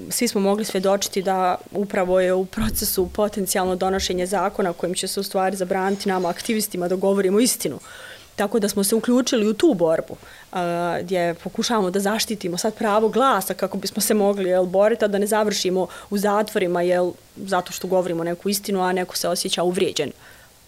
Svi 0.10 0.28
smo 0.28 0.42
mogli 0.42 0.66
svedočiti 0.66 1.22
da 1.22 1.56
upravo 1.72 2.20
je 2.20 2.34
u 2.34 2.46
procesu 2.46 3.10
potencijalno 3.14 3.76
donošenje 3.76 4.26
zakona 4.26 4.74
kojim 4.74 4.96
će 4.96 5.08
se 5.08 5.20
u 5.20 5.24
stvari 5.24 5.51
stvari 5.52 5.58
zabraniti 5.58 6.10
nama 6.10 6.30
aktivistima 6.30 6.88
da 6.88 6.96
govorimo 6.96 7.40
istinu. 7.40 7.80
Tako 8.36 8.60
da 8.60 8.70
smo 8.70 8.84
se 8.84 8.96
uključili 8.96 9.48
u 9.48 9.54
tu 9.54 9.74
borbu 9.74 10.14
uh, 10.14 10.60
gdje 11.02 11.34
pokušavamo 11.44 11.92
da 11.92 12.00
zaštitimo 12.00 12.58
sad 12.58 12.74
pravo 12.74 13.10
glasa 13.10 13.54
kako 13.54 13.78
bismo 13.78 14.02
se 14.02 14.14
mogli 14.14 14.50
jel, 14.50 14.66
boriti, 14.66 15.08
da 15.08 15.18
ne 15.18 15.28
završimo 15.28 15.88
u 16.10 16.18
zatvorima 16.18 16.82
jel, 16.82 17.12
zato 17.36 17.72
što 17.72 17.88
govorimo 17.88 18.24
neku 18.24 18.50
istinu, 18.50 18.82
a 18.82 18.92
neko 18.94 19.18
se 19.18 19.30
osjeća 19.30 19.64
uvrijeđen 19.64 20.12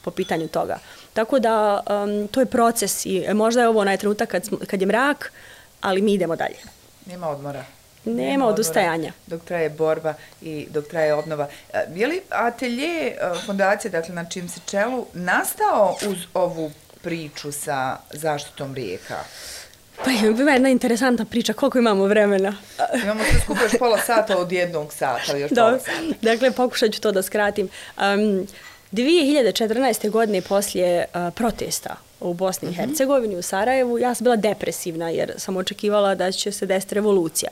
po 0.02 0.12
pitanju 0.12 0.48
toga. 0.48 0.78
Tako 1.14 1.40
da 1.40 1.80
um, 1.80 2.28
to 2.28 2.40
je 2.40 2.46
proces 2.46 3.06
i 3.06 3.24
e, 3.28 3.34
možda 3.34 3.62
je 3.62 3.68
ovo 3.68 3.80
onaj 3.80 3.98
trenutak 3.98 4.30
kad, 4.30 4.50
kad 4.68 4.82
je 4.82 4.88
mrak, 4.88 5.32
ali 5.82 6.02
mi 6.02 6.14
idemo 6.14 6.36
dalje. 6.36 6.58
Nema 7.06 7.30
odmora. 7.30 7.66
Nema 8.06 8.48
odustajanja. 8.48 9.12
Dok 9.28 9.44
traje 9.44 9.70
borba 9.70 10.14
i 10.42 10.68
dok 10.70 10.88
traje 10.88 11.14
obnova. 11.14 11.48
E, 11.74 11.86
je 11.96 12.08
li 12.08 12.22
atelje 12.30 13.08
e, 13.08 13.16
fondacije, 13.46 13.92
dakle 13.92 14.16
na 14.16 14.26
čim 14.26 14.50
se 14.50 14.60
čelu, 14.66 15.06
nastao 15.14 15.98
uz 16.08 16.18
ovu 16.34 16.72
priču 17.02 17.52
sa 17.52 17.98
zaštitom 18.12 18.76
rijeka? 18.76 19.18
Pa 20.06 20.12
ima 20.12 20.52
jedna 20.52 20.70
interesantna 20.70 21.26
priča, 21.26 21.54
koliko 21.54 21.78
imamo 21.78 22.06
vremena? 22.06 22.56
Imamo 23.04 23.24
se 23.24 23.40
skupo 23.44 23.64
još 23.64 23.72
pola 23.80 23.98
sata 23.98 24.38
od 24.38 24.52
jednog 24.52 24.94
sata, 24.94 25.38
još 25.38 25.52
pola 25.56 25.80
sata. 25.80 25.92
Dakle, 26.22 26.52
pokušat 26.52 26.92
ću 26.92 27.02
to 27.02 27.12
da 27.12 27.22
skratim. 27.22 27.70
Um, 27.98 28.48
2014. 28.92 30.10
godine 30.10 30.42
poslije 30.42 31.06
uh, 31.14 31.34
protesta 31.34 31.96
u 32.24 32.34
Bosni 32.34 32.70
i 32.70 32.74
Hercegovini, 32.74 33.38
u 33.38 33.42
Sarajevu, 33.42 34.00
ja 34.00 34.14
sam 34.14 34.24
bila 34.24 34.36
depresivna 34.36 35.10
jer 35.10 35.34
sam 35.38 35.58
očekivala 35.58 36.16
da 36.16 36.32
će 36.32 36.52
se 36.52 36.66
desiti 36.66 36.96
revolucija. 36.96 37.52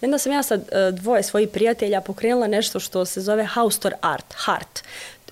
I 0.00 0.04
onda 0.04 0.18
sam 0.18 0.32
ja 0.32 0.42
sa 0.42 0.54
e, 0.54 0.60
dvoje 0.92 1.22
svojih 1.22 1.48
prijatelja 1.48 2.00
pokrenula 2.00 2.46
nešto 2.46 2.80
što 2.80 3.04
se 3.04 3.20
zove 3.20 3.44
Haustor 3.44 3.94
Art, 4.00 4.34
Heart. 4.44 4.82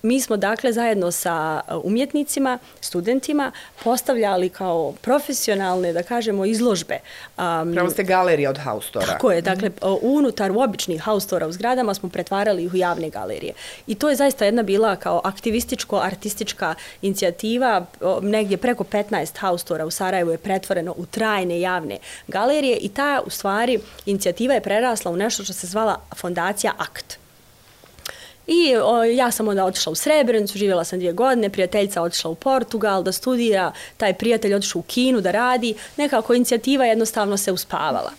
Mi 0.03 0.21
smo 0.21 0.37
dakle 0.37 0.73
zajedno 0.73 1.11
sa 1.11 1.61
uh, 1.69 1.85
umjetnicima, 1.85 2.59
studentima 2.81 3.53
postavljali 3.85 4.49
kao 4.49 4.95
profesionalne, 5.01 5.93
da 5.93 6.03
kažemo, 6.03 6.45
izložbe. 6.45 6.99
Um, 7.39 7.73
Pravo 7.75 7.91
ste 7.91 8.05
galerija 8.05 8.51
od 8.51 8.59
haustora. 8.59 9.07
Tako 9.07 9.33
je, 9.33 9.43
dakle, 9.43 9.71
-hmm. 9.71 9.99
unutar 10.03 10.51
u 10.51 10.61
običnih 10.61 11.03
haustora 11.03 11.47
u 11.47 11.53
zgradama 11.53 11.95
smo 11.95 12.09
pretvarali 12.09 12.65
ih 12.65 12.75
u 12.75 12.77
javne 12.77 13.11
galerije. 13.11 13.53
I 13.87 13.95
to 13.95 14.09
je 14.09 14.17
zaista 14.17 14.45
jedna 14.45 14.63
bila 14.63 14.97
kao 14.97 15.21
aktivističko-artistička 15.25 16.75
inicijativa. 17.03 17.87
Negdje 18.23 18.57
preko 18.57 18.85
15 18.85 19.39
haustora 19.39 19.87
u 19.87 19.91
Sarajevu 19.91 20.31
je 20.31 20.39
pretvoreno 20.39 20.95
u 20.97 21.07
trajne 21.07 21.61
javne 21.61 21.99
galerije 22.27 22.77
i 22.77 22.89
ta, 22.89 23.23
u 23.27 23.31
stvari, 23.31 23.81
inicijativa 24.07 24.55
je 24.55 24.61
prerasla 24.61 25.11
u 25.11 25.17
nešto 25.17 25.45
što 25.45 25.53
se 25.53 25.67
zvala 25.67 26.01
Fondacija 26.17 26.73
Akt. 26.79 27.26
I 28.47 28.77
o, 28.77 29.05
ja 29.05 29.31
sam 29.31 29.49
onda 29.49 29.65
otišla 29.65 29.93
u 29.93 29.95
Srebrenicu, 29.95 30.59
živjela 30.59 30.85
sam 30.85 30.99
dvije 30.99 31.13
godine, 31.13 31.51
prijateljica 31.51 32.03
otišla 32.03 32.31
u 32.31 32.35
Portugal 32.35 33.03
da 33.03 33.13
studira, 33.13 33.73
taj 33.97 34.15
prijatelj 34.15 34.55
otišao 34.55 34.81
u 34.81 34.83
Kinu 34.83 35.21
da 35.21 35.31
radi, 35.31 35.75
nekako 35.97 36.35
inicijativa 36.35 36.85
jednostavno 36.85 37.37
se 37.37 37.53
uspavala. 37.53 38.11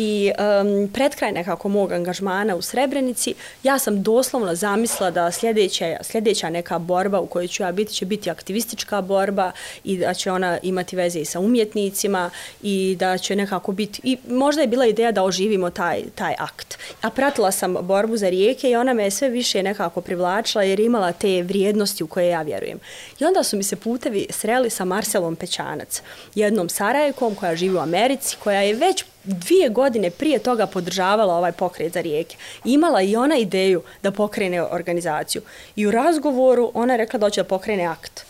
I 0.00 0.32
um, 0.38 0.88
pred 0.88 1.14
kraj 1.14 1.32
nekako 1.32 1.68
mog 1.68 1.92
angažmana 1.92 2.56
u 2.56 2.62
Srebrenici, 2.62 3.34
ja 3.62 3.78
sam 3.78 4.02
doslovno 4.02 4.54
zamisla 4.54 5.10
da 5.10 5.32
sljedeća, 5.32 5.96
sljedeća 6.02 6.50
neka 6.50 6.78
borba 6.78 7.20
u 7.20 7.26
kojoj 7.26 7.48
ću 7.48 7.62
ja 7.62 7.72
biti, 7.72 7.94
će 7.94 8.06
biti 8.06 8.30
aktivistička 8.30 9.00
borba 9.00 9.52
i 9.84 9.98
da 9.98 10.14
će 10.14 10.32
ona 10.32 10.58
imati 10.62 10.96
veze 10.96 11.20
i 11.20 11.24
sa 11.24 11.40
umjetnicima 11.40 12.30
i 12.62 12.96
da 12.98 13.18
će 13.18 13.36
nekako 13.36 13.72
biti, 13.72 14.00
i 14.04 14.18
možda 14.28 14.62
je 14.62 14.68
bila 14.68 14.86
ideja 14.86 15.12
da 15.12 15.24
oživimo 15.24 15.70
taj, 15.70 16.02
taj 16.14 16.34
akt. 16.38 16.78
A 17.02 17.10
pratila 17.10 17.52
sam 17.52 17.76
borbu 17.80 18.16
za 18.16 18.28
rijeke 18.28 18.70
i 18.70 18.76
ona 18.76 18.92
me 18.92 19.10
sve 19.10 19.28
više 19.28 19.62
nekako 19.62 20.00
privlačila 20.00 20.64
jer 20.64 20.80
imala 20.80 21.12
te 21.12 21.42
vrijednosti 21.42 22.04
u 22.04 22.06
koje 22.06 22.28
ja 22.28 22.42
vjerujem. 22.42 22.78
I 23.20 23.24
onda 23.24 23.42
su 23.42 23.56
mi 23.56 23.62
se 23.62 23.76
putevi 23.76 24.26
sreli 24.30 24.70
sa 24.70 24.84
Marcelom 24.84 25.36
Pećanac, 25.36 26.02
jednom 26.34 26.68
Sarajkom 26.68 27.34
koja 27.34 27.56
živi 27.56 27.76
u 27.76 27.80
Americi, 27.80 28.36
koja 28.42 28.60
je 28.60 28.74
već 28.74 29.04
dvije 29.28 29.68
godine 29.68 30.10
prije 30.10 30.38
toga 30.38 30.66
podržavala 30.66 31.34
ovaj 31.34 31.52
pokret 31.52 31.92
za 31.92 32.00
rijeke. 32.00 32.36
Imala 32.64 33.02
i 33.02 33.16
ona 33.16 33.36
ideju 33.36 33.82
da 34.02 34.10
pokrene 34.10 34.62
organizaciju. 34.62 35.42
I 35.76 35.86
u 35.86 35.90
razgovoru 35.90 36.70
ona 36.74 36.92
je 36.92 36.98
rekla 36.98 37.18
da 37.18 37.26
hoće 37.26 37.42
da 37.42 37.48
pokrene 37.48 37.84
akt. 37.84 38.24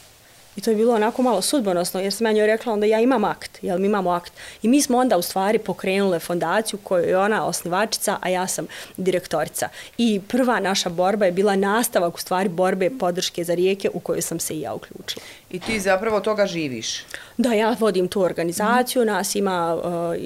I 0.58 0.60
to 0.60 0.70
je 0.70 0.76
bilo 0.76 0.94
onako 0.94 1.22
malo 1.22 1.42
sudbonosno, 1.42 2.00
jer 2.00 2.12
sam 2.12 2.26
ja 2.26 2.32
njoj 2.32 2.46
rekla 2.46 2.72
onda 2.72 2.86
ja 2.86 3.00
imam 3.00 3.24
akt, 3.24 3.58
jel 3.62 3.78
mi 3.78 3.86
imamo 3.86 4.10
akt. 4.10 4.32
I 4.62 4.68
mi 4.68 4.82
smo 4.82 4.98
onda 4.98 5.16
u 5.16 5.22
stvari 5.22 5.58
pokrenule 5.58 6.18
fondaciju 6.18 6.78
koju 6.82 7.04
je 7.04 7.18
ona 7.18 7.46
osnivačica, 7.46 8.16
a 8.20 8.28
ja 8.28 8.46
sam 8.46 8.66
direktorica. 8.96 9.68
I 9.98 10.20
prva 10.28 10.60
naša 10.60 10.88
borba 10.88 11.26
je 11.26 11.32
bila 11.32 11.56
nastavak 11.56 12.14
u 12.14 12.20
stvari 12.20 12.48
borbe 12.48 12.90
podrške 12.98 13.44
za 13.44 13.54
rijeke 13.54 13.90
u 13.94 14.00
kojoj 14.00 14.22
sam 14.22 14.40
se 14.40 14.54
i 14.54 14.60
ja 14.60 14.74
uključila. 14.74 15.24
I 15.50 15.60
ti 15.60 15.80
zapravo 15.80 16.20
toga 16.20 16.46
živiš? 16.46 17.04
Da, 17.36 17.52
ja 17.52 17.76
vodim 17.80 18.08
tu 18.08 18.22
organizaciju, 18.22 19.04
nas 19.04 19.34
ima 19.34 19.74
uh, 19.74 20.16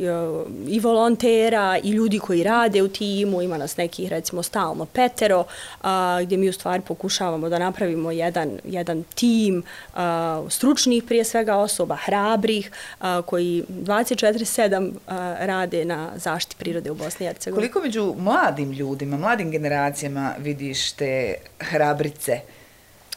i 0.69 0.81
volontera 0.81 1.79
i 1.83 1.91
ljudi 1.91 2.19
koji 2.19 2.43
rade 2.43 2.83
u 2.83 2.89
timu, 2.89 3.43
ima 3.43 3.59
nas 3.59 3.77
nekih 3.77 4.11
recimo 4.11 4.43
stalno 4.43 4.87
petero, 4.87 5.41
uh, 5.41 5.87
gdje 6.23 6.39
mi 6.39 6.49
u 6.49 6.53
stvari 6.53 6.83
pokušavamo 6.89 7.49
da 7.49 7.59
napravimo 7.59 8.11
jedan, 8.11 8.59
jedan 8.65 9.05
tim 9.15 9.63
uh, 9.95 10.01
stručnih 10.49 11.05
prije 11.05 11.25
svega 11.25 11.57
osoba, 11.57 11.97
hrabrih, 11.97 12.71
uh, 13.01 13.07
koji 13.27 13.65
24-7 13.69 14.89
uh, 14.89 14.97
rade 15.41 15.85
na 15.85 16.11
zaštiti 16.17 16.57
prirode 16.59 16.91
u 16.91 16.95
Bosni 16.95 17.27
i 17.27 17.29
Hercegovini. 17.29 17.73
Koliko 17.73 17.87
među 17.87 18.15
mladim 18.19 18.73
ljudima, 18.73 19.17
mladim 19.17 19.51
generacijama 19.51 20.35
vidiš 20.39 20.93
te 20.93 21.35
hrabrice? 21.59 22.41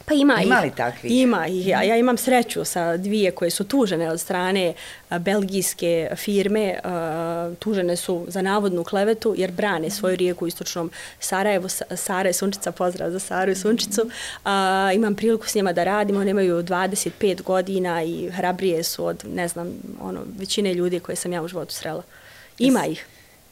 Pa 0.06 0.14
ima, 0.14 0.42
ima 0.44 0.60
li 0.60 0.72
takvih? 0.78 1.12
Ima 1.12 1.48
ih. 1.48 1.68
Ja, 1.68 1.84
ja 1.84 1.98
imam 1.98 2.18
sreću 2.18 2.66
sa 2.66 2.98
dvije 2.98 3.32
koje 3.32 3.52
su 3.52 3.64
tužene 3.64 4.12
od 4.12 4.20
strane 4.20 4.74
belgijske 5.20 6.10
firme. 6.16 6.80
Tužene 7.60 7.96
su 7.96 8.26
za 8.28 8.42
navodnu 8.42 8.84
klevetu 8.84 9.36
jer 9.38 9.52
brane 9.52 9.90
svoju 9.90 10.16
rijeku 10.16 10.46
u 10.46 10.48
istočnom 10.48 10.92
Sarajevu. 11.20 11.68
Sara 11.96 12.30
je 12.30 12.34
Sunčica, 12.34 12.72
pozdrav 12.72 13.12
za 13.12 13.20
Saru 13.20 13.52
i 13.52 13.56
Sunčicu. 13.56 14.10
A, 14.46 14.92
imam 14.96 15.16
priliku 15.16 15.48
s 15.48 15.56
njima 15.56 15.74
da 15.74 15.84
radim. 15.84 16.18
One 16.18 16.32
imaju 16.32 16.64
25 16.64 17.42
godina 17.42 18.04
i 18.04 18.30
hrabrije 18.30 18.84
su 18.84 19.06
od, 19.06 19.24
ne 19.34 19.48
znam, 19.48 19.74
ono, 20.02 20.22
većine 20.38 20.74
ljudi 20.74 21.00
koje 21.00 21.16
sam 21.16 21.34
ja 21.34 21.42
u 21.42 21.48
životu 21.48 21.74
srela. 21.74 22.04
Ima 22.60 22.86
ih. 22.86 23.06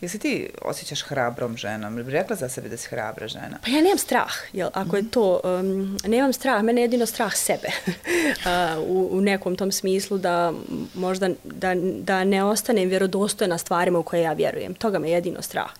Jel 0.03 0.09
se 0.09 0.19
ti 0.19 0.49
osjećaš 0.61 1.01
hrabrom 1.01 1.57
ženom? 1.57 1.95
Bi 1.95 2.11
rekla 2.11 2.35
za 2.35 2.49
sebe 2.49 2.69
da 2.69 2.77
si 2.77 2.89
hrabra 2.89 3.27
žena? 3.27 3.57
Pa 3.63 3.71
ja 3.71 3.81
nemam 3.81 3.97
strah. 3.97 4.33
Jel? 4.53 4.69
Ako 4.73 4.95
je 4.95 5.11
to, 5.11 5.41
um, 5.43 5.97
nemam 6.07 6.33
strah, 6.33 6.63
mene 6.63 6.81
je 6.81 6.83
jedino 6.83 7.05
strah 7.05 7.35
sebe. 7.35 7.67
uh, 7.97 8.83
u, 8.87 9.09
u 9.11 9.21
nekom 9.21 9.55
tom 9.55 9.71
smislu 9.71 10.17
da 10.17 10.53
možda 10.93 11.29
da, 11.43 11.75
da 11.99 12.23
ne 12.23 12.43
ostanem 12.43 12.89
vjerodostojna 12.89 13.57
stvarima 13.57 13.99
u 13.99 14.03
koje 14.03 14.21
ja 14.21 14.33
vjerujem. 14.33 14.73
Toga 14.73 14.99
me 14.99 15.09
jedino 15.09 15.41
strah 15.41 15.71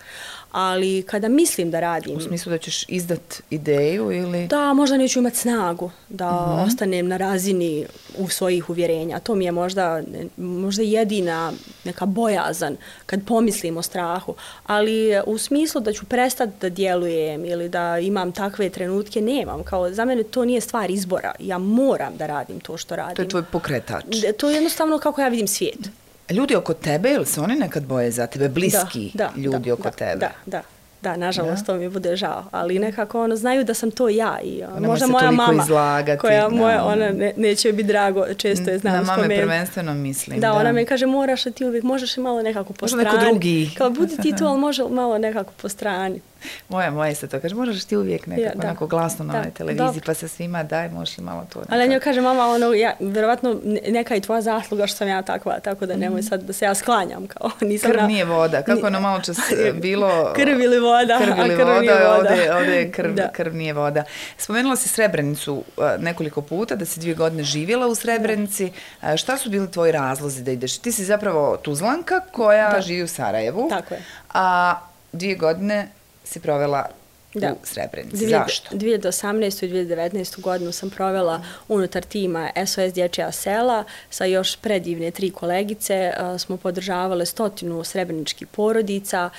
ali 0.54 1.04
kada 1.08 1.30
mislim 1.30 1.72
da 1.72 1.80
radim... 1.80 2.18
U 2.18 2.22
smislu 2.22 2.50
da 2.50 2.58
ćeš 2.58 2.86
izdat 2.88 3.42
ideju 3.50 4.12
ili... 4.12 4.48
Da, 4.48 4.74
možda 4.74 4.98
neću 4.98 5.20
imati 5.20 5.38
snagu 5.38 5.92
da 6.10 6.32
mm 6.32 6.36
-hmm. 6.36 6.68
ostanem 6.68 7.08
na 7.08 7.18
razini 7.18 7.86
u 8.18 8.30
svojih 8.30 8.70
uvjerenja. 8.70 9.20
To 9.20 9.36
mi 9.36 9.46
je 9.46 9.52
možda, 9.52 10.02
možda 10.38 10.84
jedina 10.84 11.54
neka 11.84 12.06
bojazan 12.06 12.78
kad 13.06 13.26
pomislim 13.28 13.78
o 13.78 13.82
strahu. 13.82 14.36
Ali 14.66 15.22
u 15.26 15.38
smislu 15.38 15.82
da 15.82 15.94
ću 15.94 16.06
prestati 16.06 16.54
da 16.62 16.70
djelujem 16.70 17.46
ili 17.46 17.70
da 17.70 18.00
imam 18.00 18.32
takve 18.32 18.70
trenutke, 18.70 19.22
nemam. 19.22 19.64
Kao, 19.64 19.92
za 19.92 20.06
mene 20.06 20.24
to 20.24 20.46
nije 20.46 20.62
stvar 20.62 20.92
izbora. 20.92 21.32
Ja 21.40 21.58
moram 21.58 22.18
da 22.18 22.28
radim 22.28 22.60
to 22.60 22.78
što 22.78 22.96
radim. 22.96 23.16
To 23.16 23.22
je 23.22 23.30
tvoj 23.30 23.44
pokretač. 23.52 24.04
To 24.38 24.50
je 24.50 24.54
jednostavno 24.54 25.00
kako 25.00 25.22
ja 25.22 25.28
vidim 25.28 25.48
svijet. 25.48 26.03
Ljudi 26.30 26.56
oko 26.56 26.74
tebe, 26.74 27.12
ili 27.12 27.26
se 27.26 27.42
oni 27.42 27.56
nekad 27.56 27.84
boje 27.86 28.12
za 28.12 28.28
tebe, 28.28 28.50
bliski 28.50 29.12
da, 29.14 29.30
da, 29.36 29.42
ljudi 29.42 29.70
da, 29.70 29.74
oko 29.74 29.84
da, 29.84 29.92
tebe? 29.92 30.20
Da, 30.20 30.32
da, 30.46 30.62
da, 31.02 31.18
nažalost, 31.18 31.66
da. 31.66 31.74
to 31.74 31.80
mi 31.80 31.90
bude 31.90 32.16
žao. 32.16 32.46
Ali 32.52 32.80
nekako 32.80 33.24
ono, 33.24 33.36
znaju 33.36 33.64
da 33.64 33.74
sam 33.74 33.92
to 33.92 34.10
ja 34.10 34.40
i 34.44 34.64
ono, 34.76 34.88
možda 34.88 35.08
moja 35.08 35.32
mama, 35.32 35.64
izlagati, 35.64 36.20
koja 36.20 36.50
moja, 36.50 36.84
ona 36.86 37.10
ne, 37.10 37.34
neće 37.38 37.74
biti 37.74 37.88
drago, 37.88 38.26
često 38.38 38.72
je 38.72 38.78
znam 38.78 38.94
Na 38.94 39.16
mame 39.16 39.36
prvenstveno 39.36 39.94
mislim. 39.94 40.40
Da, 40.40 40.48
da, 40.48 40.54
ona 40.54 40.72
me 40.72 40.86
kaže, 40.86 41.06
moraš 41.06 41.46
li 41.46 41.52
ti 41.52 41.66
uvijek, 41.66 41.84
možeš 41.84 42.18
li 42.18 42.24
malo 42.24 42.42
nekako 42.42 42.74
po 42.74 42.88
strani. 42.88 43.04
neko 43.04 43.18
drugi. 43.18 43.70
Kao 43.78 43.90
budi 43.90 44.18
ti 44.18 44.36
tu, 44.38 44.46
ali 44.50 44.60
može 44.60 44.84
malo 44.90 45.18
nekako 45.18 45.54
po 45.62 45.70
strani. 45.70 46.22
Moja, 46.70 46.92
moja 46.92 47.10
isto 47.10 47.28
to 47.28 47.40
kaže, 47.40 47.56
možeš 47.56 47.86
ti 47.86 47.98
uvijek 47.98 48.28
nekako 48.28 48.58
ja, 48.58 48.64
onako 48.64 48.88
glasno 48.88 49.26
na 49.26 49.34
onoj 49.34 49.52
televiziji, 49.52 49.86
dobro. 49.86 50.02
pa 50.06 50.14
se 50.14 50.28
svima 50.28 50.64
daj, 50.64 50.90
možeš 50.90 51.18
li 51.18 51.24
malo 51.24 51.46
to. 51.54 51.60
Nekako. 51.60 51.76
Ali 51.76 51.90
njoj 51.90 52.00
kaže, 52.00 52.22
mama, 52.22 52.48
ono, 52.48 52.74
ja, 52.74 52.94
vjerovatno 53.00 53.60
neka 53.88 54.16
i 54.16 54.22
tvoja 54.22 54.42
zasluga 54.42 54.88
što 54.88 54.98
sam 54.98 55.08
ja 55.08 55.22
takva, 55.22 55.60
tako 55.60 55.86
da 55.86 55.96
nemoj 55.96 56.20
mhm. 56.20 56.28
sad 56.28 56.44
da 56.44 56.54
se 56.54 56.66
ja 56.66 56.76
sklanjam. 56.76 57.28
Kao, 57.28 57.52
nisam 57.70 57.92
krv 57.92 58.02
na... 58.02 58.08
nije 58.08 58.26
voda, 58.26 58.62
kako 58.62 58.88
ono 58.88 59.00
malo 59.00 59.22
čas 59.22 59.38
bilo... 59.82 60.34
krv 60.36 60.62
ili 60.62 60.80
voda, 60.80 61.20
krv 61.20 61.46
ili 61.46 61.56
krv 61.56 61.68
voda, 61.68 61.80
nije 61.80 61.94
voda. 61.94 62.30
Ovdje, 62.30 62.56
ovdje 62.56 62.76
je 62.76 62.92
krv, 62.92 63.16
krv 63.34 63.56
nije 63.56 63.74
voda. 63.74 64.04
Spomenula 64.38 64.76
si 64.76 64.90
Srebrenicu 64.90 65.64
nekoliko 66.00 66.42
puta, 66.42 66.76
da 66.76 66.86
si 66.86 67.00
dvije 67.00 67.16
godine 67.16 67.44
živjela 67.44 67.88
u 67.88 67.96
Srebrenici. 67.96 68.72
Uh, 69.02 69.16
šta 69.16 69.38
su 69.38 69.50
bili 69.50 69.72
tvoji 69.72 69.92
razlozi 69.92 70.44
da 70.44 70.52
ideš? 70.52 70.78
Ti 70.78 70.92
si 70.92 71.06
zapravo 71.06 71.58
Tuzlanka 71.58 72.20
koja 72.32 72.72
da. 72.72 72.82
živi 72.82 73.04
u 73.04 73.08
Sarajevu. 73.08 73.70
Tako 73.70 73.94
je. 73.94 74.02
A 74.34 74.76
dvije 75.12 75.36
godine 75.36 75.88
si 76.24 76.40
provela 76.40 76.90
da. 77.34 77.54
u 77.54 77.66
Srebrenici. 77.66 78.18
Dvije, 78.18 78.30
Zašto? 78.30 78.76
2018. 78.76 79.66
i 79.66 79.70
2019. 79.70 80.42
godinu 80.42 80.72
sam 80.72 80.90
provela 80.90 81.44
unutar 81.68 82.04
tima 82.04 82.50
SOS 82.66 82.94
Dječja 82.94 83.32
sela 83.32 83.84
sa 84.10 84.26
još 84.26 84.56
predivne 84.56 85.12
tri 85.12 85.30
kolegice. 85.30 86.14
Smo 86.38 86.58
podržavale 86.58 87.26
stotinu 87.26 87.84
srebreničkih 87.84 88.48
porodica 88.48 89.30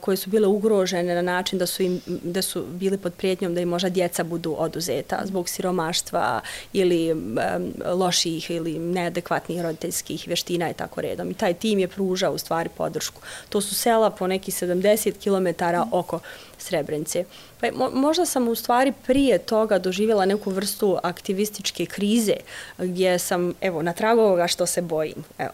koje 0.00 0.16
su 0.16 0.30
bile 0.30 0.46
ugrožene 0.48 1.14
na 1.14 1.22
način 1.22 1.58
da 1.58 1.66
su, 1.66 1.82
im, 1.82 2.00
da 2.06 2.42
su 2.42 2.64
bili 2.68 2.98
pod 2.98 3.14
prijetnjom 3.14 3.54
da 3.54 3.60
im 3.60 3.68
možda 3.68 3.88
djeca 3.88 4.24
budu 4.24 4.54
oduzeta 4.58 5.20
zbog 5.24 5.48
siromaštva 5.48 6.40
ili 6.72 7.12
um, 7.12 7.38
loših 7.86 8.50
ili 8.50 8.78
neadekvatnih 8.78 9.62
roditeljskih 9.62 10.24
vještina 10.26 10.70
i 10.70 10.74
tako 10.74 11.00
redom. 11.00 11.30
I 11.30 11.34
taj 11.34 11.54
tim 11.54 11.78
je 11.78 11.88
pružao 11.88 12.32
u 12.32 12.38
stvari 12.38 12.68
podršku. 12.76 13.22
To 13.48 13.60
su 13.60 13.74
sela 13.74 14.10
po 14.10 14.26
neki 14.26 14.50
70 14.50 15.12
km 15.24 15.64
oko 15.92 16.20
Srebrenice. 16.64 17.26
Pa 17.60 17.66
mo, 17.74 17.90
možda 17.90 18.26
sam 18.26 18.48
u 18.48 18.54
stvari 18.54 18.92
prije 19.06 19.38
toga 19.38 19.78
doživjela 19.78 20.24
neku 20.24 20.50
vrstu 20.50 20.98
aktivističke 21.02 21.86
krize 21.86 22.34
gdje 22.78 23.18
sam, 23.18 23.54
evo, 23.60 23.82
na 23.82 23.92
tragu 23.92 24.20
ovoga 24.20 24.46
što 24.46 24.66
se 24.66 24.82
bojim. 24.82 25.24
Evo, 25.38 25.50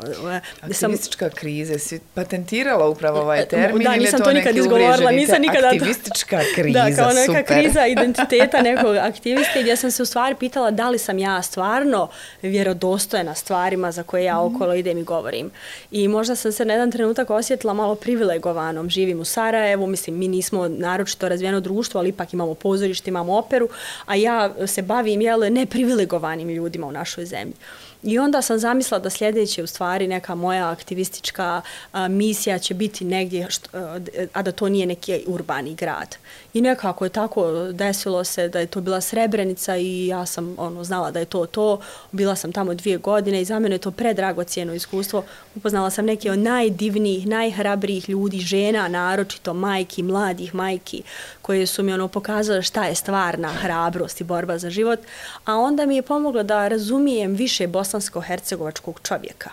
Aktivistička 0.60 1.28
sam, 1.28 1.38
krize, 1.38 1.78
si 1.78 2.00
patentirala 2.14 2.88
upravo 2.88 3.20
ovaj 3.20 3.46
termin 3.46 3.82
da, 3.82 3.96
nisam 3.96 4.20
to 4.20 4.32
nikad 4.32 4.56
izgovorila, 4.56 5.10
nisam 5.10 5.42
nikada 5.42 5.68
Aktivistička 5.68 6.40
kriza, 6.54 6.78
da, 6.90 6.96
kao 6.96 7.12
neka 7.12 7.26
super. 7.26 7.44
kriza 7.44 7.86
identiteta 7.96 8.62
nekog 8.62 8.96
aktiviste 8.96 9.60
gdje 9.60 9.76
sam 9.76 9.90
se 9.90 10.02
u 10.02 10.06
stvari 10.06 10.34
pitala 10.34 10.70
da 10.70 10.90
li 10.90 10.98
sam 10.98 11.18
ja 11.18 11.42
stvarno 11.42 12.08
vjerodostojena 12.42 13.34
stvarima 13.34 13.92
za 13.92 14.02
koje 14.02 14.24
ja 14.24 14.44
mhm. 14.44 14.54
okolo 14.54 14.74
idem 14.74 14.98
i 14.98 15.04
govorim. 15.04 15.50
I 15.90 16.08
možda 16.08 16.36
sam 16.36 16.52
se 16.52 16.64
na 16.64 16.72
jedan 16.72 16.90
trenutak 16.90 17.30
osjetila 17.30 17.74
malo 17.74 17.94
privilegovanom. 17.94 18.90
Živim 18.90 19.20
u 19.20 19.24
Sarajevu, 19.24 19.86
mislim, 19.86 20.18
mi 20.18 20.28
nismo 20.28 20.68
naročito 20.68 21.28
razvijeno 21.28 21.60
društvo, 21.60 21.89
ali 21.98 22.08
ipak 22.08 22.32
imamo 22.32 22.54
pozorište, 22.54 23.10
imamo 23.10 23.38
operu, 23.38 23.68
a 24.06 24.14
ja 24.14 24.66
se 24.66 24.82
bavim 24.82 25.20
jel, 25.20 25.40
neprivilegovanim 25.52 26.48
ljudima 26.48 26.86
u 26.86 26.92
našoj 26.92 27.26
zemlji. 27.26 27.54
I 28.02 28.18
onda 28.18 28.42
sam 28.42 28.58
zamislila 28.58 28.98
da 28.98 29.10
sljedeće 29.10 29.62
u 29.62 29.66
stvari 29.66 30.06
neka 30.06 30.34
moja 30.34 30.70
aktivistička 30.70 31.62
a, 31.92 32.08
misija 32.08 32.58
će 32.58 32.74
biti 32.74 33.04
negdje, 33.04 33.46
što, 33.50 33.78
a 34.32 34.42
da 34.42 34.52
to 34.52 34.68
nije 34.68 34.86
neki 34.86 35.24
urbani 35.26 35.74
grad. 35.74 36.16
I 36.54 36.60
nekako 36.60 37.04
je 37.04 37.08
tako 37.08 37.48
e, 37.48 37.72
desilo 37.72 38.24
se 38.24 38.48
da 38.48 38.60
je 38.60 38.66
to 38.66 38.80
bila 38.80 39.00
Srebrenica 39.00 39.76
i 39.76 40.06
ja 40.06 40.26
sam 40.26 40.54
ono 40.58 40.84
znala 40.84 41.10
da 41.10 41.18
je 41.18 41.24
to 41.24 41.46
to. 41.46 41.80
Bila 42.12 42.36
sam 42.36 42.52
tamo 42.52 42.74
dvije 42.74 42.98
godine 42.98 43.40
i 43.40 43.44
za 43.44 43.58
mene 43.58 43.74
je 43.74 43.78
to 43.78 43.90
predragocijeno 43.90 44.74
iskustvo. 44.74 45.24
Upoznala 45.54 45.90
sam 45.90 46.04
neke 46.04 46.30
od 46.30 46.38
najdivnijih, 46.38 47.26
najhrabrijih 47.26 48.08
ljudi, 48.08 48.38
žena, 48.38 48.88
naročito 48.88 49.54
majki, 49.54 50.02
mladih 50.02 50.54
majki, 50.54 51.02
koje 51.42 51.66
su 51.66 51.82
mi 51.82 51.92
ono 51.92 52.08
pokazale 52.08 52.62
šta 52.62 52.84
je 52.84 52.94
stvarna 52.94 53.48
hrabrost 53.48 54.20
i 54.20 54.24
borba 54.24 54.58
za 54.58 54.70
život. 54.70 55.00
A 55.44 55.56
onda 55.56 55.86
mi 55.86 55.96
je 55.96 56.02
pomoglo 56.02 56.42
da 56.42 56.68
razumijem 56.68 57.34
više 57.34 57.68
bosansko-hercegovačkog 57.68 59.00
čovjeka 59.02 59.50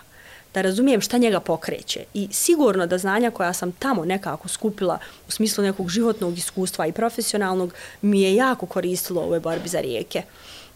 da 0.53 0.61
razumijem 0.61 1.01
šta 1.01 1.17
njega 1.17 1.39
pokreće. 1.39 2.03
I 2.13 2.27
sigurno 2.31 2.87
da 2.87 2.97
znanja 2.97 3.31
koja 3.31 3.53
sam 3.53 3.71
tamo 3.71 4.05
nekako 4.05 4.47
skupila 4.47 4.99
u 5.27 5.31
smislu 5.31 5.63
nekog 5.63 5.89
životnog 5.89 6.37
iskustva 6.37 6.87
i 6.87 6.91
profesionalnog 6.91 7.73
mi 8.01 8.21
je 8.21 8.35
jako 8.35 8.65
koristilo 8.65 9.21
u 9.21 9.23
ovoj 9.23 9.39
borbi 9.39 9.69
za 9.69 9.81
rijeke. 9.81 10.21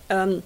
Um, 0.09 0.41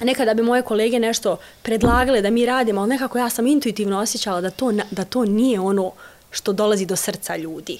nekada 0.00 0.34
bi 0.34 0.42
moje 0.42 0.62
kolege 0.62 0.98
nešto 0.98 1.36
predlagale 1.62 2.22
da 2.22 2.30
mi 2.30 2.46
radimo, 2.46 2.80
ali 2.80 2.90
nekako 2.90 3.18
ja 3.18 3.30
sam 3.30 3.46
intuitivno 3.46 3.98
osjećala 3.98 4.40
da 4.40 4.50
to, 4.50 4.72
da 4.90 5.04
to 5.04 5.24
nije 5.24 5.60
ono 5.60 5.92
što 6.30 6.52
dolazi 6.52 6.86
do 6.86 6.96
srca 6.96 7.36
ljudi. 7.36 7.78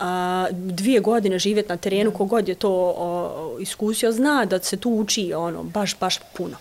Uh, 0.00 0.04
dvije 0.50 1.00
godine 1.00 1.38
živjeti 1.38 1.68
na 1.68 1.76
terenu, 1.76 2.10
kogod 2.10 2.48
je 2.48 2.54
to 2.54 2.90
uh, 2.90 3.62
iskusio, 3.62 4.12
zna 4.12 4.44
da 4.44 4.58
se 4.58 4.76
tu 4.76 4.90
uči 4.90 5.32
ono, 5.36 5.62
baš, 5.62 5.98
baš 5.98 6.18
puno. 6.36 6.56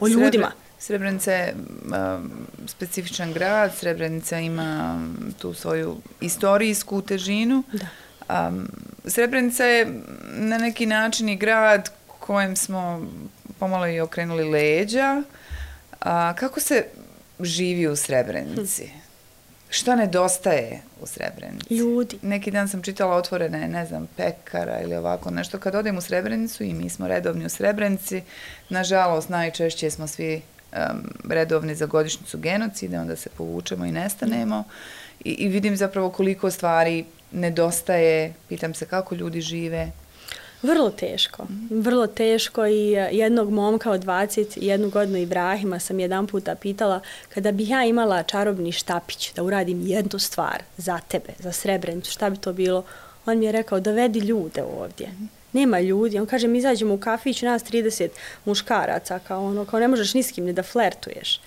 O 0.00 0.08
ljudima. 0.08 0.52
Srebrenica 0.82 1.32
je 1.32 1.54
um, 1.54 2.30
specifičan 2.66 3.32
grad, 3.32 3.74
Srebrenica 3.76 4.38
ima 4.38 5.00
tu 5.38 5.54
svoju 5.54 5.96
istorijsku 6.20 7.02
težinu. 7.02 7.62
Da. 7.72 8.48
Um, 8.48 8.68
Srebrenica 9.04 9.64
je 9.64 10.02
na 10.24 10.58
neki 10.58 10.86
način 10.86 11.28
i 11.28 11.36
grad 11.36 11.90
kojem 12.06 12.56
smo 12.56 13.06
pomalo 13.58 13.86
i 13.86 14.00
okrenuli 14.00 14.44
leđa. 14.44 15.22
A, 16.00 16.34
kako 16.34 16.60
se 16.60 16.84
živi 17.40 17.86
u 17.86 17.96
Srebrenici? 17.96 18.86
Hm. 18.86 18.98
Šta 19.68 19.96
nedostaje 19.96 20.82
u 21.00 21.06
Srebrenici? 21.06 21.74
Ljudi. 21.74 22.18
Neki 22.22 22.50
dan 22.50 22.68
sam 22.68 22.82
čitala 22.82 23.16
otvorene, 23.16 23.68
ne 23.68 23.86
znam, 23.86 24.08
pekara 24.16 24.80
ili 24.80 24.96
ovako 24.96 25.30
nešto. 25.30 25.58
Kad 25.58 25.74
odem 25.74 25.98
u 25.98 26.00
Srebrenicu 26.00 26.64
i 26.64 26.74
mi 26.74 26.90
smo 26.90 27.08
redovni 27.08 27.46
u 27.46 27.48
Srebrenici, 27.48 28.22
nažalost, 28.68 29.28
najčešće 29.28 29.90
smo 29.90 30.06
svi 30.06 30.42
um, 30.72 31.10
redovni 31.28 31.74
za 31.74 31.86
godišnicu 31.86 32.38
genocide, 32.38 32.98
onda 32.98 33.16
se 33.16 33.30
povučemo 33.30 33.84
i 33.84 33.92
nestanemo. 33.92 34.64
I, 35.24 35.30
I 35.30 35.48
vidim 35.48 35.76
zapravo 35.76 36.10
koliko 36.10 36.50
stvari 36.50 37.04
nedostaje, 37.32 38.34
pitam 38.48 38.74
se 38.74 38.86
kako 38.86 39.14
ljudi 39.14 39.40
žive. 39.40 39.90
Vrlo 40.62 40.90
teško, 40.90 41.46
vrlo 41.70 42.06
teško 42.06 42.66
i 42.66 42.94
e, 42.94 43.08
jednog 43.12 43.50
momka 43.50 43.90
od 43.90 44.04
21 44.04 44.90
godinu 44.90 45.18
Ibrahima 45.18 45.78
sam 45.78 46.00
jedan 46.00 46.26
puta 46.26 46.54
pitala 46.54 47.00
kada 47.34 47.52
bih 47.52 47.70
ja 47.70 47.84
imala 47.84 48.22
čarobni 48.22 48.72
štapić 48.72 49.32
da 49.34 49.42
uradim 49.42 49.86
jednu 49.86 50.18
stvar 50.18 50.62
za 50.76 50.98
tebe, 51.08 51.32
za 51.38 51.52
Srebrenicu, 51.52 52.10
šta 52.10 52.30
bi 52.30 52.36
to 52.36 52.52
bilo? 52.52 52.84
On 53.26 53.38
mi 53.38 53.44
je 53.44 53.52
rekao 53.52 53.80
dovedi 53.80 54.18
ljude 54.18 54.62
ovdje. 54.62 55.08
Mm 55.08 55.24
-hmm 55.24 55.41
nema 55.52 55.80
ljudi. 55.80 56.18
On 56.18 56.26
kaže, 56.26 56.48
mi 56.48 56.58
izađemo 56.58 56.94
u 56.94 56.98
kafić, 56.98 57.42
nas 57.42 57.64
30 57.64 58.08
muškaraca, 58.44 59.18
kao 59.18 59.46
ono, 59.46 59.64
kao 59.64 59.80
ne 59.80 59.88
možeš 59.88 60.14
ni 60.14 60.22
s 60.22 60.32
kim 60.32 60.44
ni 60.44 60.52
da 60.52 60.62
flertuješ. 60.62 61.40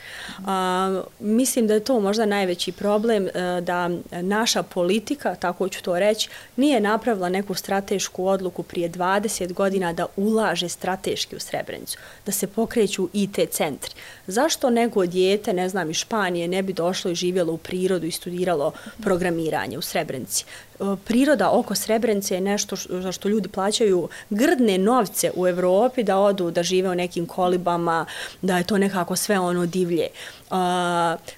A, 0.45 1.01
mislim 1.19 1.67
da 1.67 1.73
je 1.73 1.79
to 1.83 1.99
možda 1.99 2.25
najveći 2.25 2.71
problem, 2.71 3.27
e, 3.27 3.31
da 3.61 3.89
naša 4.11 4.63
politika, 4.63 5.35
tako 5.35 5.69
ću 5.69 5.83
to 5.83 5.99
reći, 5.99 6.29
nije 6.55 6.79
napravila 6.79 7.29
neku 7.29 7.53
stratešku 7.53 8.27
odluku 8.27 8.63
prije 8.63 8.89
20 8.89 9.53
godina 9.53 9.93
da 9.93 10.05
ulaže 10.15 10.69
strateški 10.69 11.35
u 11.35 11.39
Srebrenicu, 11.39 11.97
da 12.25 12.31
se 12.31 12.47
pokreću 12.47 13.09
IT 13.13 13.39
centri. 13.49 13.93
Zašto 14.27 14.69
nego 14.69 15.05
dijete, 15.05 15.53
ne 15.53 15.69
znam, 15.69 15.89
iz 15.89 15.95
Španije 15.95 16.47
ne 16.47 16.63
bi 16.63 16.73
došlo 16.73 17.11
i 17.11 17.15
živjelo 17.15 17.53
u 17.53 17.57
prirodu 17.57 18.05
i 18.05 18.11
studiralo 18.11 18.71
programiranje 19.03 19.77
u 19.77 19.81
Srebrenici? 19.81 20.45
E, 20.80 20.95
priroda 21.05 21.51
oko 21.51 21.76
Srebrenice 21.76 22.36
je 22.36 22.41
nešto 22.41 22.76
za 22.89 23.11
što 23.11 23.30
ljudi 23.30 23.49
plaćaju 23.49 24.09
grdne 24.30 24.78
novce 24.78 25.32
u 25.36 25.47
Evropi 25.47 26.03
da 26.03 26.17
odu, 26.17 26.51
da 26.51 26.63
žive 26.63 26.89
u 26.89 26.95
nekim 26.95 27.26
kolibama, 27.26 28.05
da 28.41 28.57
je 28.57 28.63
to 28.63 28.78
nekako 28.78 29.15
sve 29.15 29.39
ono 29.39 29.65
divlje. 29.65 30.07
Uh, 30.49 30.57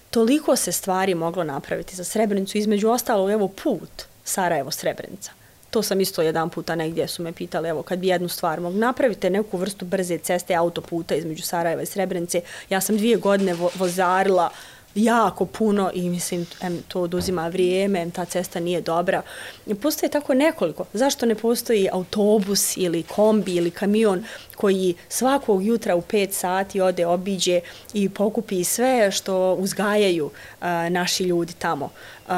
toliko 0.09 0.55
se 0.55 0.71
stvari 0.71 1.15
moglo 1.15 1.43
napraviti 1.43 1.95
za 1.95 2.03
Srebrenicu, 2.03 2.57
između 2.57 2.89
ostalo, 2.89 3.31
evo 3.31 3.47
put 3.47 4.03
Sarajevo-Srebrenica. 4.25 5.29
To 5.69 5.81
sam 5.81 6.01
isto 6.01 6.21
jedan 6.21 6.49
puta 6.49 6.75
negdje 6.75 7.07
su 7.07 7.23
me 7.23 7.31
pitali, 7.31 7.69
evo 7.69 7.81
kad 7.81 7.99
bi 7.99 8.07
jednu 8.07 8.29
stvar 8.29 8.59
mogu 8.59 8.77
napravite, 8.77 9.29
neku 9.29 9.57
vrstu 9.57 9.85
brze 9.85 10.17
ceste 10.17 10.55
autoputa 10.55 11.15
između 11.15 11.43
Sarajeva 11.43 11.81
i 11.81 11.85
Srebrenice. 11.85 12.41
Ja 12.69 12.81
sam 12.81 12.97
dvije 12.97 13.17
godine 13.17 13.53
vo 13.53 13.69
vozarila 13.75 14.49
jako 14.97 15.45
puno 15.45 15.91
i 15.93 16.09
mislim 16.09 16.45
em, 16.61 16.83
to 16.87 17.01
oduzima 17.01 17.47
vrijeme, 17.47 18.01
em, 18.01 18.11
ta 18.11 18.25
cesta 18.25 18.59
nije 18.59 18.81
dobra. 18.81 19.21
Postoje 19.81 20.09
tako 20.09 20.33
nekoliko. 20.33 20.85
Zašto 20.93 21.25
ne 21.25 21.35
postoji 21.35 21.89
autobus 21.91 22.77
ili 22.77 23.03
kombi 23.03 23.55
ili 23.55 23.71
kamion 23.71 24.25
koji 24.55 24.95
svakog 25.09 25.65
jutra 25.65 25.95
u 25.95 26.01
5 26.01 26.31
sati 26.31 26.81
ode, 26.81 27.05
obiđe 27.05 27.59
i 27.93 28.09
pokupi 28.09 28.63
sve 28.63 29.11
što 29.11 29.53
uzgajaju 29.53 30.31
a, 30.61 30.89
naši 30.89 31.23
ljudi 31.23 31.53
tamo. 31.53 31.85
Uh, 31.85 32.33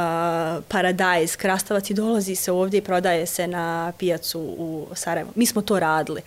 paradajz, 0.67 1.35
krastavac 1.35 1.89
i 1.89 1.93
dolazi 1.93 2.35
se 2.35 2.51
ovdje 2.51 2.77
i 2.77 2.81
prodaje 2.81 3.25
se 3.25 3.47
na 3.47 3.93
pijacu 3.97 4.39
u 4.39 4.87
Sarajevo. 4.93 5.31
Mi 5.35 5.45
smo 5.45 5.61
to 5.61 5.79
radili. 5.79 6.21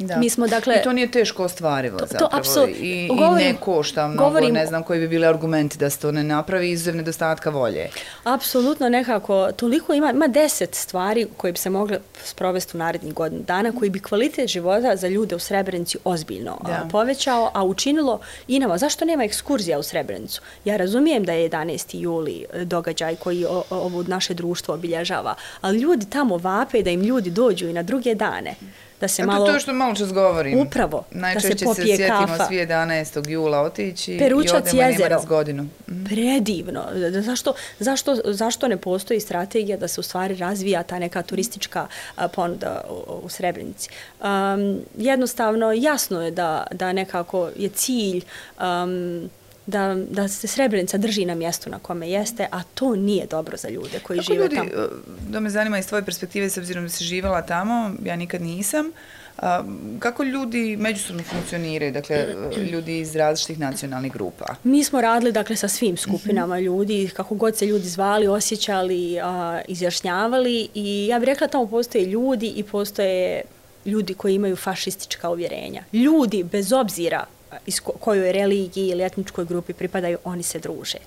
Da. 0.00 0.16
Mi 0.16 0.30
smo, 0.30 0.46
dakle... 0.46 0.76
I 0.80 0.82
to 0.82 0.92
nije 0.92 1.10
teško 1.10 1.44
ostvarivo 1.44 1.98
to, 1.98 2.06
zapravo. 2.06 2.30
To, 2.30 2.36
apsol... 2.36 2.68
I, 2.68 3.08
govorim, 3.08 3.48
I 3.48 3.52
ne 3.52 3.58
košta 3.60 4.08
mnogo, 4.08 4.24
govorim, 4.24 4.54
ne 4.54 4.66
znam 4.66 4.82
koji 4.82 5.00
bi 5.00 5.08
bili 5.08 5.26
argumenti 5.26 5.78
da 5.78 5.90
se 5.90 5.98
to 5.98 6.12
ne 6.12 6.24
napravi 6.24 6.70
iz 6.70 6.86
nedostatka 6.86 7.50
volje. 7.50 7.88
Apsolutno 8.24 8.88
nekako, 8.88 9.52
toliko 9.52 9.94
ima, 9.94 10.10
ima 10.10 10.28
deset 10.28 10.74
stvari 10.74 11.26
koje 11.36 11.52
bi 11.52 11.58
se 11.58 11.70
mogle 11.70 11.98
sprovesti 12.24 12.76
u 12.76 12.78
narednih 12.78 13.14
godinu 13.14 13.42
dana, 13.42 13.72
koji 13.78 13.90
bi 13.90 14.00
kvalitet 14.00 14.48
života 14.48 14.96
za 14.96 15.08
ljude 15.08 15.34
u 15.34 15.38
Srebrenici 15.38 15.98
ozbiljno 16.04 16.58
da. 16.66 16.88
povećao, 16.90 17.50
a 17.54 17.64
učinilo 17.64 18.20
i 18.48 18.58
nama. 18.58 18.78
Zašto 18.78 19.04
nema 19.04 19.24
ekskurzija 19.24 19.78
u 19.78 19.82
Srebrenicu? 19.82 20.40
Ja 20.64 20.76
razumijem 20.76 21.24
da 21.24 21.32
je 21.32 21.50
11. 21.50 21.96
juli 21.96 22.44
e, 22.52 22.64
događaj 22.64 23.16
koji 23.16 23.46
ovo 23.70 24.02
naše 24.02 24.34
društvo 24.34 24.74
obilježava, 24.74 25.34
ali 25.60 25.78
ljudi 25.78 26.06
tamo 26.10 26.36
vape 26.36 26.82
da 26.82 26.90
im 26.90 27.02
ljudi 27.02 27.30
dođu 27.30 27.68
i 27.68 27.72
na 27.72 27.82
druge 27.82 28.14
dane 28.14 28.54
da 29.00 29.08
se 29.08 29.24
malo... 29.24 29.46
To 29.46 29.50
je 29.50 29.56
to 29.56 29.60
što 29.60 29.72
malo 29.72 29.94
čas 29.94 30.12
govorim. 30.12 30.58
Upravo, 30.58 31.04
Najčešće 31.10 31.48
da 31.48 31.58
se 31.58 31.64
popije 31.64 32.08
kafa. 32.08 32.14
Najčešće 32.14 32.26
se 32.26 32.46
sjetimo 32.46 32.48
svi 32.48 32.56
11. 32.56 33.30
jula 33.30 33.60
otići 33.60 34.16
Peručac 34.18 34.72
i 34.72 34.76
odemo 34.76 34.82
jezero. 34.82 35.22
godinu. 35.28 35.62
Mm. 35.62 36.04
Predivno. 36.04 36.84
Zašto, 37.10 37.54
zašto, 37.78 38.16
zašto 38.24 38.68
ne 38.68 38.76
postoji 38.76 39.20
strategija 39.20 39.76
da 39.76 39.88
se 39.88 40.00
u 40.00 40.02
stvari 40.02 40.36
razvija 40.36 40.82
ta 40.82 40.98
neka 40.98 41.22
turistička 41.22 41.86
ponuda 42.34 42.84
u 43.22 43.28
Srebrenici? 43.28 43.88
Um, 44.20 44.80
jednostavno, 44.96 45.72
jasno 45.72 46.22
je 46.22 46.30
da, 46.30 46.66
da 46.72 46.92
nekako 46.92 47.50
je 47.56 47.68
cilj 47.68 48.22
um, 48.60 49.30
da, 49.66 49.96
da 50.10 50.28
se 50.28 50.46
Srebrenica 50.46 50.98
drži 50.98 51.24
na 51.24 51.34
mjestu 51.34 51.70
na 51.70 51.78
kome 51.78 52.10
jeste, 52.10 52.46
a 52.52 52.62
to 52.62 52.96
nije 52.96 53.26
dobro 53.26 53.56
za 53.56 53.68
ljude 53.68 54.00
koji 54.02 54.18
Kako 54.18 54.32
žive 54.32 54.44
ljudi, 54.44 54.56
tamo. 54.56 54.68
e, 54.68 54.88
Da 55.28 55.40
me 55.40 55.50
zanima 55.50 55.78
iz 55.78 55.86
tvoje 55.86 56.04
perspektive, 56.04 56.50
s 56.50 56.56
obzirom 56.58 56.84
da 56.84 56.88
si 56.90 57.04
živala 57.04 57.42
tamo, 57.42 57.94
ja 58.04 58.16
nikad 58.16 58.42
nisam, 58.42 58.90
a, 59.38 59.64
kako 59.98 60.22
ljudi 60.22 60.76
međusobno 60.76 61.22
funkcioniraju, 61.22 61.92
dakle, 61.92 62.16
e, 62.16 62.60
ljudi 62.72 62.98
iz 62.98 63.16
različitih 63.16 63.58
nacionalnih 63.58 64.12
grupa? 64.12 64.54
Mi 64.64 64.84
smo 64.84 65.00
radili 65.00 65.32
dakle 65.32 65.56
sa 65.56 65.68
svim 65.68 65.96
skupinama 65.96 66.60
ljudi, 66.60 67.10
kako 67.16 67.34
god 67.34 67.56
se 67.56 67.66
ljudi 67.66 67.88
zvali, 67.88 68.26
osjećali, 68.26 69.20
a, 69.22 69.60
izjašnjavali 69.68 70.68
i 70.74 71.06
ja 71.06 71.18
bih 71.18 71.26
rekla 71.26 71.48
tamo 71.48 71.66
postoje 71.66 72.04
ljudi 72.04 72.52
i 72.56 72.62
postoje 72.62 73.42
ljudi 73.84 74.14
koji 74.14 74.34
imaju 74.34 74.56
fašistička 74.56 75.30
uvjerenja. 75.30 75.82
Ljudi, 75.92 76.44
bez 76.44 76.72
obzira 76.72 77.26
iz 77.66 77.80
ko- 77.80 77.92
kojoj 77.92 78.32
religiji 78.32 78.88
ili 78.88 79.04
etničkoj 79.04 79.44
grupi 79.44 79.72
pripadaju, 79.72 80.18
oni 80.24 80.42
se 80.42 80.58
druže. 80.58 80.98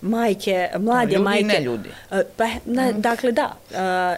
Majke, 0.00 0.68
mlade 0.78 1.12
ljudi 1.12 1.22
majke. 1.24 1.44
neljudi. 1.44 1.88
E, 2.10 2.22
Pa, 2.36 2.46
na, 2.64 2.92
dakle, 2.92 3.32
da. 3.32 3.56
E, 3.70 3.76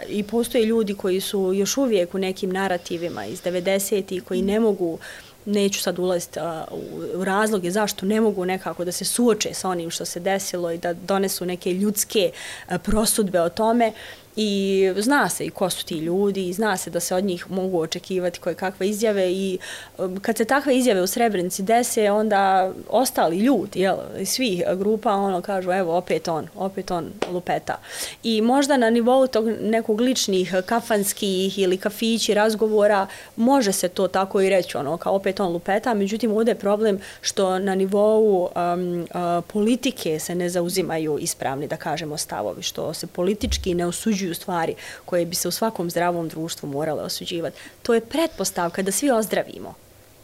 I 0.09 0.23
postoje 0.23 0.65
ljudi 0.65 0.93
koji 0.93 1.21
su 1.21 1.53
još 1.53 1.77
uvijek 1.77 2.15
u 2.15 2.19
nekim 2.19 2.49
narativima 2.49 3.25
iz 3.25 3.41
90-ih 3.41 4.23
koji 4.23 4.41
ne 4.41 4.59
mogu 4.59 4.99
neću 5.45 5.81
sad 5.81 5.99
ulaziti 5.99 6.39
a, 6.39 6.65
u, 6.71 7.23
razloge 7.23 7.71
zašto 7.71 8.05
ne 8.05 8.21
mogu 8.21 8.45
nekako 8.45 8.85
da 8.85 8.91
se 8.91 9.05
suoče 9.05 9.53
sa 9.53 9.69
onim 9.69 9.89
što 9.89 10.05
se 10.05 10.19
desilo 10.19 10.71
i 10.71 10.77
da 10.77 10.93
donesu 10.93 11.45
neke 11.45 11.73
ljudske 11.73 12.31
a, 12.67 12.77
prosudbe 12.77 13.41
o 13.41 13.49
tome 13.49 13.91
i 14.35 14.93
zna 14.97 15.29
se 15.29 15.45
i 15.45 15.49
ko 15.49 15.69
su 15.69 15.85
ti 15.85 15.97
ljudi 15.97 16.47
i 16.47 16.53
zna 16.53 16.77
se 16.77 16.89
da 16.89 16.99
se 16.99 17.15
od 17.15 17.23
njih 17.23 17.51
mogu 17.51 17.79
očekivati 17.79 18.39
koje 18.39 18.55
kakve 18.55 18.89
izjave 18.89 19.31
i 19.31 19.57
um, 19.97 20.19
kad 20.19 20.37
se 20.37 20.45
takve 20.45 20.77
izjave 20.77 21.01
u 21.01 21.07
Srebrenici 21.07 21.63
dese 21.63 22.11
onda 22.11 22.71
ostali 22.89 23.37
ljudi 23.37 23.79
jel, 23.79 23.95
svih 24.25 24.63
grupa 24.75 25.13
ono 25.13 25.41
kažu 25.41 25.71
evo 25.71 25.97
opet 25.97 26.27
on, 26.27 26.47
opet 26.55 26.91
on 26.91 27.11
lupeta. 27.31 27.75
I 28.23 28.41
možda 28.41 28.77
na 28.77 28.89
nivou 28.89 29.27
tog 29.27 29.47
nekog 29.61 30.01
ličnih 30.01 30.53
kafanskih 30.65 31.59
ili 31.59 31.77
kafići 31.77 32.33
razgovora 32.33 33.07
može 33.35 33.71
se 33.71 33.87
to 33.87 34.07
tako 34.07 34.41
i 34.41 34.49
reći 34.49 34.77
ono 34.77 34.97
kao 34.97 35.15
opet 35.15 35.39
on 35.39 35.51
lupeta 35.51 35.93
međutim 35.93 36.31
ovdje 36.31 36.51
je 36.51 36.55
problem 36.55 36.99
što 37.21 37.59
na 37.59 37.75
nivou 37.75 38.43
um, 38.43 39.01
uh, 39.01 39.43
politike 39.47 40.19
se 40.19 40.35
ne 40.35 40.49
zauzimaju 40.49 41.17
ispravni 41.19 41.67
da 41.67 41.77
kažemo 41.77 42.17
stavovi 42.17 42.63
što 42.63 42.93
se 42.93 43.07
politički 43.07 43.73
ne 43.73 43.85
osuđuju 43.85 44.20
stvari 44.33 44.75
koje 45.05 45.25
bi 45.25 45.35
se 45.35 45.47
u 45.47 45.51
svakom 45.51 45.89
zdravom 45.89 46.29
društvu 46.29 46.69
morale 46.69 47.03
osuđivati 47.03 47.57
to 47.83 47.93
je 47.93 48.01
pretpostavka 48.01 48.81
da 48.81 48.91
svi 48.91 49.11
ozdravimo 49.11 49.73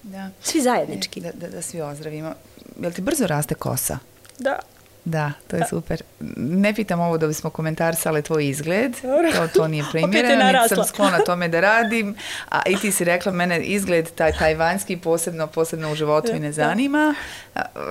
Da. 0.03 0.29
svi 0.43 0.61
zajednički 0.61 1.21
Da, 1.21 1.31
da, 1.31 1.47
da 1.47 1.61
svi 1.61 1.81
ozdravimo. 1.81 2.33
Jel 2.81 2.91
ti 2.91 3.01
brzo 3.01 3.27
raste 3.27 3.55
kosa? 3.55 3.97
da 4.39 4.59
Da, 5.07 5.31
to 5.47 5.55
je 5.55 5.65
super. 5.69 6.01
Ne 6.37 6.73
pitam 6.73 6.99
ovo 6.99 7.17
da 7.17 7.27
bismo 7.27 7.49
komentarsali 7.49 8.21
tvoj 8.21 8.47
izgled, 8.47 8.95
to, 9.35 9.47
to 9.53 9.67
nije 9.67 9.83
primjereno, 9.91 10.45
niti 10.45 10.75
sam 10.75 10.85
sklona 10.85 11.19
tome 11.25 11.47
da 11.47 11.59
radim, 11.59 12.15
a 12.49 12.61
i 12.65 12.77
ti 12.77 12.91
si 12.91 13.03
rekla, 13.03 13.31
mene 13.31 13.59
izgled 13.61 14.11
taj 14.15 14.31
tajvanski 14.31 14.97
posebno, 14.97 15.47
posebno 15.47 15.91
u 15.91 15.95
životu 15.95 16.35
i 16.35 16.39
ne 16.39 16.51
zanima, 16.51 17.15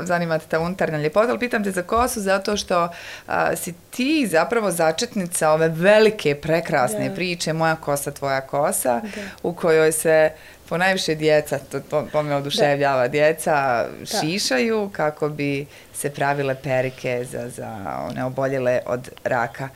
zanima 0.03 0.39
te 0.39 0.47
ta 0.49 0.61
unutarnja 0.61 0.99
ljepota, 0.99 1.29
ali 1.29 1.39
pitam 1.39 1.64
te 1.64 1.71
za 1.71 1.83
kosu 1.83 2.21
zato 2.21 2.57
što 2.57 2.89
a, 3.27 3.57
si 3.57 3.75
ti 3.91 4.27
zapravo 4.27 4.71
začetnica 4.71 5.51
ove 5.51 5.69
velike, 5.69 6.35
prekrasne 6.35 7.09
Da. 7.09 7.14
priče, 7.14 7.53
moja 7.53 7.77
kosa, 7.77 8.11
tvoja 8.11 8.41
kosa, 8.41 9.01
u 9.43 9.53
kojoj 9.53 9.93
se 9.93 10.31
ponajviše 10.69 11.14
djeca, 11.14 11.59
to, 11.59 11.81
to, 11.81 12.09
to 12.12 12.23
me 12.23 12.35
oduševljava, 12.37 13.09
djeca 13.09 13.87
šišaju 14.21 14.91
kako 14.93 15.29
bi 15.29 15.67
se 15.95 16.11
pravile 16.11 16.55
perike 16.62 17.25
za, 17.31 17.49
za 17.49 17.99
one 18.11 18.25
oboljele 18.25 18.81
od 18.87 19.11
raka. 19.25 19.69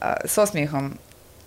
A, 0.00 0.14
s 0.24 0.38
osmijehom 0.38 0.98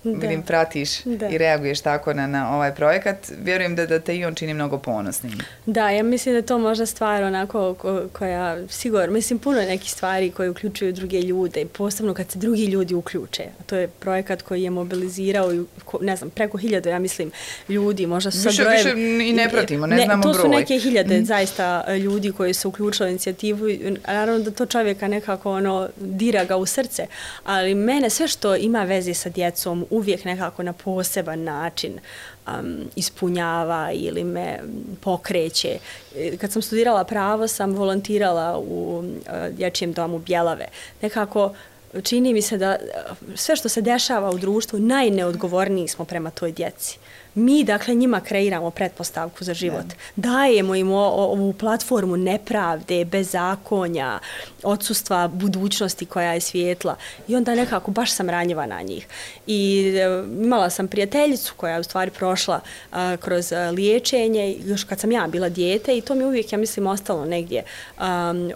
Da. 0.03 0.11
vidim 0.11 0.41
pratiš 0.43 0.89
Da. 1.03 1.27
i 1.27 1.37
reaguješ 1.37 1.81
tako 1.81 2.13
na, 2.13 2.27
na 2.27 2.55
ovaj 2.55 2.75
projekat. 2.75 3.17
Vjerujem 3.39 3.75
da, 3.75 3.85
da 3.85 3.99
te 3.99 4.15
i 4.15 4.25
on 4.25 4.35
čini 4.35 4.53
mnogo 4.53 4.77
ponosnim. 4.79 5.33
Da, 5.65 5.89
ja 5.89 6.03
mislim 6.03 6.35
da 6.35 6.41
to 6.41 6.57
možda 6.59 6.85
stvar 6.85 7.23
onako 7.23 7.73
ko, 7.73 8.03
koja, 8.09 8.39
sigurno, 8.69 9.07
mislim 9.09 9.39
puno 9.39 9.57
nekih 9.59 9.91
stvari 9.91 10.31
koje 10.31 10.49
uključuju 10.49 10.93
druge 10.93 11.19
ljude, 11.19 11.65
posebno 11.67 12.13
kad 12.13 12.31
se 12.31 12.39
drugi 12.39 12.65
ljudi 12.65 12.93
uključe. 12.93 13.43
To 13.65 13.75
je 13.75 13.87
projekat 13.89 14.41
koji 14.41 14.63
je 14.63 14.69
mobilizirao, 14.69 15.53
ne 16.01 16.15
znam, 16.15 16.29
preko 16.29 16.57
hiljada, 16.57 16.89
ja 16.89 16.99
mislim, 16.99 17.31
ljudi, 17.69 18.05
možda 18.05 18.31
su 18.31 18.37
sad 18.37 18.45
Više- 18.47 18.63
brojevi- 18.63 18.95
više 18.95 19.29
i 19.29 19.33
ne 19.33 19.49
pratimo, 19.49 19.87
ne 19.87 20.03
znamo 20.05 20.23
To 20.23 20.33
su 20.33 20.39
broj. 20.39 20.49
neke 20.51 20.79
hiljade 20.79 21.23
zaista 21.23 21.83
e, 21.87 21.97
ljudi 21.97 22.31
koji 22.31 22.53
su 22.53 22.69
uključili 22.69 23.09
inicijativu, 23.09 23.65
naravno 24.07 24.39
da 24.39 24.51
to 24.51 24.65
čovjeka 24.65 25.07
nekako 25.07 25.51
ono, 25.51 25.89
dira 25.97 26.43
ga 26.43 26.57
u 26.57 26.65
srce, 26.65 27.07
ali 27.45 27.75
mene 27.75 28.09
sve 28.09 28.27
što 28.27 28.55
ima 28.57 28.83
veze 28.83 29.13
sa 29.13 29.29
djecom 29.29 29.85
uvijek 29.89 30.25
nekako 30.25 30.63
na 30.63 30.73
poseban 30.73 31.43
način 31.43 31.99
um, 32.47 32.77
ispunjava 32.95 33.91
ili 33.91 34.23
me 34.23 34.59
pokreće. 35.01 35.77
E, 36.15 36.37
kad 36.37 36.51
sam 36.51 36.61
studirala 36.61 37.03
pravo, 37.03 37.47
sam 37.47 37.73
volontirala 37.73 38.59
u 38.59 39.03
e, 39.03 39.47
uh, 39.47 39.55
dječjem 39.55 39.93
domu 39.93 40.19
Bjelave. 40.19 40.65
Nekako 41.01 41.53
čini 42.03 42.33
mi 42.33 42.41
se 42.41 42.57
da 42.57 42.71
e, 42.71 42.77
sve 43.35 43.55
što 43.55 43.69
se 43.69 43.81
dešava 43.81 44.29
u 44.29 44.37
društvu, 44.37 44.79
najneodgovorniji 44.79 45.87
smo 45.87 46.05
prema 46.05 46.31
toj 46.31 46.51
djeci. 46.51 46.99
Mi, 47.39 47.63
dakle, 47.63 47.95
njima 47.95 48.21
kreiramo 48.21 48.71
pretpostavku 48.71 49.43
za 49.43 49.53
život. 49.53 49.85
Dajemo 50.15 50.75
im 50.75 50.91
o- 50.91 50.97
o- 50.97 51.25
ovu 51.25 51.53
platformu 51.53 52.17
nepravde, 52.17 53.05
bezakonja, 53.05 54.19
odsustva 54.63 55.27
budućnosti 55.29 56.05
koja 56.05 56.33
je 56.33 56.41
svijetla. 56.41 56.95
I 57.27 57.35
onda 57.35 57.55
nekako 57.55 57.91
baš 57.91 58.11
sam 58.11 58.29
ranjiva 58.29 58.65
na 58.65 58.81
njih. 58.81 59.07
I 59.47 59.59
e, 59.95 60.03
imala 60.35 60.69
sam 60.69 60.87
prijateljicu 60.87 61.53
koja 61.57 61.73
je 61.73 61.79
u 61.79 61.83
stvari 61.83 62.11
prošla 62.11 62.59
a, 62.91 63.17
kroz 63.17 63.51
a, 63.51 63.69
liječenje, 63.69 64.55
još 64.59 64.83
kad 64.83 64.99
sam 64.99 65.11
ja 65.11 65.27
bila 65.27 65.49
dijete 65.49 65.97
i 65.97 66.01
to 66.01 66.15
mi 66.15 66.25
uvijek, 66.25 66.51
ja 66.51 66.57
mislim, 66.57 66.87
ostalo 66.87 67.25
negdje 67.25 67.63
um, 67.97 68.05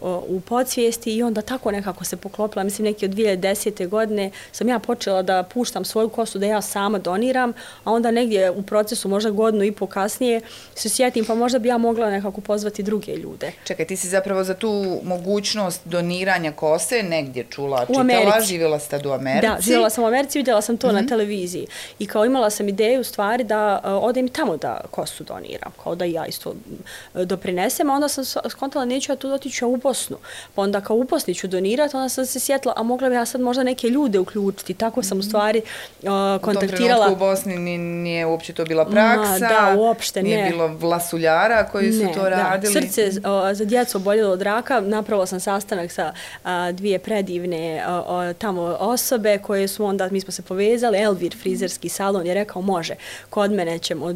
o- 0.02 0.24
u 0.28 0.42
podsvijesti 0.42 1.14
i 1.14 1.24
onda 1.24 1.42
tako 1.42 1.72
nekako 1.72 2.04
se 2.04 2.18
poklopila. 2.18 2.64
Mislim, 2.64 2.86
neki 2.86 3.06
od 3.06 3.12
2010. 3.12 3.88
godine 3.88 4.32
sam 4.52 4.68
ja 4.68 4.80
počela 4.80 5.22
da 5.22 5.44
puštam 5.44 5.86
svoju 5.86 6.10
kosu, 6.10 6.40
da 6.40 6.46
ja 6.46 6.62
sama 6.62 7.00
doniram, 7.00 7.54
a 7.84 7.92
onda 7.92 8.12
negdje 8.12 8.52
u 8.52 8.62
procesu, 8.74 9.10
možda 9.10 9.30
godinu 9.32 9.64
i 9.64 9.72
po 9.74 9.88
kasnije, 9.88 10.42
se 10.76 10.90
sjetim, 10.90 11.26
pa 11.26 11.36
možda 11.36 11.60
bi 11.60 11.70
ja 11.70 11.78
mogla 11.80 12.10
nekako 12.10 12.42
pozvati 12.42 12.84
druge 12.84 13.12
ljude. 13.14 13.52
Čekaj, 13.64 13.88
ti 13.88 13.96
si 13.96 14.08
zapravo 14.10 14.44
za 14.44 14.54
tu 14.56 14.70
mogućnost 15.04 15.82
doniranja 15.86 16.52
kose 16.54 17.04
negdje 17.04 17.46
čula, 17.46 17.78
U 17.80 17.86
čitala, 17.86 18.00
Americi. 18.02 18.48
živjela 18.48 18.80
tad 18.82 19.06
u 19.06 19.12
Americi. 19.12 19.48
Da, 19.48 19.58
živjela 19.62 19.90
sam 19.90 20.04
u 20.04 20.08
Americi, 20.08 20.40
vidjela 20.40 20.62
sam 20.62 20.78
to 20.78 20.88
Mhm. 20.88 20.96
na 20.96 21.04
televiziji. 21.04 21.68
I 22.00 22.06
kao 22.06 22.26
imala 22.26 22.50
sam 22.50 22.70
ideju 22.70 23.02
u 23.02 23.04
stvari 23.04 23.44
da 23.44 23.62
uh, 23.78 23.92
odem 24.04 24.26
i 24.26 24.32
tamo 24.32 24.58
da 24.58 24.82
kosu 24.92 25.24
doniram, 25.24 25.72
kao 25.84 25.96
da 25.96 26.06
ja 26.06 26.26
isto 26.26 26.50
uh, 26.50 27.22
doprinesem, 27.24 27.90
a 27.90 27.94
onda 27.94 28.08
sam 28.08 28.24
skontala 28.50 28.86
neću 28.86 29.12
ja 29.12 29.16
tu 29.16 29.30
otići 29.30 29.66
u 29.66 29.78
Bosnu. 29.78 30.18
Pa 30.56 30.62
onda 30.62 30.82
kao 30.82 30.96
u 30.96 31.04
Bosni 31.04 31.36
ću 31.36 31.48
donirati, 31.48 31.96
onda 31.96 32.10
sam 32.10 32.26
se 32.26 32.40
sjetila, 32.40 32.74
a 32.78 32.84
mogla 32.84 33.10
bi 33.10 33.16
ja 33.16 33.26
sad 33.26 33.42
možda 33.42 33.64
neke 33.64 33.88
ljude 33.90 34.20
uključiti. 34.20 34.74
Tako 34.76 35.04
sam 35.04 35.20
u 35.20 35.24
stvari 35.24 35.60
uh, 35.60 35.66
Mhm. 36.04 36.08
U 36.08 36.10
tom 36.10 36.40
kontaktirala. 36.42 36.80
trenutku 36.98 37.14
u 37.16 37.28
Bosni 37.28 37.58
ni- 37.58 37.78
nije 37.78 38.26
uopće 38.26 38.53
to 38.54 38.66
bila 38.66 38.86
praksa. 38.86 39.40
da, 39.40 39.76
uopšte 39.78 40.24
Nije 40.24 40.44
ne. 40.44 40.50
bilo 40.50 40.68
vlasuljara 40.68 41.68
koji 41.72 41.94
su 41.94 42.08
to 42.14 42.30
radili. 42.30 42.74
Da. 42.74 42.82
Srce 42.82 43.12
o, 43.30 43.54
za 43.54 43.66
djecu 43.66 43.98
oboljelo 43.98 44.32
od 44.32 44.42
raka, 44.42 44.80
napravila 44.82 45.26
sam 45.26 45.40
sastanak 45.40 45.92
sa 45.92 46.14
a, 46.44 46.72
dvije 46.72 47.00
predivne 47.00 47.86
o, 47.88 48.04
o, 48.08 48.34
tamo 48.34 48.62
osobe 48.80 49.38
koje 49.38 49.68
su 49.68 49.86
onda, 49.86 50.10
mi 50.10 50.22
smo 50.22 50.32
se 50.32 50.42
povezali, 50.42 51.02
Elvir 51.02 51.38
frizerski 51.42 51.90
salon 51.90 52.28
je 52.28 52.34
rekao 52.34 52.62
može, 52.62 52.96
kod 53.30 53.52
mene 53.52 53.80
ćemo 53.80 54.14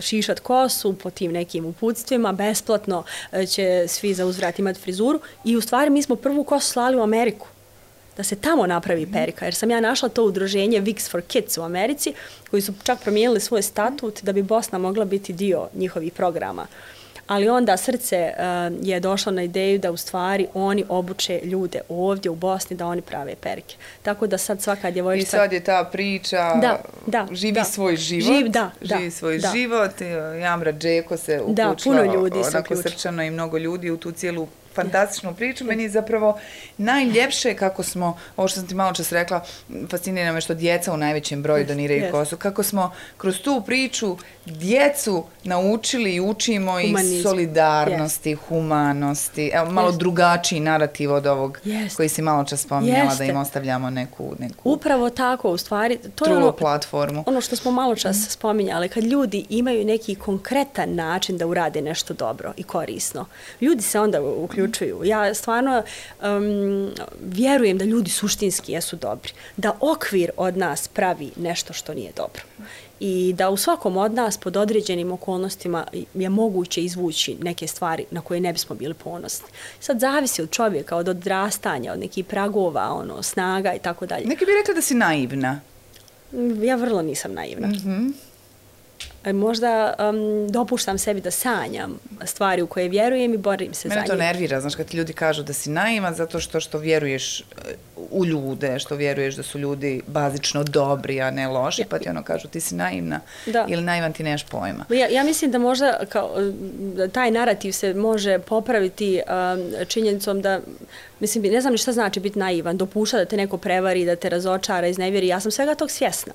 šišat 0.00 0.40
kosu 0.40 0.92
po 0.92 1.10
tim 1.10 1.32
nekim 1.32 1.64
uputstvima, 1.64 2.32
besplatno 2.32 3.04
e, 3.32 3.46
će 3.46 3.84
svi 3.88 4.14
za 4.14 4.26
uzvrat 4.26 4.58
imati 4.58 4.80
frizuru 4.80 5.20
i 5.44 5.56
u 5.56 5.60
stvari 5.60 5.90
mi 5.90 6.02
smo 6.02 6.16
prvu 6.16 6.44
kosu 6.44 6.72
slali 6.72 6.96
u 6.96 7.02
Ameriku 7.02 7.46
da 8.18 8.24
se 8.24 8.36
tamo 8.36 8.66
napravi 8.66 9.06
perika, 9.12 9.44
jer 9.44 9.54
sam 9.54 9.70
ja 9.70 9.80
našla 9.80 10.08
to 10.08 10.24
udruženje 10.24 10.80
Wix 10.80 11.10
for 11.10 11.22
Kids 11.22 11.58
u 11.58 11.62
Americi, 11.62 12.14
koji 12.50 12.62
su 12.62 12.72
čak 12.82 13.00
promijenili 13.00 13.40
svoj 13.40 13.62
statut 13.62 14.22
da 14.22 14.32
bi 14.32 14.42
Bosna 14.42 14.78
mogla 14.78 15.04
biti 15.04 15.32
dio 15.32 15.68
njihovih 15.74 16.12
programa. 16.12 16.66
Ali 17.26 17.48
onda 17.48 17.76
srce 17.76 18.32
uh, 18.32 18.86
je 18.88 19.00
došlo 19.00 19.32
na 19.32 19.42
ideju 19.42 19.78
da 19.78 19.90
u 19.90 19.96
stvari 19.96 20.46
oni 20.54 20.84
obuče 20.88 21.40
ljude 21.44 21.80
ovdje 21.88 22.30
u 22.30 22.34
Bosni 22.34 22.76
da 22.76 22.86
oni 22.86 23.02
prave 23.02 23.34
perike. 23.34 23.76
Tako 24.02 24.26
da 24.26 24.38
sad 24.38 24.62
svaka 24.62 24.88
I 24.88 24.92
djevojčica... 24.92 25.30
sad 25.30 25.52
je 25.52 25.64
ta 25.64 25.88
priča, 25.92 26.54
Da, 26.62 26.80
da, 27.06 27.26
živi 27.32 27.52
da. 27.52 27.64
svoj 27.64 27.96
život, 27.96 28.26
Živ- 28.26 28.48
da, 28.48 28.70
živi 28.82 29.04
da, 29.04 29.10
svoj 29.10 29.38
da. 29.38 29.52
život, 29.54 30.00
i, 30.00 30.04
Jamra 30.40 30.72
Džeko 30.72 31.16
se 31.16 31.40
Da, 31.48 31.70
uključila 31.70 31.96
puno 31.96 32.14
ljudi 32.14 32.44
se 32.44 32.48
onako 32.48 32.76
srčano 32.76 33.22
i 33.22 33.30
mnogo 33.30 33.58
ljudi 33.58 33.90
u 33.90 33.96
tu 33.96 34.12
cijelu 34.12 34.48
fantastičnu 34.74 35.34
priču. 35.34 35.64
Meni 35.64 35.82
je 35.82 35.88
zapravo 35.88 36.38
najljepše 36.78 37.54
kako 37.54 37.82
smo, 37.82 38.18
ovo 38.36 38.48
što 38.48 38.60
sam 38.60 38.68
ti 38.68 38.74
malo 38.74 38.92
čas 38.92 39.12
rekla, 39.12 39.44
fascinira 39.90 40.32
me 40.32 40.40
što 40.40 40.54
djeca 40.54 40.92
u 40.92 40.96
najvećem 40.96 41.42
broju 41.42 41.66
doniraju 41.66 42.02
yes. 42.02 42.10
kosu, 42.10 42.36
kako 42.36 42.62
smo 42.62 42.94
kroz 43.16 43.38
tu 43.40 43.62
priču 43.66 44.16
djecu 44.50 45.24
naučili 45.44 46.14
i 46.14 46.20
učimo 46.20 46.80
i 46.80 46.94
solidarnosti, 47.22 48.36
yes. 48.36 48.38
humanosti, 48.48 49.50
evo 49.54 49.70
malo 49.70 49.92
yes. 49.92 49.98
drugačiji 49.98 50.60
narativ 50.60 51.12
od 51.12 51.26
ovog 51.26 51.58
yes. 51.64 51.96
koji 51.96 52.08
si 52.08 52.22
malo 52.22 52.44
čas 52.44 52.60
spominjala 52.60 53.14
da 53.14 53.24
im 53.24 53.36
ostavljamo 53.36 53.90
neku, 53.90 54.34
neku 54.38 54.70
Upravo 54.70 55.10
tako, 55.10 55.50
u 55.50 55.56
stvari, 55.56 55.98
to 56.14 56.24
je 56.24 56.36
ono, 56.36 56.52
platformu. 56.52 57.24
ono 57.26 57.40
što 57.40 57.56
smo 57.56 57.70
malo 57.70 57.96
čas 57.96 58.16
mm. 58.16 58.30
spominjali, 58.30 58.88
kad 58.88 59.04
ljudi 59.04 59.46
imaju 59.48 59.84
neki 59.84 60.14
konkretan 60.14 60.94
način 60.94 61.38
da 61.38 61.46
urade 61.46 61.82
nešto 61.82 62.14
dobro 62.14 62.52
i 62.56 62.62
korisno, 62.62 63.26
ljudi 63.60 63.82
se 63.82 64.00
onda 64.00 64.22
uključuju. 64.22 65.00
Ja 65.04 65.34
stvarno 65.34 65.82
um, 66.22 66.90
vjerujem 67.20 67.78
da 67.78 67.84
ljudi 67.84 68.10
suštinski 68.10 68.72
jesu 68.72 68.96
dobri, 68.96 69.32
da 69.56 69.72
okvir 69.80 70.30
od 70.36 70.56
nas 70.56 70.88
pravi 70.88 71.30
nešto 71.36 71.72
što 71.72 71.94
nije 71.94 72.12
dobro 72.16 72.42
i 73.00 73.34
da 73.36 73.50
u 73.50 73.56
svakom 73.56 73.96
od 73.96 74.14
nas 74.14 74.36
pod 74.36 74.56
određenim 74.56 75.12
okolnostima 75.12 75.86
je 76.14 76.28
moguće 76.28 76.82
izvući 76.82 77.36
neke 77.42 77.66
stvari 77.66 78.04
na 78.10 78.20
koje 78.20 78.40
ne 78.40 78.52
bismo 78.52 78.76
bili 78.76 78.94
ponosni. 78.94 79.48
Sad 79.80 80.00
zavisi 80.00 80.42
od 80.42 80.50
čovjeka, 80.50 80.96
od 80.96 81.08
odrastanja, 81.08 81.92
od 81.92 81.98
nekih 81.98 82.24
pragova, 82.24 82.92
ono, 82.92 83.22
snaga 83.22 83.74
i 83.74 83.78
tako 83.78 84.06
dalje. 84.06 84.26
Neki 84.26 84.44
bi 84.44 84.52
rekli 84.60 84.74
da 84.74 84.82
si 84.82 84.94
naivna. 84.94 85.60
Ja 86.62 86.76
vrlo 86.76 87.02
nisam 87.02 87.32
naivna. 87.32 87.68
Mm 87.68 87.72
-hmm. 87.72 88.12
E, 88.12 88.27
možda 89.24 89.94
um, 89.98 90.48
dopuštam 90.48 90.98
sebi 90.98 91.20
da 91.20 91.30
sanjam 91.30 91.98
stvari 92.24 92.62
u 92.62 92.66
koje 92.66 92.88
vjerujem 92.88 93.34
i 93.34 93.36
borim 93.36 93.74
se 93.74 93.88
Mene 93.88 94.00
za 94.00 94.02
njih. 94.02 94.08
Mene 94.18 94.18
to 94.18 94.24
nervira, 94.24 94.60
znaš, 94.60 94.74
kad 94.74 94.86
ti 94.86 94.96
ljudi 94.96 95.12
kažu 95.12 95.42
da 95.42 95.52
si 95.52 95.70
naivan 95.70 96.14
zato 96.14 96.40
što 96.40 96.60
što 96.60 96.78
vjeruješ 96.78 97.40
e, 97.40 97.44
u 98.10 98.26
ljude, 98.26 98.78
što 98.78 98.94
vjeruješ 98.94 99.34
da 99.34 99.42
su 99.42 99.58
ljudi 99.58 100.02
bazično 100.06 100.64
dobri, 100.64 101.20
a 101.20 101.30
ne 101.30 101.48
loši, 101.48 101.82
ja. 101.82 101.86
pa 101.90 101.98
ti 101.98 102.08
ono 102.08 102.22
kažu 102.22 102.48
ti 102.48 102.60
si 102.60 102.74
naivna 102.74 103.20
da. 103.46 103.66
ili 103.68 103.82
naivan 103.82 104.12
ti 104.12 104.22
nemaš 104.22 104.44
pojma. 104.44 104.84
Ja, 104.90 105.08
ja 105.08 105.24
mislim 105.24 105.50
da 105.50 105.58
možda 105.58 106.00
kao, 106.08 106.30
taj 107.12 107.30
narativ 107.30 107.72
se 107.72 107.94
može 107.94 108.38
popraviti 108.38 109.20
um, 109.26 109.86
činjenicom 109.88 110.42
da 110.42 110.60
Mislim, 111.20 111.52
ne 111.52 111.60
znam 111.60 111.72
ni 111.72 111.78
šta 111.78 111.92
znači 111.92 112.20
biti 112.20 112.38
naivan, 112.38 112.76
dopušta 112.76 113.16
da 113.16 113.24
te 113.24 113.36
neko 113.36 113.58
prevari, 113.58 114.04
da 114.04 114.16
te 114.16 114.28
razočara, 114.28 114.86
iznevjeri. 114.86 115.26
Ja 115.26 115.40
sam 115.40 115.50
svega 115.50 115.74
tog 115.74 115.90
svjesna. 115.90 116.32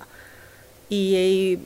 I, 0.90 0.96
i, 0.96 1.58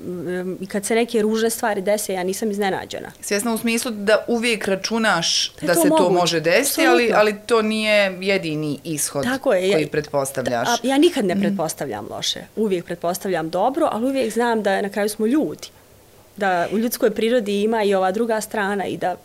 i 0.61 0.67
kad 0.67 0.87
se 0.87 0.95
neke 0.95 1.23
ružne 1.23 1.51
stvari 1.51 1.81
dese, 1.81 2.13
ja 2.13 2.23
nisam 2.23 2.51
iznenađena. 2.51 3.13
Svjesna 3.21 3.55
u 3.55 3.59
smislu 3.59 3.91
da 3.91 4.25
uvijek 4.29 4.69
računaš 4.69 5.53
da, 5.61 5.67
da 5.67 5.75
se 5.75 5.89
moguće. 5.89 6.03
to 6.03 6.11
može 6.11 6.41
desiti, 6.41 6.87
ali, 6.87 7.13
ali 7.15 7.37
to 7.47 7.63
nije 7.63 8.19
jedini 8.21 8.79
ishod 8.85 9.25
Tako 9.25 9.53
je, 9.53 9.73
koji 9.73 9.83
ja, 9.83 9.89
pretpostavljaš. 9.89 10.69
A, 10.69 10.77
ja 10.83 10.99
nikad 10.99 11.25
ne 11.25 11.35
mm. 11.35 11.41
pretpostavljam 11.41 12.07
loše. 12.11 12.41
Uvijek 12.57 12.85
pretpostavljam 12.85 13.51
dobro, 13.51 13.89
ali 13.93 14.07
uvijek 14.07 14.33
znam 14.33 14.63
da 14.63 14.83
na 14.83 14.89
kraju 14.89 15.09
smo 15.09 15.27
ljudi. 15.27 15.69
Da 16.37 16.69
u 16.73 16.79
ljudskoj 16.79 17.11
prirodi 17.11 17.63
ima 17.63 17.83
i 17.83 17.95
ova 17.95 18.13
druga 18.13 18.41
strana 18.41 18.87
i 18.87 18.97
da 18.97 19.17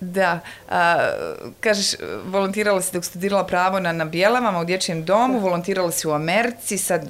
Da, 0.00 0.40
a, 0.68 1.10
kažeš, 1.60 1.94
volontirala 2.24 2.82
si 2.82 2.92
dok 2.92 3.04
studirala 3.04 3.46
pravo 3.46 3.80
na, 3.80 3.92
na 3.92 4.04
Bijelavama 4.04 4.60
u 4.60 4.64
dječjem 4.64 5.04
domu, 5.04 5.38
volontirala 5.38 5.90
si 5.92 6.08
u 6.08 6.12
Americi, 6.12 6.78
sad 6.78 7.08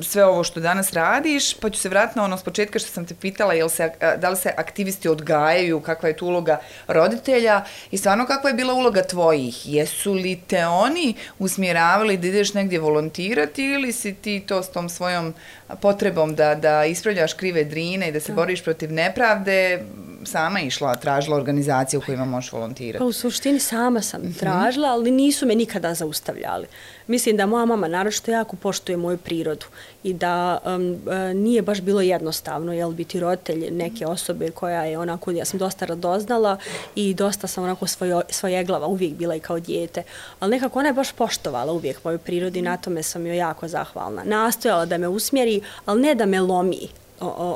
sve 0.00 0.24
ovo 0.24 0.44
što 0.44 0.60
danas 0.60 0.92
radiš, 0.92 1.54
pa 1.54 1.70
ću 1.70 1.80
se 1.80 1.88
vratiti 1.88 2.18
na 2.18 2.24
ono 2.24 2.38
s 2.38 2.42
početka 2.42 2.78
što 2.78 2.88
sam 2.88 3.06
te 3.06 3.14
pitala, 3.14 3.54
jel 3.54 3.68
se, 3.68 3.92
da 4.16 4.30
li 4.30 4.36
se 4.36 4.54
aktivisti 4.56 5.08
odgajaju, 5.08 5.80
kakva 5.80 6.08
je 6.08 6.16
tu 6.16 6.26
uloga 6.26 6.60
roditelja 6.88 7.64
i 7.90 7.98
stvarno 7.98 8.26
kakva 8.26 8.50
je 8.50 8.54
bila 8.54 8.74
uloga 8.74 9.02
tvojih? 9.02 9.74
Jesu 9.74 10.12
li 10.12 10.40
te 10.46 10.66
oni 10.66 11.14
usmjeravali 11.38 12.16
da 12.16 12.26
ideš 12.26 12.54
negdje 12.54 12.80
volontirati 12.80 13.64
ili 13.64 13.92
si 13.92 14.14
ti 14.14 14.44
to 14.46 14.62
s 14.62 14.68
tom 14.68 14.88
svojom 14.88 15.34
potrebom 15.80 16.34
da, 16.34 16.54
da 16.54 16.84
ispravljaš 16.84 17.32
krive 17.32 17.64
drine 17.64 18.08
i 18.08 18.12
da 18.12 18.20
se 18.20 18.32
boriš 18.32 18.64
protiv 18.64 18.92
nepravde, 18.92 19.84
sama 20.24 20.60
išla, 20.60 20.94
tražila 20.94 21.36
organizaciju 21.36 22.00
u 22.00 22.02
kojima 22.06 22.24
možeš 22.24 22.52
volontirati? 22.52 22.98
Pa 22.98 23.04
u 23.04 23.12
suštini 23.12 23.58
sama 23.58 24.02
sam 24.02 24.22
mhm. 24.22 24.32
tražila, 24.32 24.88
ali 24.88 25.10
nisu 25.10 25.46
me 25.46 25.54
nikada 25.54 25.94
zaustavljali. 25.94 26.66
Mislim 27.10 27.36
da 27.36 27.46
moja 27.46 27.64
mama 27.64 27.88
naročito 27.88 28.30
jako 28.30 28.56
poštuje 28.56 28.96
moju 28.96 29.18
prirodu 29.18 29.66
i 30.02 30.12
da 30.12 30.58
um, 30.66 30.98
e, 31.10 31.34
nije 31.34 31.62
baš 31.62 31.80
bilo 31.80 32.00
jednostavno 32.00 32.72
jel, 32.72 32.90
biti 32.90 33.20
roditelj 33.20 33.70
neke 33.70 34.06
osobe 34.06 34.50
koja 34.50 34.84
je 34.84 34.98
onako, 34.98 35.30
ja 35.30 35.44
sam 35.44 35.58
dosta 35.58 35.86
radoznala 35.86 36.56
i 36.94 37.14
dosta 37.14 37.46
sam 37.46 37.64
onako 37.64 37.86
svoje, 37.86 38.20
svoje 38.28 38.64
glava 38.64 38.86
uvijek 38.86 39.12
bila 39.14 39.34
i 39.36 39.40
kao 39.40 39.60
dijete. 39.60 40.02
Ali 40.40 40.50
nekako 40.50 40.78
ona 40.78 40.88
je 40.88 40.92
baš 40.92 41.12
poštovala 41.12 41.72
uvijek 41.72 42.04
moju 42.04 42.18
prirodu 42.18 42.58
i 42.58 42.62
na 42.62 42.76
tome 42.76 43.02
sam 43.02 43.26
joj 43.26 43.36
jako 43.36 43.68
zahvalna. 43.68 44.22
Nastojala 44.24 44.86
da 44.86 44.98
me 44.98 45.08
usmjeri, 45.08 45.60
ali 45.86 46.02
ne 46.02 46.14
da 46.14 46.26
me 46.26 46.40
lomi 46.40 46.88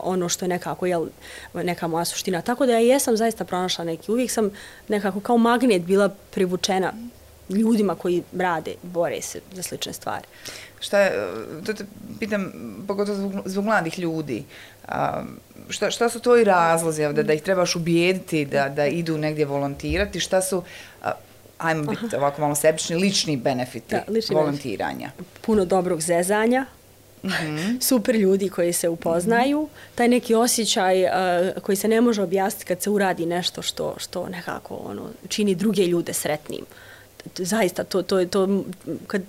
ono 0.04 0.28
što 0.28 0.44
je 0.44 0.48
nekako 0.48 0.86
jel, 0.86 1.06
neka 1.54 1.86
moja 1.86 2.04
suština. 2.04 2.42
Tako 2.42 2.66
da 2.66 2.72
ja 2.72 2.78
jesam 2.78 3.16
zaista 3.16 3.44
pronašla 3.44 3.84
neki. 3.84 4.12
Uvijek 4.12 4.30
sam 4.30 4.50
nekako 4.88 5.20
kao 5.20 5.38
magnet 5.38 5.82
bila 5.82 6.08
privučena 6.30 6.92
ljudima 7.48 7.94
koji 7.94 8.22
rade, 8.38 8.74
bore 8.82 9.22
se 9.22 9.40
za 9.52 9.62
slične 9.62 9.92
stvari. 9.92 10.26
Šta 10.80 11.00
je, 11.00 11.12
to 11.66 11.72
te 11.72 11.84
pitam, 12.20 12.52
pogotovo 12.88 13.18
zbog, 13.18 13.42
zbog 13.44 13.64
mladih 13.64 13.98
ljudi, 13.98 14.44
a, 14.88 15.22
šta, 15.68 15.90
šta 15.90 16.08
su 16.08 16.20
tvoji 16.20 16.44
razlozi 16.44 17.02
da, 17.02 17.22
da 17.22 17.32
ih 17.32 17.42
trebaš 17.42 17.76
ubijediti 17.76 18.44
da, 18.44 18.68
da 18.68 18.86
idu 18.86 19.18
negdje 19.18 19.44
volontirati? 19.44 20.20
Šta 20.20 20.42
su, 20.42 20.62
a, 21.02 21.12
ajmo 21.58 21.82
biti 21.82 22.16
ovako 22.16 22.40
malo 22.40 22.54
sebični, 22.54 22.96
lični 22.96 23.36
benefiti 23.36 23.94
da, 23.94 24.02
lični 24.08 24.36
volontiranja? 24.36 25.10
Benefit. 25.16 25.44
Puno 25.46 25.64
dobrog 25.64 26.00
zezanja, 26.00 26.66
-hmm. 27.24 27.80
super 27.80 28.16
ljudi 28.16 28.48
koji 28.48 28.72
se 28.72 28.88
upoznaju, 28.88 29.62
mm 29.62 29.66
-hmm. 29.66 29.94
taj 29.94 30.08
neki 30.08 30.34
osjećaj 30.34 31.04
uh, 31.04 31.10
koji 31.62 31.76
se 31.76 31.88
ne 31.88 32.00
može 32.00 32.22
objasniti 32.22 32.64
kad 32.66 32.82
se 32.82 32.90
uradi 32.90 33.26
nešto 33.26 33.62
što, 33.62 33.94
što 33.98 34.28
nekako 34.28 34.74
ono, 34.74 35.10
čini 35.28 35.54
druge 35.54 35.86
ljude 35.86 36.12
sretnim. 36.12 36.64
Zaista, 37.38 37.84
to, 37.84 38.02
to, 38.02 38.26
to, 38.26 38.62
kad 39.06 39.22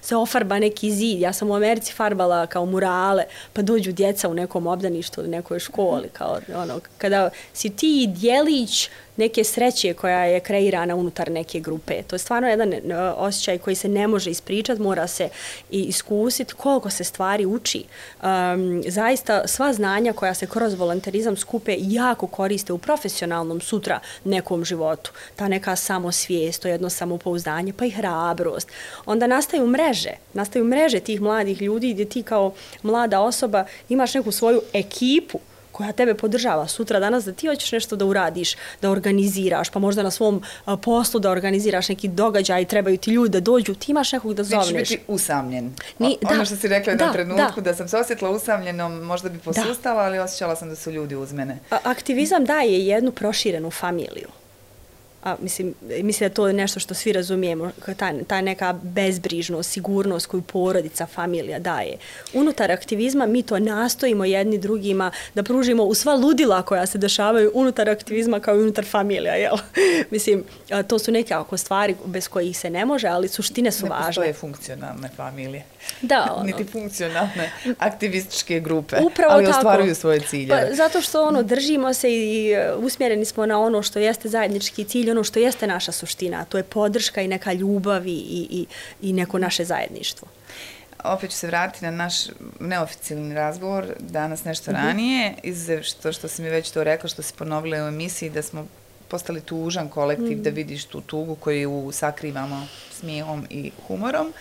se 0.00 0.16
ofarba 0.16 0.58
neki 0.58 0.90
zid, 0.90 1.20
ja 1.20 1.32
sam 1.32 1.50
u 1.50 1.54
Americi 1.54 1.92
farbala 1.92 2.46
kao 2.46 2.66
murale, 2.66 3.24
pa 3.52 3.62
dođu 3.62 3.92
djeca 3.92 4.28
u 4.28 4.34
nekom 4.34 4.66
obdaništu, 4.66 5.20
u 5.20 5.26
nekoj 5.26 5.58
školi, 5.58 6.08
kao 6.12 6.38
ono, 6.54 6.80
kada 6.98 7.30
si 7.52 7.70
ti 7.70 8.06
dijelić 8.06 8.90
neke 9.20 9.44
sreće 9.44 9.94
koja 9.94 10.24
je 10.24 10.40
kreirana 10.40 10.96
unutar 10.96 11.30
neke 11.30 11.60
grupe. 11.60 12.02
To 12.02 12.14
je 12.14 12.18
stvarno 12.18 12.48
jedan 12.48 12.72
e, 12.72 12.80
osjećaj 13.16 13.58
koji 13.58 13.76
se 13.76 13.88
ne 13.88 14.08
može 14.08 14.30
ispričati, 14.30 14.82
mora 14.82 15.06
se 15.06 15.28
i 15.70 15.82
iskusiti 15.82 16.54
koliko 16.54 16.90
se 16.90 17.04
stvari 17.04 17.46
uči. 17.46 17.84
Um, 18.22 18.82
zaista 18.86 19.46
sva 19.46 19.72
znanja 19.72 20.12
koja 20.12 20.34
se 20.34 20.46
kroz 20.46 20.74
volonterizam 20.74 21.36
skupe 21.36 21.76
jako 21.78 22.26
koriste 22.26 22.72
u 22.72 22.78
profesionalnom 22.78 23.60
sutra 23.60 24.00
nekom 24.24 24.64
životu. 24.64 25.12
Ta 25.36 25.48
neka 25.48 25.76
samosvijest, 25.76 26.62
to 26.62 26.68
jedno 26.68 26.90
samopouzdanje, 26.90 27.72
pa 27.72 27.84
i 27.84 27.90
hrabrost. 27.90 28.68
Onda 29.06 29.26
nastaju 29.26 29.66
mreže, 29.66 30.12
nastaju 30.34 30.64
mreže 30.64 31.00
tih 31.00 31.20
mladih 31.20 31.62
ljudi 31.62 31.92
gdje 31.92 32.04
ti 32.04 32.22
kao 32.22 32.52
mlada 32.82 33.20
osoba 33.20 33.64
imaš 33.88 34.14
neku 34.14 34.32
svoju 34.32 34.62
ekipu 34.72 35.40
koja 35.80 35.92
tebe 35.92 36.14
podržava 36.14 36.68
sutra 36.68 37.00
danas 37.00 37.24
da 37.24 37.32
ti 37.32 37.46
hoćeš 37.46 37.72
nešto 37.72 37.96
da 37.96 38.04
uradiš, 38.04 38.56
da 38.82 38.90
organiziraš, 38.90 39.70
pa 39.70 39.78
možda 39.78 40.02
na 40.02 40.10
svom 40.10 40.42
poslu 40.82 41.20
da 41.20 41.30
organiziraš 41.30 41.88
neki 41.88 42.08
događaj, 42.08 42.64
trebaju 42.64 42.96
ti 42.96 43.10
ljudi 43.10 43.30
da 43.30 43.40
dođu, 43.40 43.74
ti 43.74 43.90
imaš 43.90 44.12
nekog 44.12 44.34
da 44.34 44.42
zovneš. 44.42 44.72
Nećeš 44.72 44.90
biti 44.90 45.04
usamljen. 45.08 45.74
Ni, 45.98 46.18
o, 46.22 46.28
da, 46.28 46.34
ono 46.34 46.44
što 46.44 46.56
si 46.56 46.68
rekla 46.68 46.94
da, 46.94 47.08
u 47.10 47.12
trenutku, 47.12 47.60
da. 47.60 47.70
da 47.70 47.76
sam 47.76 47.88
se 47.88 47.96
osjetila 47.96 48.30
usamljenom, 48.30 49.00
možda 49.00 49.28
bi 49.28 49.38
posustala, 49.38 50.02
da. 50.02 50.06
ali 50.06 50.18
osjećala 50.18 50.56
sam 50.56 50.68
da 50.68 50.76
su 50.76 50.90
ljudi 50.90 51.16
uz 51.16 51.32
mene. 51.32 51.58
A, 51.70 51.78
aktivizam 51.84 52.44
daje 52.44 52.86
jednu 52.86 53.12
proširenu 53.12 53.70
familiju 53.70 54.39
a, 55.22 55.36
mislim, 55.42 55.74
mislim 56.02 56.28
da 56.28 56.34
to 56.34 56.46
je 56.46 56.52
nešto 56.52 56.80
što 56.80 56.94
svi 56.94 57.12
razumijemo, 57.12 57.70
ta, 57.96 58.12
ta 58.26 58.40
neka 58.40 58.72
bezbrižnost, 58.82 59.70
sigurnost 59.70 60.26
koju 60.26 60.42
porodica, 60.42 61.06
familija 61.06 61.58
daje. 61.58 61.96
Unutar 62.34 62.72
aktivizma 62.72 63.26
mi 63.26 63.42
to 63.42 63.58
nastojimo 63.58 64.24
jedni 64.24 64.58
drugima 64.58 65.10
da 65.34 65.42
pružimo 65.42 65.84
u 65.84 65.94
sva 65.94 66.14
ludila 66.14 66.62
koja 66.62 66.86
se 66.86 66.98
dešavaju 66.98 67.50
unutar 67.54 67.90
aktivizma 67.90 68.40
kao 68.40 68.56
i 68.56 68.62
unutar 68.62 68.84
familija, 68.84 69.34
jel? 69.34 69.56
mislim, 70.10 70.44
a, 70.70 70.82
to 70.82 70.98
su 70.98 71.12
neke 71.12 71.34
ako 71.34 71.56
stvari 71.56 71.96
bez 72.04 72.28
kojih 72.28 72.58
se 72.58 72.70
ne 72.70 72.84
može, 72.84 73.08
ali 73.08 73.28
suštine 73.28 73.70
su 73.72 73.84
ne 73.84 73.90
važne. 73.90 74.04
Ne 74.04 74.06
postoje 74.06 74.32
funkcionalne 74.32 75.08
familije. 75.16 75.64
Da, 76.02 76.28
ono. 76.36 76.44
Niti 76.44 76.64
funkcionalne 76.64 77.52
aktivističke 77.78 78.60
grupe, 78.60 78.96
Upravo 79.06 79.32
ali 79.32 79.44
tako. 79.44 79.58
ostvaruju 79.58 79.94
svoje 79.94 80.20
ciljeve. 80.20 80.68
Pa, 80.68 80.74
zato 80.74 81.00
što 81.00 81.24
ono, 81.24 81.42
držimo 81.42 81.94
se 81.94 82.12
i 82.12 82.52
e, 82.52 82.72
usmjereni 82.74 83.24
smo 83.24 83.46
na 83.46 83.60
ono 83.60 83.82
što 83.82 83.98
jeste 83.98 84.28
zajednički 84.28 84.84
cilj, 84.84 85.09
ono 85.10 85.24
što 85.24 85.38
jeste 85.38 85.66
naša 85.66 85.92
suština, 85.92 86.44
to 86.44 86.56
je 86.56 86.62
podrška 86.62 87.22
i 87.22 87.28
neka 87.28 87.52
ljubav 87.52 88.06
i, 88.06 88.10
i, 88.50 88.66
i 89.02 89.12
neko 89.12 89.38
naše 89.38 89.64
zajedništvo. 89.64 90.28
Opet 91.04 91.30
ću 91.30 91.36
se 91.36 91.46
vratiti 91.46 91.84
na 91.84 91.90
naš 91.90 92.14
neoficijalni 92.60 93.34
razgovor 93.34 93.86
danas 93.98 94.44
nešto 94.44 94.70
-hmm. 94.70 94.74
ranije, 94.74 95.34
iz 95.42 95.68
što, 95.82 96.12
što 96.12 96.28
si 96.28 96.42
mi 96.42 96.48
već 96.48 96.70
to 96.70 96.84
rekla, 96.84 97.08
što 97.08 97.22
si 97.22 97.34
ponovila 97.34 97.84
u 97.84 97.88
emisiji, 97.88 98.30
da 98.30 98.42
smo 98.42 98.66
postali 99.08 99.40
tužan 99.40 99.88
kolektiv, 99.88 100.38
mm. 100.38 100.42
da 100.42 100.50
vidiš 100.50 100.84
tu 100.84 101.00
tugu 101.00 101.34
koju 101.34 101.90
sakrivamo 101.92 102.66
smijehom 102.92 103.46
i 103.50 103.70
humorom. 103.86 104.32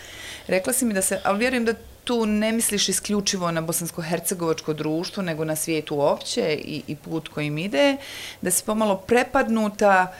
Rekla 0.47 0.73
si 0.73 0.85
mi 0.85 0.93
da 0.93 1.01
se, 1.01 1.21
ali 1.23 1.39
vjerujem 1.39 1.65
da 1.65 1.73
tu 2.09 2.25
ne 2.25 2.51
misliš 2.51 2.89
isključivo 2.89 3.51
na 3.51 3.61
bosansko-hercegovačko 3.61 4.73
društvo, 4.73 5.23
nego 5.23 5.45
na 5.45 5.55
svijetu 5.55 5.95
uopće 5.95 6.53
i, 6.53 6.81
i 6.87 6.95
put 6.95 7.27
kojim 7.27 7.57
ide, 7.57 7.97
da 8.41 8.51
si 8.51 8.63
pomalo 8.65 8.95
prepadnuta 8.95 10.13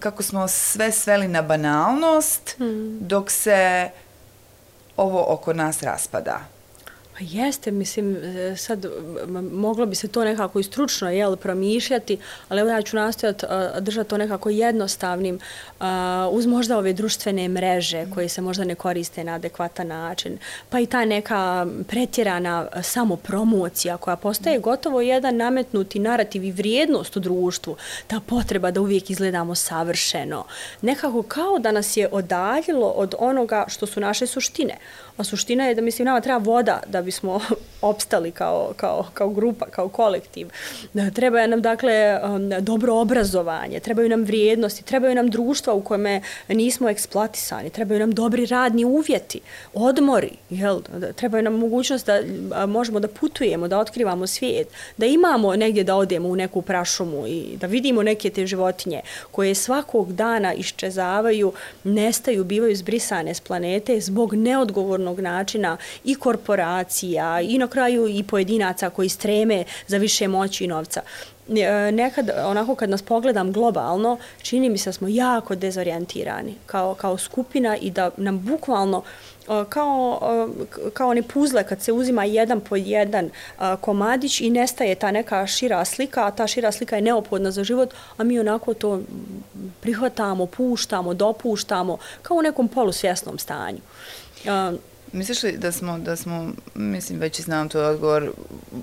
kako 0.00 0.22
smo 0.22 0.48
sve 0.48 0.92
sveli 0.92 1.28
na 1.28 1.42
banalnost, 1.42 2.58
mm. 2.58 2.98
dok 3.00 3.30
se 3.30 3.90
ovo 4.96 5.24
oko 5.28 5.52
nas 5.52 5.82
raspada. 5.82 6.55
Pa 7.18 7.24
jeste, 7.24 7.70
mislim, 7.70 8.16
e, 8.16 8.56
sad 8.56 8.86
moglo 9.52 9.86
bi 9.86 9.94
se 9.94 10.08
to 10.08 10.24
nekako 10.24 10.60
i 10.60 10.62
stručno 10.62 11.10
jel, 11.10 11.36
promišljati, 11.36 12.18
ali 12.48 12.60
evo 12.60 12.70
ja 12.70 12.82
ću 12.82 12.96
nastojati 12.96 13.46
držati 13.80 14.10
to 14.10 14.16
nekako 14.16 14.50
jednostavnim 14.50 15.38
uz 16.30 16.46
možda 16.46 16.78
ove 16.78 16.92
društvene 16.92 17.48
mreže 17.48 18.06
koje 18.14 18.28
se 18.28 18.40
možda 18.40 18.64
ne 18.64 18.74
koriste 18.74 19.24
na 19.24 19.34
adekvatan 19.34 19.86
način, 19.86 20.38
pa 20.70 20.80
i 20.80 20.86
ta 20.86 21.04
neka 21.04 21.66
pretjerana 21.88 22.68
samopromocija 22.82 23.96
koja 23.96 24.16
postaje 24.16 24.58
gotovo 24.58 25.00
jedan 25.00 25.36
nametnuti 25.36 25.98
narativ 25.98 26.44
i 26.44 26.52
vrijednost 26.52 27.16
u 27.16 27.20
društvu, 27.20 27.76
ta 28.06 28.20
potreba 28.26 28.70
da 28.70 28.80
uvijek 28.80 29.10
izgledamo 29.10 29.54
savršeno, 29.54 30.44
nekako 30.82 31.22
kao 31.22 31.58
da 31.58 31.72
nas 31.72 31.96
je 31.96 32.08
odaljilo 32.12 32.88
od 32.88 33.14
onoga 33.18 33.64
što 33.68 33.86
su 33.86 34.00
naše 34.00 34.26
suštine. 34.26 34.74
A 35.16 35.24
suština 35.24 35.64
je 35.64 35.74
da 35.74 35.82
mislim 35.82 36.06
nama 36.06 36.20
treba 36.20 36.38
voda 36.38 36.80
da 36.86 37.02
bismo 37.02 37.40
opstali 37.82 38.30
kao, 38.30 38.72
kao, 38.76 39.06
kao 39.14 39.28
grupa, 39.28 39.66
kao 39.66 39.88
kolektiv. 39.88 40.48
E, 40.94 41.10
treba 41.14 41.46
nam 41.46 41.62
dakle 41.62 42.20
um, 42.24 42.50
dobro 42.60 42.94
obrazovanje, 42.94 43.80
trebaju 43.80 44.08
nam 44.08 44.24
vrijednosti, 44.24 44.84
trebaju 44.84 45.14
nam 45.14 45.30
društva 45.30 45.74
u 45.74 45.80
kojeme 45.80 46.22
nismo 46.48 46.88
eksploatisani, 46.88 47.70
trebaju 47.70 48.00
nam 48.00 48.14
dobri 48.14 48.46
radni 48.46 48.84
uvjeti, 48.84 49.40
odmori, 49.74 50.32
jel? 50.50 50.80
trebaju 51.16 51.42
nam 51.42 51.54
mogućnost 51.54 52.06
da 52.06 52.20
možemo 52.66 53.00
da 53.00 53.08
putujemo, 53.08 53.68
da 53.68 53.78
otkrivamo 53.78 54.26
svijet, 54.26 54.68
da 54.96 55.06
imamo 55.06 55.56
negdje 55.56 55.84
da 55.84 55.96
odemo 55.96 56.28
u 56.28 56.36
neku 56.36 56.62
prašumu 56.62 57.26
i 57.26 57.56
da 57.60 57.66
vidimo 57.66 58.02
neke 58.02 58.30
te 58.30 58.46
životinje 58.46 59.00
koje 59.30 59.54
svakog 59.54 60.12
dana 60.12 60.54
iščezavaju, 60.54 61.52
nestaju, 61.84 62.44
bivaju 62.44 62.76
zbrisane 62.76 63.34
s 63.34 63.40
planete 63.40 64.00
zbog 64.00 64.34
neodgovornog 65.06 65.20
načina 65.20 65.76
i 66.04 66.14
korporacija 66.14 67.40
i 67.40 67.58
na 67.58 67.68
kraju 67.68 68.08
i 68.08 68.22
pojedinaca 68.22 68.90
koji 68.90 69.08
streme 69.08 69.64
za 69.86 69.98
više 69.98 70.28
moći 70.28 70.64
i 70.64 70.68
novca. 70.68 71.02
E, 71.48 71.92
nekad, 71.92 72.30
onako 72.44 72.74
kad 72.74 72.90
nas 72.90 73.02
pogledam 73.02 73.52
globalno, 73.52 74.18
čini 74.42 74.68
mi 74.68 74.78
se 74.78 74.88
da 74.88 74.92
smo 74.92 75.08
jako 75.08 75.54
dezorijentirani 75.54 76.54
kao, 76.66 76.94
kao 76.94 77.18
skupina 77.18 77.76
i 77.76 77.90
da 77.90 78.10
nam 78.16 78.38
bukvalno 78.38 79.02
e, 79.48 79.64
kao, 79.68 80.20
e, 80.86 80.90
kao 80.92 81.08
one 81.08 81.22
puzle 81.22 81.64
kad 81.64 81.82
se 81.82 81.92
uzima 81.92 82.24
jedan 82.24 82.60
po 82.60 82.76
jedan 82.76 83.30
komadić 83.80 84.40
i 84.40 84.50
nestaje 84.50 84.94
ta 84.94 85.10
neka 85.10 85.46
šira 85.46 85.84
slika, 85.84 86.26
a 86.26 86.30
ta 86.30 86.46
šira 86.46 86.72
slika 86.72 86.96
je 86.96 87.02
neophodna 87.02 87.50
za 87.50 87.64
život, 87.64 87.94
a 88.16 88.24
mi 88.24 88.40
onako 88.40 88.74
to 88.74 89.00
prihvatamo, 89.80 90.46
puštamo, 90.46 91.14
dopuštamo 91.14 91.98
kao 92.22 92.36
u 92.36 92.42
nekom 92.42 92.68
polusvjesnom 92.68 93.38
stanju. 93.38 93.80
Misliš 95.16 95.42
li 95.42 95.52
da 95.56 95.72
smo, 95.72 95.98
da 95.98 96.16
smo, 96.16 96.52
mislim 96.74 97.20
već 97.20 97.40
znam 97.40 97.68
to 97.68 97.88
odgovor, 97.88 98.32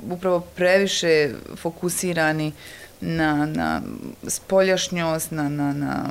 upravo 0.09 0.39
previše 0.39 1.29
fokusirani 1.55 2.51
na, 3.03 3.45
na 3.45 3.81
spoljašnjost, 4.27 5.31
na, 5.31 5.49
na, 5.49 5.73
na 5.73 6.05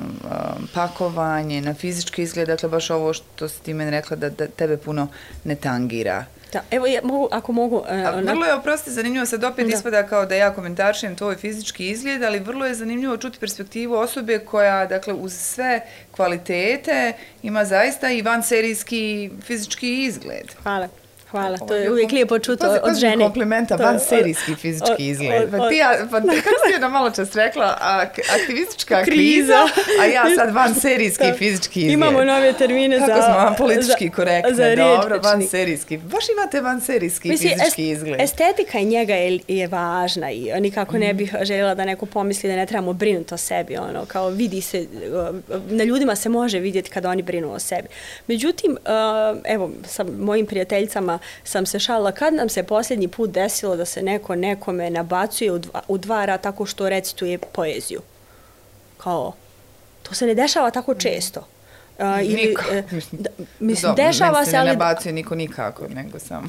pakovanje, 0.73 1.61
na 1.61 1.73
fizički 1.73 2.21
izgled, 2.21 2.47
dakle 2.47 2.69
baš 2.69 2.89
ovo 2.89 3.13
što 3.13 3.49
si 3.49 3.61
ti 3.61 3.73
meni 3.73 3.91
rekla 3.91 4.17
da, 4.17 4.29
da 4.29 4.47
tebe 4.47 4.77
puno 4.77 5.07
ne 5.43 5.55
tangira. 5.55 6.25
Da, 6.53 6.61
evo, 6.71 6.85
ja, 6.85 7.01
mogu, 7.03 7.27
ako 7.31 7.51
mogu... 7.51 7.77
Uh, 7.77 7.85
A, 7.89 8.11
vrlo 8.11 8.45
je, 8.45 8.53
oprosti, 8.53 8.91
zanimljivo 8.91 9.25
sad 9.25 9.43
opet 9.43 9.67
da. 9.67 9.73
ispada 9.73 10.03
kao 10.07 10.25
da 10.25 10.35
ja 10.35 10.53
komentaršujem 10.53 11.15
tvoj 11.15 11.35
fizički 11.35 11.89
izgled, 11.89 12.23
ali 12.23 12.39
vrlo 12.39 12.65
je 12.65 12.75
zanimljivo 12.75 13.17
čuti 13.17 13.39
perspektivu 13.39 13.93
osobe 13.93 14.39
koja, 14.39 14.85
dakle, 14.85 15.13
uz 15.13 15.33
sve 15.33 15.81
kvalitete 16.11 17.13
ima 17.43 17.65
zaista 17.65 18.11
i 18.11 18.21
van 18.21 18.43
serijski 18.43 19.31
fizički 19.41 20.03
izgled. 20.03 20.51
Hvala. 20.63 21.02
Hvala, 21.33 21.57
to 21.57 21.75
je 21.75 21.91
uvijek 21.91 22.11
lijepo 22.11 22.39
čuto 22.39 22.69
od, 22.69 22.79
od 22.83 22.95
žene. 22.99 23.23
komplimenta, 23.23 23.75
van 23.75 23.99
serijski 23.99 24.55
fizički 24.55 25.07
izgled. 25.07 25.51
Pa 25.51 25.69
ti, 25.69 25.75
ja, 25.75 25.97
pa 26.11 26.19
kako 26.19 26.55
si 26.65 26.71
jedna 26.71 26.89
malo 26.89 27.11
čas 27.11 27.35
rekla, 27.35 27.77
aktivistička 28.41 29.03
kriza, 29.03 29.67
a 30.01 30.05
ja 30.05 30.23
sad 30.35 30.53
van 30.53 30.75
serijski 30.75 31.25
fizički 31.39 31.79
izgled. 31.79 31.93
Imamo 31.93 32.23
nove 32.23 32.53
termine 32.53 32.99
kako 32.99 33.11
za... 33.11 33.17
Kako 33.17 33.25
smo 33.25 33.43
vam 33.43 33.55
politički 33.55 34.09
korektne, 34.09 34.53
za 34.53 34.75
dobro, 34.75 35.19
van 35.23 35.47
serijski. 35.47 35.97
Baš 35.97 36.23
imate 36.29 36.61
van 36.61 36.81
serijski 36.81 37.29
Misli, 37.29 37.49
fizički 37.49 37.91
est, 37.91 37.97
izgled. 37.97 38.21
Estetika 38.21 38.79
i 38.79 38.85
njega 38.85 39.13
je, 39.13 39.39
je 39.47 39.67
važna 39.67 40.31
i 40.31 40.51
nikako 40.59 40.97
ne 40.97 41.07
mhm. 41.07 41.17
bih 41.17 41.35
željela 41.41 41.75
da 41.75 41.85
neko 41.85 42.05
pomisli 42.05 42.49
da 42.49 42.55
ne 42.55 42.65
trebamo 42.65 42.93
brinuti 42.93 43.33
o 43.33 43.37
sebi, 43.37 43.77
ono, 43.77 44.05
kao 44.05 44.29
vidi 44.29 44.61
se, 44.61 44.87
na 45.69 45.83
ljudima 45.83 46.15
se 46.15 46.29
može 46.29 46.59
vidjeti 46.59 46.89
kada 46.89 47.09
oni 47.09 47.21
brinu 47.21 47.53
o 47.53 47.59
sebi. 47.59 47.87
Međutim, 48.27 48.77
evo, 49.43 49.71
sa 49.85 50.03
mojim 50.03 50.45
prijateljicama 50.45 51.19
sam 51.43 51.65
se 51.65 51.79
šala 51.79 52.11
kad 52.11 52.33
nam 52.33 52.49
se 52.49 52.63
posljednji 52.63 53.07
put 53.07 53.29
desilo 53.29 53.75
da 53.75 53.85
se 53.85 54.01
neko 54.01 54.35
nekome 54.35 54.89
nabacuje 54.89 55.51
u 55.51 55.57
dva, 55.57 55.81
u 55.87 55.97
dva 55.97 56.37
tako 56.37 56.65
što 56.65 56.89
recituje 56.89 57.37
poeziju. 57.37 58.01
Kao, 58.97 59.33
to 60.03 60.15
se 60.15 60.25
ne 60.25 60.35
dešava 60.35 60.71
tako 60.71 60.95
često. 60.95 61.47
Uh, 61.99 62.05
ili, 62.29 62.45
niko. 62.47 62.63
E, 62.71 62.83
da, 63.11 63.29
mislim, 63.59 63.89
Dobro, 63.89 64.05
dešava 64.05 64.45
se, 64.45 64.57
ali... 64.57 64.67
ne 64.67 64.73
nabacuje 64.73 65.13
niko 65.13 65.35
nikako, 65.35 65.87
nego 65.87 66.19
samo. 66.19 66.47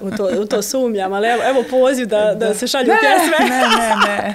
u, 0.00 0.10
to, 0.16 0.30
u 0.40 0.46
to 0.46 0.62
sumljam, 0.62 1.12
ali 1.12 1.28
evo, 1.28 1.42
evo 1.46 1.64
poziv 1.70 2.06
da, 2.06 2.18
da, 2.18 2.34
da 2.34 2.54
se 2.54 2.66
šalju 2.66 2.92
pjesme. 3.00 3.48
Ne, 3.48 3.60
ne, 3.60 3.94
ne. 4.06 4.34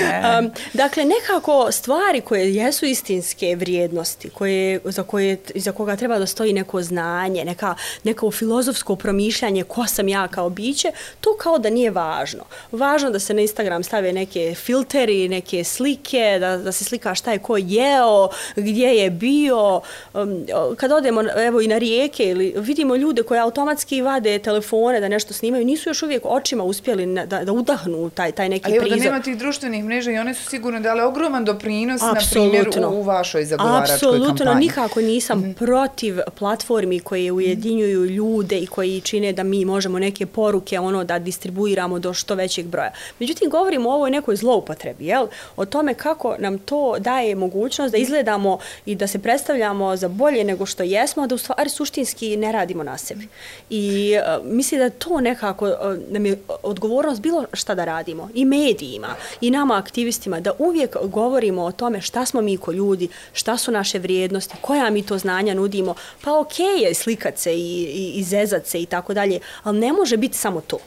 ne. 0.22 0.38
um, 0.38 0.50
dakle, 0.72 1.04
nekako 1.04 1.72
stvari 1.72 2.20
koje 2.20 2.54
jesu 2.54 2.86
istinske 2.86 3.56
vrijednosti, 3.56 4.30
koje, 4.30 4.80
za, 4.84 5.02
koje, 5.02 5.36
za 5.54 5.72
koga 5.72 5.96
treba 5.96 6.18
da 6.18 6.26
stoji 6.26 6.52
neko 6.52 6.82
znanje, 6.82 7.44
neka, 7.44 7.74
neko 8.04 8.30
filozofsko 8.30 8.96
promišljanje 8.96 9.64
ko 9.64 9.86
sam 9.86 10.08
ja 10.08 10.28
kao 10.28 10.50
biće, 10.50 10.92
to 11.20 11.36
kao 11.36 11.58
da 11.58 11.70
nije 11.70 11.90
važno. 11.90 12.44
Važno 12.72 13.10
da 13.10 13.18
se 13.18 13.34
na 13.34 13.40
Instagram 13.40 13.82
stave 13.82 14.12
neke 14.12 14.54
filteri, 14.54 15.28
neke 15.28 15.64
slike, 15.64 16.36
da, 16.40 16.56
da 16.56 16.72
se 16.72 16.84
slika 16.84 17.14
šta 17.14 17.32
je 17.32 17.38
ko 17.38 17.56
jeo, 17.56 18.28
gdje 18.56 18.88
je 18.88 19.10
bio, 19.10 19.77
um, 20.14 20.46
kad 20.76 20.92
odemo 20.92 21.22
evo, 21.36 21.60
i 21.60 21.68
na 21.68 21.78
rijeke 21.78 22.24
ili 22.24 22.54
vidimo 22.56 22.96
ljude 22.96 23.22
koji 23.22 23.40
automatski 23.40 24.02
vade 24.02 24.38
telefone 24.38 25.00
da 25.00 25.08
nešto 25.08 25.34
snimaju, 25.34 25.64
nisu 25.64 25.90
još 25.90 26.02
uvijek 26.02 26.22
očima 26.24 26.64
uspjeli 26.64 27.06
na, 27.06 27.26
da, 27.26 27.44
da 27.44 27.52
udahnu 27.52 28.10
taj, 28.10 28.32
taj 28.32 28.48
neki 28.48 28.62
prizor. 28.62 28.82
Ali 28.82 28.90
evo 28.90 28.98
da 28.98 29.04
nema 29.04 29.22
tih 29.22 29.38
društvenih 29.38 29.84
mreža 29.84 30.10
i 30.10 30.18
one 30.18 30.34
su 30.34 30.48
sigurno 30.48 30.80
dale 30.80 31.04
ogroman 31.04 31.44
doprinos, 31.44 32.02
Absolutno. 32.02 32.58
na 32.58 32.64
primjer, 32.64 32.92
u, 32.92 33.00
u 33.00 33.02
vašoj 33.02 33.44
zagovaračkoj 33.44 33.94
Apsolutno, 33.94 34.36
kampanji. 34.36 34.66
Nikako 34.66 35.00
nisam 35.00 35.38
mm 35.38 35.42
-hmm. 35.42 35.54
protiv 35.54 36.18
platformi 36.38 37.00
koje 37.00 37.32
ujedinjuju 37.32 38.04
ljude 38.04 38.58
i 38.58 38.66
koji 38.66 39.00
čine 39.00 39.32
da 39.32 39.42
mi 39.42 39.64
možemo 39.64 39.98
neke 39.98 40.26
poruke 40.26 40.78
ono 40.78 41.04
da 41.04 41.18
distribuiramo 41.18 41.98
do 41.98 42.14
što 42.14 42.34
većeg 42.34 42.66
broja. 42.66 42.92
Međutim, 43.18 43.50
govorimo 43.50 43.90
o 43.90 43.94
ovoj 43.94 44.10
nekoj 44.10 44.36
zloupotrebi, 44.36 45.06
jel? 45.06 45.26
O 45.56 45.64
tome 45.64 45.94
kako 45.94 46.36
nam 46.38 46.58
to 46.58 46.96
daje 46.98 47.34
mogućnost 47.34 47.92
da 47.92 47.98
izgledamo 47.98 48.58
i 48.86 48.94
da 48.94 49.06
se 49.06 49.18
predstavlja 49.18 49.67
predstavljamo 49.68 49.96
za 49.96 50.08
bolje 50.08 50.44
nego 50.44 50.66
što 50.66 50.82
jesmo, 50.82 51.26
da 51.26 51.34
u 51.34 51.38
stvari 51.38 51.70
suštinski 51.70 52.36
ne 52.36 52.52
radimo 52.52 52.82
na 52.82 52.98
sebi. 52.98 53.28
I 53.70 54.14
uh, 54.16 54.46
mislim 54.46 54.80
da 54.80 54.90
to 54.90 55.20
nekako 55.20 55.66
uh, 55.66 55.74
nam 56.08 56.26
je 56.26 56.38
odgovornost 56.62 57.20
bilo 57.20 57.44
šta 57.52 57.74
da 57.74 57.84
radimo. 57.84 58.30
I 58.34 58.44
medijima, 58.44 59.16
i 59.40 59.50
nama 59.50 59.76
aktivistima, 59.76 60.40
da 60.40 60.52
uvijek 60.58 60.96
govorimo 61.02 61.64
o 61.64 61.72
tome 61.72 62.00
šta 62.00 62.26
smo 62.26 62.40
mi 62.40 62.56
ko 62.56 62.72
ljudi, 62.72 63.08
šta 63.32 63.56
su 63.56 63.72
naše 63.72 63.98
vrijednosti, 63.98 64.54
koja 64.60 64.90
mi 64.90 65.02
to 65.02 65.18
znanja 65.18 65.54
nudimo. 65.54 65.94
Pa 66.24 66.38
okej 66.38 66.66
okay 66.66 66.82
je 66.82 66.94
slikat 66.94 67.38
se 67.38 67.54
i, 67.54 67.84
i, 67.84 68.12
i 68.18 68.22
zezat 68.22 68.66
se 68.66 68.82
i 68.82 68.86
tako 68.86 69.14
dalje, 69.14 69.40
ali 69.62 69.78
ne 69.78 69.92
može 69.92 70.16
biti 70.16 70.38
samo 70.38 70.60
to. 70.60 70.78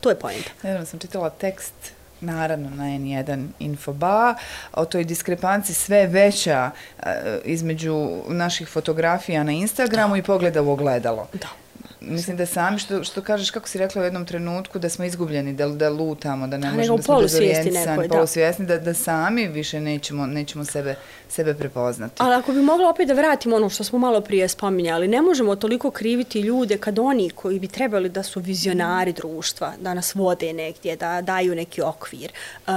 To 0.00 0.10
je 0.10 0.14
pojenta. 0.14 0.50
Nedavno 0.62 0.86
sam 0.86 0.98
čitala 0.98 1.30
tekst 1.30 1.97
naravno 2.20 2.70
na 2.70 2.84
N1 2.84 3.46
Infoba, 3.58 4.34
o 4.72 4.84
toj 4.84 5.04
diskrepanci 5.04 5.74
sve 5.74 6.06
veća 6.06 6.70
e, 7.02 7.40
između 7.44 8.22
naših 8.28 8.68
fotografija 8.68 9.42
na 9.42 9.52
Instagramu 9.52 10.14
da. 10.14 10.18
i 10.18 10.22
pogleda 10.22 10.62
u 10.62 10.70
ogledalo. 10.70 11.28
Da 11.32 11.67
mislim 12.08 12.36
da 12.36 12.46
sami 12.46 12.78
što 12.78 13.04
što 13.04 13.22
kažeš 13.22 13.50
kako 13.50 13.68
si 13.68 13.78
rekla 13.78 14.02
u 14.02 14.04
jednom 14.04 14.26
trenutku 14.26 14.78
da 14.78 14.88
smo 14.88 15.04
izgubljeni 15.04 15.52
da 15.52 15.68
da 15.68 15.90
lutamo 15.90 16.46
da 16.46 16.58
ne 16.58 16.70
možemo 16.70 16.96
da 16.96 17.02
smo 17.02 17.20
dezorijentisani 17.20 18.08
polusvjesni 18.08 18.66
da. 18.66 18.76
da 18.76 18.84
da 18.84 18.94
sami 18.94 19.48
više 19.48 19.80
nećemo 19.80 20.26
nećemo 20.26 20.64
sebe 20.64 20.94
sebe 21.28 21.54
prepoznati 21.54 22.14
ali 22.18 22.34
ako 22.34 22.52
bi 22.52 22.62
mogla 22.62 22.90
opet 22.90 23.08
da 23.08 23.14
vratimo 23.14 23.56
ono 23.56 23.68
što 23.68 23.84
smo 23.84 23.98
malo 23.98 24.20
prije 24.20 24.48
spominjali 24.48 25.08
ne 25.08 25.22
možemo 25.22 25.56
toliko 25.56 25.90
kriviti 25.90 26.40
ljude 26.40 26.78
kad 26.78 26.98
oni 26.98 27.30
koji 27.30 27.60
bi 27.60 27.68
trebali 27.68 28.08
da 28.08 28.22
su 28.22 28.40
vizionari 28.40 29.12
društva 29.12 29.72
da 29.80 29.94
nas 29.94 30.14
vode 30.14 30.52
negdje 30.52 30.96
da 30.96 31.20
daju 31.22 31.54
neki 31.54 31.82
okvir 31.82 32.32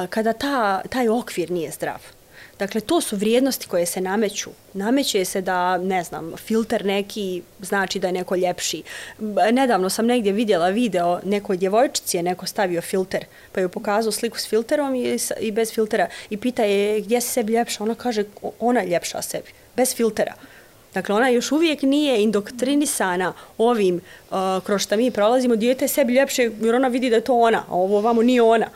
kada 0.10 0.34
ta 0.34 0.82
taj 0.90 1.10
okvir 1.10 1.52
nije 1.52 1.72
zdrav 1.72 2.21
Dakle, 2.62 2.82
to 2.82 3.02
su 3.02 3.16
vrijednosti 3.16 3.68
koje 3.68 3.86
se 3.86 4.02
nameću. 4.02 4.50
Nameće 4.74 5.26
se 5.26 5.42
da, 5.42 5.78
ne 5.78 6.04
znam, 6.04 6.34
filter 6.38 6.86
neki 6.86 7.42
znači 7.62 8.00
da 8.00 8.08
je 8.08 8.14
neko 8.14 8.36
ljepši. 8.36 8.84
Nedavno 9.52 9.90
sam 9.90 10.06
negdje 10.06 10.32
vidjela 10.32 10.70
video 10.70 11.20
nekoj 11.24 11.58
djevojčici 11.58 12.18
je 12.18 12.24
neko 12.24 12.46
stavio 12.46 12.82
filter, 12.82 13.26
pa 13.52 13.62
je 13.62 13.70
pokazao 13.70 14.12
sliku 14.12 14.40
s 14.40 14.50
filterom 14.50 14.96
i, 14.96 15.18
i 15.40 15.52
bez 15.52 15.74
filtera 15.74 16.08
i 16.30 16.38
pita 16.38 16.64
je 16.64 17.02
gdje 17.02 17.22
si 17.22 17.30
sebi 17.30 17.54
ljepša. 17.54 17.84
Ona 17.84 17.96
kaže 17.96 18.24
ona 18.60 18.80
je 18.80 18.90
ljepša 18.90 19.22
sebi, 19.22 19.50
bez 19.76 19.96
filtera. 19.96 20.34
Dakle, 20.94 21.16
ona 21.16 21.30
još 21.30 21.52
uvijek 21.52 21.82
nije 21.82 22.24
indoktrinisana 22.24 23.34
ovim 23.58 23.96
uh, 23.96 24.38
kroz 24.64 24.82
što 24.82 24.98
mi 24.98 25.12
prolazimo. 25.12 25.56
Dijete 25.56 25.86
je 25.86 25.90
sebi 25.90 26.14
ljepše 26.14 26.52
jer 26.62 26.76
ona 26.76 26.88
vidi 26.88 27.10
da 27.10 27.16
je 27.16 27.22
to 27.22 27.40
ona, 27.40 27.64
a 27.68 27.76
ovo 27.76 28.02
vamo 28.02 28.22
nije 28.22 28.42
ona. 28.42 28.68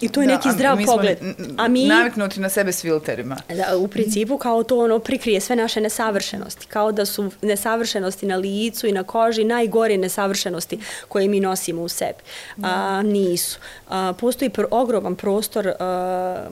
I 0.00 0.08
to 0.08 0.20
je 0.20 0.26
da, 0.26 0.34
neki 0.34 0.50
zdrav 0.50 0.76
mi 0.76 0.86
pogled. 0.86 1.18
A 1.56 1.68
mi 1.68 1.86
naviknuti 1.86 2.40
na 2.40 2.48
sebe 2.48 2.72
s 2.72 2.82
filterima. 2.82 3.36
Da, 3.48 3.76
u 3.76 3.88
principu 3.88 4.38
kao 4.38 4.62
to 4.62 4.78
ono 4.78 4.98
prikrije 4.98 5.40
sve 5.40 5.56
naše 5.56 5.80
nesavršenosti. 5.80 6.66
Kao 6.66 6.92
da 6.92 7.06
su 7.06 7.30
nesavršenosti 7.42 8.26
na 8.26 8.36
licu 8.36 8.86
i 8.86 8.92
na 8.92 9.02
koži 9.02 9.44
najgore 9.44 9.96
nesavršenosti 9.96 10.78
koje 11.08 11.28
mi 11.28 11.40
nosimo 11.40 11.82
u 11.82 11.88
sebi. 11.88 12.18
A, 12.62 13.02
nisu. 13.02 13.58
A, 13.88 14.12
postoji 14.20 14.50
pr 14.50 14.64
ogroman 14.70 15.16
prostor 15.16 15.68
a, 15.68 16.48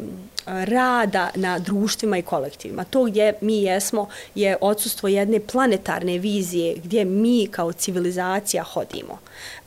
rada 0.48 1.30
na 1.34 1.58
društvima 1.58 2.18
i 2.18 2.22
kolektivima. 2.22 2.84
To 2.84 3.04
gdje 3.04 3.32
mi 3.40 3.62
jesmo 3.62 4.08
je 4.34 4.56
odsustvo 4.60 5.08
jedne 5.08 5.40
planetarne 5.40 6.18
vizije 6.18 6.74
gdje 6.84 7.04
mi 7.04 7.48
kao 7.50 7.72
civilizacija 7.72 8.62
hodimo. 8.62 9.18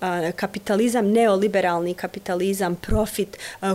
E, 0.01 0.31
kapitalizam, 0.31 1.11
neoliberalni 1.11 1.93
kapitalizam, 1.93 2.75
profit, 2.75 3.37
e, 3.61 3.65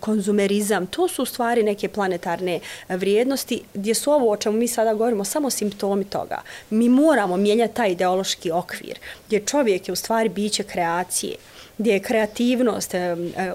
konzumerizam, 0.00 0.86
to 0.86 1.08
su 1.08 1.22
u 1.22 1.26
stvari 1.26 1.62
neke 1.62 1.88
planetarne 1.88 2.60
vrijednosti 2.88 3.62
gdje 3.74 3.94
su 3.94 4.12
ovo 4.12 4.30
o 4.30 4.36
čemu 4.36 4.58
mi 4.58 4.68
sada 4.68 4.94
govorimo 4.94 5.24
samo 5.24 5.50
simptomi 5.50 6.04
toga. 6.04 6.42
Mi 6.70 6.88
moramo 6.88 7.36
mijenjati 7.36 7.74
taj 7.74 7.90
ideološki 7.90 8.50
okvir 8.50 8.98
gdje 9.26 9.40
čovjek 9.40 9.88
je 9.88 9.92
u 9.92 9.96
stvari 9.96 10.28
biće 10.28 10.62
kreacije 10.62 11.36
gdje 11.78 11.92
je 11.92 12.00
kreativnost, 12.00 12.94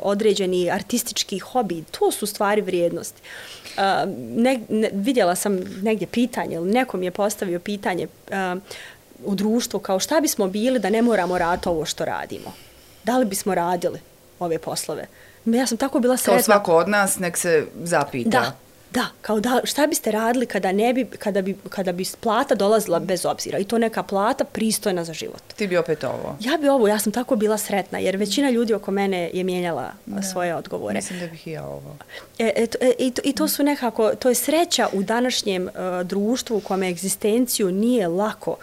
određeni 0.01 0.71
artistički 0.71 1.39
hobi, 1.39 1.83
to 1.99 2.11
su 2.11 2.25
stvari 2.25 2.61
vrijednosti. 2.61 3.21
Ne, 4.17 4.59
ne, 4.69 4.89
vidjela 4.93 5.35
sam 5.35 5.59
negdje 5.81 6.07
pitanje, 6.07 6.55
ili 6.55 6.71
nekom 6.71 7.03
je 7.03 7.11
postavio 7.11 7.59
pitanje 7.59 8.07
u 9.25 9.35
društvu 9.35 9.79
kao 9.79 9.99
šta 9.99 10.21
bismo 10.21 10.47
bili 10.47 10.79
da 10.79 10.89
ne 10.89 11.01
moramo 11.01 11.37
raditi 11.37 11.69
ovo 11.69 11.85
što 11.85 12.05
radimo. 12.05 12.53
Da 13.03 13.17
li 13.17 13.25
bismo 13.25 13.55
radili 13.55 13.99
ove 14.39 14.59
poslove? 14.59 15.07
Ja 15.45 15.67
sam 15.67 15.77
tako 15.77 15.99
bila 15.99 16.17
sretna. 16.17 16.33
Kao 16.33 16.43
svako 16.43 16.75
od 16.75 16.89
nas, 16.89 17.19
nek 17.19 17.37
se 17.37 17.65
zapita. 17.83 18.29
Da, 18.29 18.55
Da, 18.91 19.05
kao 19.21 19.39
da, 19.39 19.61
šta 19.63 19.87
biste 19.87 20.11
radili 20.11 20.45
kada 20.45 20.71
ne 20.71 20.93
bi, 20.93 21.05
kada 21.05 21.41
bi, 21.41 21.55
kada 21.69 21.91
bi 21.91 22.05
plata 22.19 22.55
dolazila 22.55 22.99
bez 22.99 23.25
obzira 23.25 23.57
i 23.57 23.63
to 23.63 23.77
neka 23.77 24.03
plata 24.03 24.43
pristojna 24.43 25.03
za 25.03 25.13
život. 25.13 25.41
Ti 25.55 25.67
bi 25.67 25.77
opet 25.77 26.03
ovo? 26.03 26.37
Ja 26.39 26.57
bi 26.57 26.69
ovo, 26.69 26.87
ja 26.87 26.99
sam 26.99 27.11
tako 27.11 27.35
bila 27.35 27.57
sretna 27.57 27.99
jer 27.99 28.17
većina 28.17 28.49
ljudi 28.49 28.73
oko 28.73 28.91
mene 28.91 29.29
je 29.33 29.43
mijenjala 29.43 29.91
da. 30.05 30.21
svoje 30.21 30.55
odgovore. 30.55 30.93
Mislim 30.93 31.19
da 31.19 31.27
bih 31.27 31.47
i 31.47 31.51
ja 31.51 31.65
ovo. 31.65 31.95
E, 32.39 32.51
e, 32.55 32.67
e, 32.81 32.91
i, 32.99 33.11
to, 33.11 33.21
I 33.25 33.33
to 33.33 33.47
su 33.47 33.63
nekako, 33.63 34.15
to 34.15 34.29
je 34.29 34.35
sreća 34.35 34.87
u 34.93 35.03
današnjem 35.03 35.63
uh, 35.63 36.07
društvu 36.07 36.57
u 36.57 36.61
kome 36.61 36.89
egzistenciju 36.89 37.71
nije 37.71 38.07
lako 38.07 38.51
uh, 38.51 38.57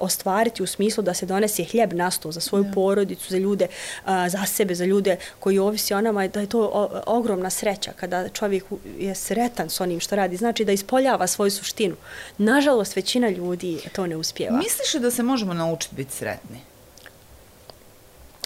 ostvariti 0.00 0.62
u 0.62 0.66
smislu 0.66 1.02
da 1.02 1.14
se 1.14 1.26
donese 1.26 1.64
hljeb 1.64 1.92
na 1.92 2.10
stol 2.10 2.32
za 2.32 2.40
svoju 2.40 2.64
porodicu, 2.74 3.30
za 3.30 3.38
ljude, 3.38 3.66
za 4.06 4.46
sebe, 4.46 4.74
za 4.74 4.84
ljude 4.84 5.16
koji 5.40 5.58
ovisi 5.58 5.94
o 5.94 6.00
nama, 6.00 6.28
da 6.28 6.40
je 6.40 6.46
to 6.46 6.88
ogromna 7.06 7.50
sreća 7.50 7.92
kada 7.96 8.28
čovjek 8.28 8.64
je 8.98 9.14
sretan 9.14 9.70
s 9.70 9.80
onim 9.80 10.00
što 10.00 10.16
radi. 10.16 10.36
Znači 10.36 10.64
da 10.64 10.72
ispoljava 10.72 11.26
svoju 11.26 11.50
suštinu. 11.50 11.96
Nažalost, 12.38 12.96
većina 12.96 13.28
ljudi 13.28 13.80
to 13.92 14.06
ne 14.06 14.16
uspjeva. 14.16 14.56
Misliš 14.56 15.02
da 15.02 15.10
se 15.10 15.22
možemo 15.22 15.54
naučiti 15.54 15.94
biti 15.94 16.12
sretni? 16.12 16.69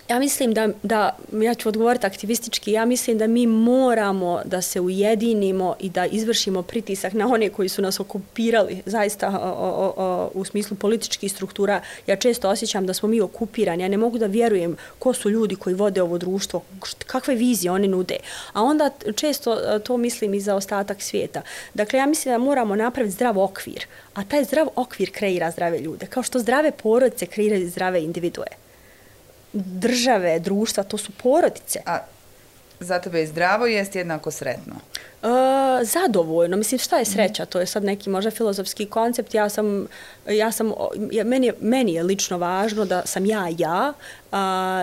Ja 0.08 0.18
mislim 0.18 0.54
da, 0.54 0.68
da, 0.82 1.16
ja 1.32 1.54
ću 1.54 1.68
odgovoriti 1.68 2.06
aktivistički, 2.06 2.72
ja 2.72 2.84
mislim 2.84 3.18
da 3.18 3.26
mi 3.26 3.46
moramo 3.46 4.40
da 4.44 4.62
se 4.62 4.80
ujedinimo 4.80 5.76
i 5.80 5.90
da 5.90 6.06
izvršimo 6.06 6.62
pritisak 6.62 7.12
na 7.12 7.26
one 7.26 7.48
koji 7.48 7.68
su 7.68 7.82
nas 7.82 8.00
okupirali, 8.00 8.82
zaista 8.86 9.28
o, 9.28 9.48
o, 9.48 9.94
o, 9.96 10.30
u 10.34 10.44
smislu 10.44 10.76
političkih 10.76 11.32
struktura. 11.32 11.80
Ja 12.06 12.16
često 12.16 12.48
osjećam 12.48 12.86
da 12.86 12.94
smo 12.94 13.08
mi 13.08 13.20
okupirani, 13.20 13.82
ja 13.82 13.88
ne 13.88 13.96
mogu 13.96 14.18
da 14.18 14.26
vjerujem 14.26 14.76
ko 14.98 15.12
su 15.12 15.30
ljudi 15.30 15.56
koji 15.56 15.74
vode 15.74 16.02
ovo 16.02 16.18
društvo, 16.18 16.62
kakve 17.06 17.34
vizije 17.34 17.70
oni 17.70 17.88
nude. 17.88 18.16
A 18.52 18.62
onda 18.62 18.90
često 19.16 19.54
e, 19.54 19.78
to 19.78 19.96
mislim 19.96 20.34
i 20.34 20.40
za 20.40 20.54
ostatak 20.54 21.02
svijeta. 21.02 21.42
Dakle, 21.74 21.98
ja 21.98 22.06
mislim 22.06 22.34
da 22.34 22.38
moramo 22.38 22.76
napraviti 22.76 23.14
zdrav 23.14 23.38
okvir, 23.38 23.86
a 24.14 24.24
taj 24.24 24.44
zdrav 24.44 24.68
okvir 24.76 25.12
kreira 25.12 25.50
zdrave 25.50 25.78
ljude, 25.78 26.06
kao 26.06 26.22
što 26.22 26.38
zdrave 26.38 26.70
porodice 26.70 27.26
kreiraju 27.26 27.68
zdrave 27.68 28.02
individue 28.02 28.63
države, 29.54 30.38
društva, 30.38 30.82
to 30.82 30.98
su 30.98 31.12
porodice. 31.22 31.80
A 31.86 31.98
za 32.80 32.98
tebe 32.98 33.18
je 33.18 33.26
zdravo 33.26 33.66
jest 33.66 33.94
jednako 33.94 34.30
sretno? 34.30 34.74
Uh, 35.22 35.30
zadovoljno. 35.82 36.56
Mislim, 36.56 36.78
šta 36.78 36.98
je 36.98 37.04
sreća? 37.04 37.46
To 37.46 37.60
je 37.60 37.66
sad 37.66 37.84
neki 37.84 38.10
možda 38.10 38.30
filozofski 38.30 38.86
koncept. 38.86 39.34
Ja 39.34 39.48
sam, 39.48 39.86
ja 40.28 40.52
sam, 40.52 40.72
ja, 41.10 41.24
meni, 41.24 41.46
je, 41.46 41.54
meni 41.60 41.94
je 41.94 42.02
lično 42.02 42.38
važno 42.38 42.84
da 42.84 43.02
sam 43.06 43.26
ja 43.26 43.48
ja, 43.58 43.92
uh, 43.92 44.38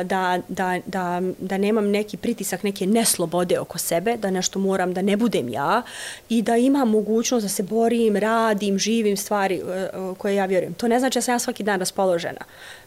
da, 0.08 0.40
da, 0.48 0.80
da, 0.86 1.22
da 1.40 1.58
nemam 1.58 1.88
neki 1.88 2.18
pritisak, 2.18 2.64
neke 2.64 2.88
neslobode 2.88 3.60
oko 3.60 3.78
sebe, 3.78 4.18
da 4.18 4.32
nešto 4.32 4.60
moram, 4.60 4.94
da 4.94 5.02
ne 5.02 5.18
budem 5.18 5.50
ja 5.50 5.82
i 6.30 6.42
da 6.42 6.58
imam 6.58 6.90
mogućnost 6.90 7.44
da 7.44 7.50
se 7.50 7.64
borim, 7.64 8.16
radim, 8.16 8.80
živim 8.80 9.18
stvari 9.18 9.62
uh, 9.64 10.18
koje 10.18 10.36
ja 10.36 10.46
vjerujem. 10.46 10.74
To 10.74 10.88
ne 10.88 11.00
znači 11.00 11.18
da 11.18 11.22
sam 11.22 11.34
ja 11.34 11.40
svaki 11.40 11.64
dan 11.64 11.80
raspoložena. 11.80 12.42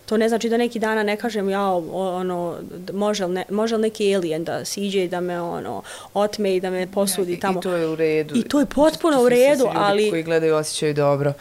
To 0.07 0.17
ne 0.17 0.29
znači 0.29 0.49
da 0.49 0.57
neki 0.57 0.79
dana 0.79 1.03
ne 1.03 1.17
kažem 1.17 1.49
ja 1.49 1.71
ono 1.93 2.57
može 2.93 3.27
li, 3.27 3.33
ne, 3.33 3.45
može 3.51 3.77
li 3.77 3.83
neki 3.83 4.17
alien 4.17 4.45
da 4.45 4.65
siđe 4.65 5.05
i 5.05 5.09
da 5.09 5.21
me 5.21 5.41
ono 5.41 5.83
otme 6.15 6.57
i 6.57 6.61
da 6.61 6.71
me 6.71 6.93
posudi 6.93 7.41
tamo. 7.41 7.59
I 7.59 7.63
to 7.63 7.73
je 7.73 7.89
u 7.89 7.95
redu. 7.95 8.35
I 8.37 8.43
to 8.43 8.61
je 8.61 8.67
potpuno 8.67 9.23
u 9.23 9.29
redu, 9.29 9.69
ali 9.75 10.11
koji 10.11 10.23
gledaju 10.23 10.57
osjećaju 10.57 10.95
dobro. 10.95 11.33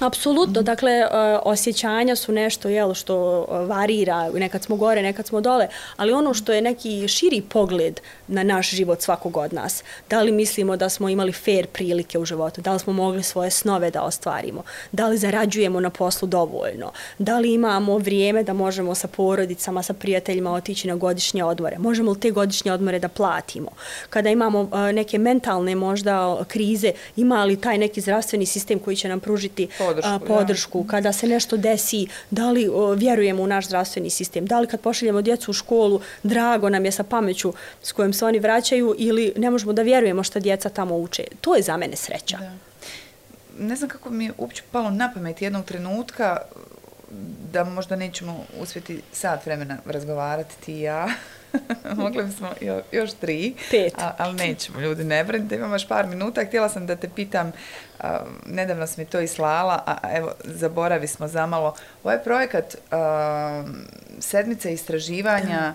Apsolutno, 0.00 0.62
dakle, 0.62 0.92
e, 0.92 1.06
osjećanja 1.42 2.16
su 2.16 2.32
nešto 2.32 2.68
jel, 2.68 2.94
što 2.94 3.46
e, 3.50 3.66
varira, 3.66 4.30
nekad 4.30 4.62
smo 4.62 4.76
gore, 4.76 5.02
nekad 5.02 5.26
smo 5.26 5.40
dole, 5.40 5.68
ali 5.96 6.12
ono 6.12 6.34
što 6.34 6.52
je 6.52 6.62
neki 6.62 7.08
širi 7.08 7.42
pogled 7.48 8.00
na 8.28 8.42
naš 8.42 8.70
život 8.70 9.02
svakog 9.02 9.36
od 9.36 9.52
nas, 9.52 9.82
da 10.10 10.22
li 10.22 10.32
mislimo 10.32 10.76
da 10.76 10.88
smo 10.88 11.08
imali 11.08 11.32
fair 11.32 11.66
prilike 11.66 12.18
u 12.18 12.24
životu, 12.24 12.60
da 12.60 12.72
li 12.72 12.78
smo 12.78 12.92
mogli 12.92 13.22
svoje 13.22 13.50
snove 13.50 13.90
da 13.90 14.02
ostvarimo, 14.02 14.62
da 14.92 15.08
li 15.08 15.18
zarađujemo 15.18 15.80
na 15.80 15.90
poslu 15.90 16.28
dovoljno, 16.28 16.92
da 17.18 17.38
li 17.38 17.52
imamo 17.52 17.98
vrijeme 17.98 18.42
da 18.42 18.52
možemo 18.52 18.94
sa 18.94 19.08
porodicama, 19.08 19.82
sa 19.82 19.92
prijateljima 19.92 20.52
otići 20.52 20.88
na 20.88 20.96
godišnje 20.96 21.44
odmore, 21.44 21.78
možemo 21.78 22.12
li 22.12 22.20
te 22.20 22.30
godišnje 22.30 22.72
odmore 22.72 22.98
da 22.98 23.08
platimo, 23.08 23.70
kada 24.10 24.30
imamo 24.30 24.68
e, 24.88 24.92
neke 24.92 25.18
mentalne 25.18 25.74
možda 25.74 26.44
krize, 26.48 26.92
ima 27.16 27.44
li 27.44 27.60
taj 27.60 27.78
neki 27.78 28.00
zdravstveni 28.00 28.46
sistem 28.46 28.78
koji 28.78 28.96
će 28.96 29.08
nam 29.08 29.20
pružiti 29.20 29.68
podršku, 29.90 30.10
a, 30.14 30.18
podršku 30.18 30.84
kada 30.84 31.12
se 31.12 31.26
nešto 31.26 31.56
desi, 31.56 32.06
da 32.30 32.50
li 32.50 32.68
o, 32.72 32.94
vjerujemo 32.94 33.42
u 33.42 33.46
naš 33.46 33.66
zdravstveni 33.66 34.10
sistem, 34.10 34.46
da 34.46 34.60
li 34.60 34.66
kad 34.66 34.80
pošaljemo 34.80 35.22
djecu 35.22 35.50
u 35.50 35.54
školu, 35.54 36.00
drago 36.22 36.68
nam 36.68 36.84
je 36.84 36.92
sa 36.92 37.02
pameću 37.02 37.52
s 37.82 37.92
kojom 37.92 38.12
se 38.12 38.24
oni 38.24 38.38
vraćaju 38.38 38.94
ili 38.98 39.32
ne 39.36 39.50
možemo 39.50 39.72
da 39.72 39.82
vjerujemo 39.82 40.22
što 40.22 40.40
djeca 40.40 40.68
tamo 40.68 40.96
uče. 40.96 41.24
To 41.40 41.56
je 41.56 41.62
za 41.62 41.76
mene 41.76 41.96
sreća. 41.96 42.36
Da. 42.36 42.52
Ne 43.58 43.76
znam 43.76 43.90
kako 43.90 44.10
mi 44.10 44.24
je 44.24 44.32
uopće 44.38 44.62
palo 44.72 44.90
na 44.90 45.12
pamet 45.14 45.42
jednog 45.42 45.64
trenutka 45.64 46.38
da 47.52 47.64
možda 47.64 47.96
nećemo 47.96 48.44
uspjeti 48.60 49.02
sat 49.12 49.46
vremena 49.46 49.78
razgovarati 49.86 50.54
ti 50.64 50.72
i 50.72 50.80
ja. 50.80 51.08
Mogli 51.96 52.24
bismo 52.24 52.48
jo, 52.60 52.82
još 52.92 53.12
tri. 53.12 53.54
Pet. 53.70 53.94
A, 53.98 54.14
ali 54.18 54.34
nećemo, 54.34 54.80
ljudi, 54.80 55.04
ne 55.04 55.24
brinite, 55.24 55.54
imamo 55.54 55.74
još 55.74 55.88
par 55.88 56.06
minuta. 56.06 56.44
Htjela 56.44 56.68
sam 56.68 56.86
da 56.86 56.96
te 56.96 57.08
pitam, 57.08 57.52
a, 58.00 58.24
nedavno 58.46 58.86
sam 58.86 58.94
mi 58.98 59.04
to 59.04 59.20
islala, 59.20 59.82
a 59.86 60.16
evo, 60.16 60.32
zaboravi 60.44 61.06
smo 61.06 61.28
zamalo. 61.28 61.74
Ovaj 62.04 62.22
projekat 62.22 62.76
a, 62.90 63.64
sedmice 64.20 64.72
istraživanja... 64.72 65.74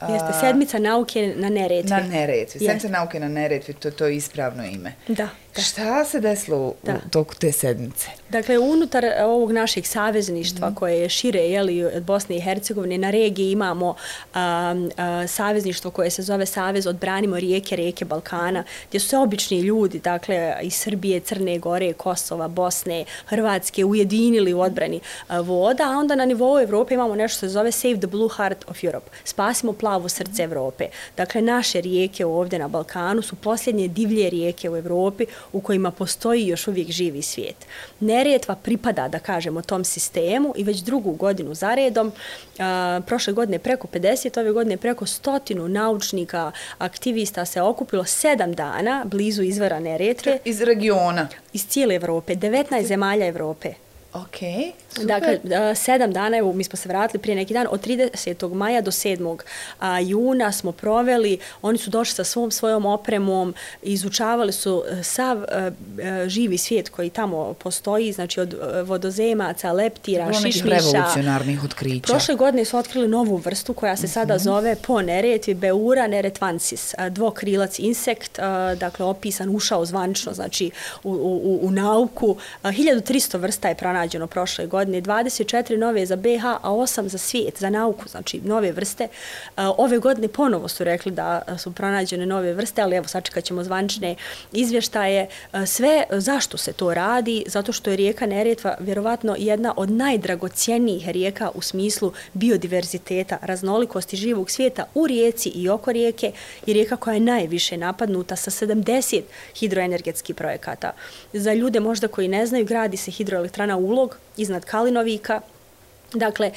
Da 0.00 0.06
Jeste, 0.06 0.32
sedmica 0.40 0.78
nauke 0.78 1.34
na 1.36 1.48
Neretvi. 1.48 1.90
Na 1.90 2.00
Neretvi, 2.00 2.60
sedmica 2.60 2.88
nauke 2.88 3.20
na 3.20 3.28
Neretvi, 3.28 3.74
to, 3.74 3.90
to 3.90 4.06
je 4.06 4.16
ispravno 4.16 4.64
ime. 4.64 4.92
Da. 5.08 5.28
Da. 5.56 5.62
Šta 5.62 6.04
se 6.04 6.20
desilo 6.20 6.58
u, 6.58 6.74
da. 6.82 6.94
u 7.06 7.10
toku 7.10 7.34
te 7.34 7.52
sedmice? 7.52 8.08
Dakle, 8.28 8.58
unutar 8.58 9.04
ovog 9.24 9.52
našeg 9.52 9.86
savezništva 9.86 10.70
mm. 10.70 10.74
koje 10.74 11.00
je 11.00 11.08
šire 11.08 11.40
jeli, 11.40 11.84
od 11.84 12.02
Bosne 12.02 12.36
i 12.36 12.40
Hercegovine, 12.40 12.98
na 12.98 13.10
regiji 13.10 13.52
imamo 13.52 13.94
a, 14.34 14.74
a, 14.96 15.26
savezništvo 15.26 15.90
koje 15.90 16.10
se 16.10 16.22
zove 16.22 16.46
Savez 16.46 16.86
odbranimo 16.86 17.38
rijeke, 17.38 17.76
rijeke 17.76 18.04
Balkana, 18.04 18.64
gdje 18.88 19.00
su 19.00 19.08
se 19.08 19.18
obični 19.18 19.60
ljudi, 19.60 19.98
dakle, 19.98 20.56
iz 20.62 20.74
Srbije, 20.74 21.20
Crne 21.20 21.58
Gore, 21.58 21.92
Kosova, 21.92 22.48
Bosne, 22.48 23.04
Hrvatske, 23.26 23.84
ujedinili 23.84 24.54
u 24.54 24.60
odbrani 24.60 25.00
a, 25.28 25.40
voda, 25.40 25.84
a 25.84 25.98
onda 25.98 26.14
na 26.14 26.24
nivou 26.24 26.60
Evrope 26.60 26.94
imamo 26.94 27.14
nešto 27.14 27.38
se 27.38 27.48
zove 27.48 27.72
Save 27.72 27.96
the 27.96 28.06
Blue 28.06 28.28
Heart 28.36 28.64
of 28.68 28.84
Europe. 28.84 29.10
Spasimo 29.24 29.72
plavo 29.72 30.08
srce 30.08 30.42
Evrope. 30.42 30.88
Dakle, 31.16 31.42
naše 31.42 31.80
rijeke 31.80 32.26
ovdje 32.26 32.58
na 32.58 32.68
Balkanu 32.68 33.22
su 33.22 33.36
posljednje 33.36 33.88
divlje 33.88 34.30
rijeke 34.30 34.70
u 34.70 34.76
Evropi 34.76 35.26
u 35.52 35.60
kojima 35.60 35.90
postoji 35.90 36.46
još 36.46 36.68
uvijek 36.68 36.90
živi 36.90 37.22
svijet. 37.22 37.56
Neretva 38.00 38.54
pripada, 38.54 39.08
da 39.08 39.18
kažemo, 39.18 39.62
tom 39.62 39.84
sistemu 39.84 40.54
i 40.56 40.64
već 40.64 40.78
drugu 40.78 41.12
godinu 41.12 41.54
zaredom, 41.54 42.12
a, 42.58 43.00
prošle 43.06 43.32
godine 43.32 43.58
preko 43.58 43.88
50, 43.88 44.40
ove 44.40 44.52
godine 44.52 44.76
preko 44.76 45.06
stotinu 45.06 45.68
naučnika, 45.68 46.52
aktivista 46.78 47.44
se 47.44 47.62
okupilo 47.62 48.04
sedam 48.04 48.52
dana 48.52 49.04
blizu 49.04 49.42
izvora 49.42 49.80
Neretve. 49.80 50.38
Iz 50.44 50.62
regiona? 50.62 51.28
Iz 51.52 51.66
cijele 51.68 51.94
Evrope, 51.94 52.34
19 52.34 52.86
zemalja 52.86 53.26
Evrope. 53.26 53.85
Ok, 54.12 54.36
super. 54.90 55.06
Dakle, 55.06 55.40
sedam 55.74 56.12
dana, 56.12 56.38
evo, 56.38 56.52
mi 56.52 56.64
smo 56.64 56.76
se 56.76 56.88
vratili 56.88 57.22
prije 57.22 57.36
neki 57.36 57.54
dan, 57.54 57.66
od 57.70 57.86
30. 57.86 58.54
maja 58.54 58.80
do 58.80 58.90
7. 58.90 59.38
juna 60.06 60.52
smo 60.52 60.72
proveli, 60.72 61.38
oni 61.62 61.78
su 61.78 61.90
došli 61.90 62.14
sa 62.14 62.24
svom 62.24 62.50
svojom 62.50 62.86
opremom, 62.86 63.54
izučavali 63.82 64.52
su 64.52 64.84
e, 64.90 65.02
sav 65.02 65.42
e, 65.42 65.70
e, 66.02 66.28
živi 66.28 66.58
svijet 66.58 66.88
koji 66.88 67.10
tamo 67.10 67.54
postoji, 67.54 68.12
znači 68.12 68.40
od 68.40 68.54
vodozemaca, 68.84 69.72
leptira, 69.72 70.28
Bilo 70.28 70.40
šišmiša. 70.40 70.76
revolucionarnih 70.76 71.64
otkrića. 71.64 72.12
Prošle 72.12 72.34
godine 72.34 72.64
su 72.64 72.76
otkrili 72.76 73.08
novu 73.08 73.36
vrstu 73.36 73.74
koja 73.74 73.96
se 73.96 74.08
sada 74.08 74.34
mhm. 74.34 74.42
zove 74.42 74.76
po 74.86 75.02
neretvi 75.02 75.54
Beura 75.54 76.06
neretvansis, 76.06 76.94
dvokrilac 77.10 77.78
insekt, 77.78 78.38
dakle, 78.76 79.06
opisan, 79.06 79.56
ušao 79.56 79.84
zvančno, 79.84 80.32
znači, 80.32 80.70
u, 81.04 81.12
u, 81.12 81.58
u 81.62 81.70
nauku. 81.70 82.36
1300 82.62 83.38
vrsta 83.38 83.68
je 83.68 83.74
pronađeno 83.74 83.95
pronađeno 83.96 84.26
prošle 84.26 84.66
godine, 84.66 85.02
24 85.02 85.76
nove 85.76 86.06
za 86.06 86.16
BH, 86.16 86.44
a 86.44 86.70
8 86.70 87.06
za 87.08 87.18
svijet, 87.18 87.58
za 87.58 87.70
nauku, 87.70 88.08
znači 88.08 88.40
nove 88.44 88.72
vrste. 88.72 89.04
E, 89.04 89.08
ove 89.76 89.98
godine 89.98 90.28
ponovo 90.28 90.68
su 90.68 90.84
rekli 90.84 91.12
da 91.12 91.42
su 91.58 91.72
pronađene 91.72 92.26
nove 92.26 92.52
vrste, 92.52 92.82
ali 92.82 92.96
evo 92.96 93.08
sačekat 93.08 93.44
ćemo 93.44 93.64
zvančne 93.64 94.16
izvještaje. 94.52 95.28
E, 95.52 95.66
sve, 95.66 96.04
zašto 96.10 96.56
se 96.56 96.72
to 96.72 96.94
radi? 96.94 97.44
Zato 97.46 97.72
što 97.72 97.90
je 97.90 97.96
rijeka 97.96 98.26
Neretva 98.26 98.76
vjerovatno 98.80 99.36
jedna 99.38 99.74
od 99.76 99.90
najdragocijenijih 99.90 101.08
rijeka 101.08 101.50
u 101.54 101.62
smislu 101.62 102.12
biodiverziteta, 102.34 103.38
raznolikosti 103.42 104.16
živog 104.16 104.50
svijeta 104.50 104.84
u 104.94 105.06
rijeci 105.06 105.48
i 105.48 105.68
oko 105.68 105.92
rijeke 105.92 106.32
i 106.66 106.72
rijeka 106.72 106.96
koja 106.96 107.14
je 107.14 107.20
najviše 107.20 107.76
napadnuta 107.76 108.36
sa 108.36 108.50
70 108.50 109.22
hidroenergetskih 109.54 110.36
projekata. 110.36 110.92
Za 111.32 111.54
ljude 111.54 111.80
možda 111.80 112.08
koji 112.08 112.28
ne 112.28 112.46
znaju, 112.46 112.64
gradi 112.64 112.96
se 112.96 113.10
hidroelektrana 113.10 113.76
u 113.76 113.85
ulog 113.86 114.16
iznad 114.36 114.64
Kalinovika, 114.64 115.40
dakle, 116.14 116.50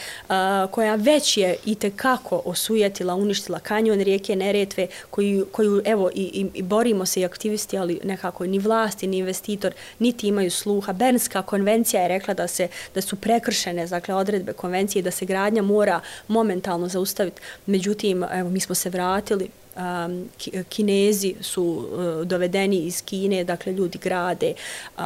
koja 0.71 0.95
već 0.95 1.37
je 1.37 1.55
i 1.65 1.75
kako 1.95 2.41
osujetila, 2.45 3.15
uništila 3.15 3.59
kanjon 3.59 3.99
rijeke 3.99 4.35
Neretve, 4.35 4.87
koju, 5.09 5.45
koju 5.51 5.81
evo, 5.85 6.09
i, 6.13 6.49
i, 6.53 6.61
borimo 6.61 7.05
se 7.05 7.21
i 7.21 7.25
aktivisti, 7.25 7.77
ali 7.77 7.99
nekako 8.03 8.45
ni 8.45 8.59
vlasti, 8.59 9.07
ni 9.07 9.17
investitor, 9.17 9.73
niti 9.99 10.27
imaju 10.27 10.51
sluha. 10.51 10.93
Bernska 10.93 11.41
konvencija 11.41 12.01
je 12.01 12.07
rekla 12.07 12.33
da 12.33 12.47
se 12.47 12.67
da 12.95 13.01
su 13.01 13.15
prekršene 13.15 13.87
dakle, 13.87 14.15
odredbe 14.15 14.53
konvencije 14.53 15.01
da 15.01 15.11
se 15.11 15.25
gradnja 15.25 15.61
mora 15.61 15.99
momentalno 16.27 16.87
zaustaviti. 16.87 17.41
Međutim, 17.65 18.23
evo, 18.23 18.49
mi 18.49 18.59
smo 18.59 18.75
se 18.75 18.89
vratili, 18.89 19.49
um, 19.79 20.29
kinezi 20.69 21.35
su 21.41 21.63
uh, 21.63 22.27
dovedeni 22.27 22.77
iz 22.77 23.01
Kine, 23.01 23.43
dakle 23.43 23.73
ljudi 23.73 23.97
grade, 23.97 24.53
um, 24.97 25.03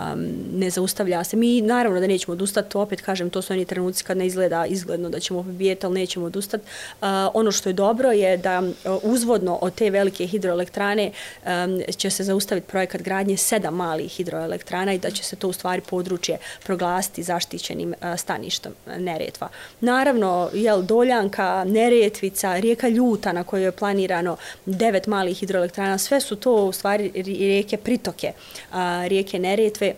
ne 0.53 0.69
zaustavlja 0.69 1.23
se. 1.23 1.37
Mi 1.37 1.61
naravno 1.61 1.99
da 1.99 2.07
nećemo 2.07 2.33
odustati, 2.33 2.77
opet 2.77 3.01
kažem, 3.01 3.29
to 3.29 3.41
su 3.41 3.53
oni 3.53 3.65
trenuci 3.65 4.03
kad 4.03 4.17
ne 4.17 4.27
izgleda 4.27 4.65
izgledno 4.65 5.09
da 5.09 5.19
ćemo 5.19 5.43
pobijeti, 5.43 5.85
ali 5.85 5.99
nećemo 5.99 6.25
odustati. 6.25 6.63
Uh, 7.01 7.07
ono 7.33 7.51
što 7.51 7.69
je 7.69 7.73
dobro 7.73 8.11
je 8.11 8.37
da 8.37 8.59
uh, 8.59 8.73
uzvodno 9.03 9.55
od 9.61 9.75
te 9.75 9.89
velike 9.89 10.27
hidroelektrane 10.27 11.11
um, 11.45 11.81
će 11.97 12.09
se 12.09 12.23
zaustaviti 12.23 12.67
projekat 12.67 13.01
gradnje 13.01 13.37
sedam 13.37 13.75
malih 13.75 14.11
hidroelektrana 14.11 14.93
i 14.93 14.99
da 14.99 15.11
će 15.11 15.23
se 15.23 15.35
to 15.35 15.47
u 15.47 15.53
stvari 15.53 15.81
područje 15.81 16.37
proglasiti 16.63 17.23
zaštićenim 17.23 17.89
uh, 17.89 18.19
staništom 18.19 18.73
Neretva. 18.97 19.49
Naravno, 19.81 20.49
jel, 20.53 20.81
Doljanka, 20.81 21.63
Neretvica, 21.67 22.59
rijeka 22.59 22.87
Ljuta 22.89 23.31
na 23.31 23.43
kojoj 23.43 23.65
je 23.65 23.71
planirano 23.71 24.37
devet 24.65 25.07
malih 25.07 25.37
hidroelektrana, 25.37 25.97
sve 25.97 26.21
su 26.21 26.35
to 26.35 26.55
u 26.55 26.71
stvari 26.71 27.11
rijeke 27.15 27.77
pritoke, 27.77 28.31
a, 28.71 29.03
rijeke 29.07 29.39
Neretve, 29.39 29.93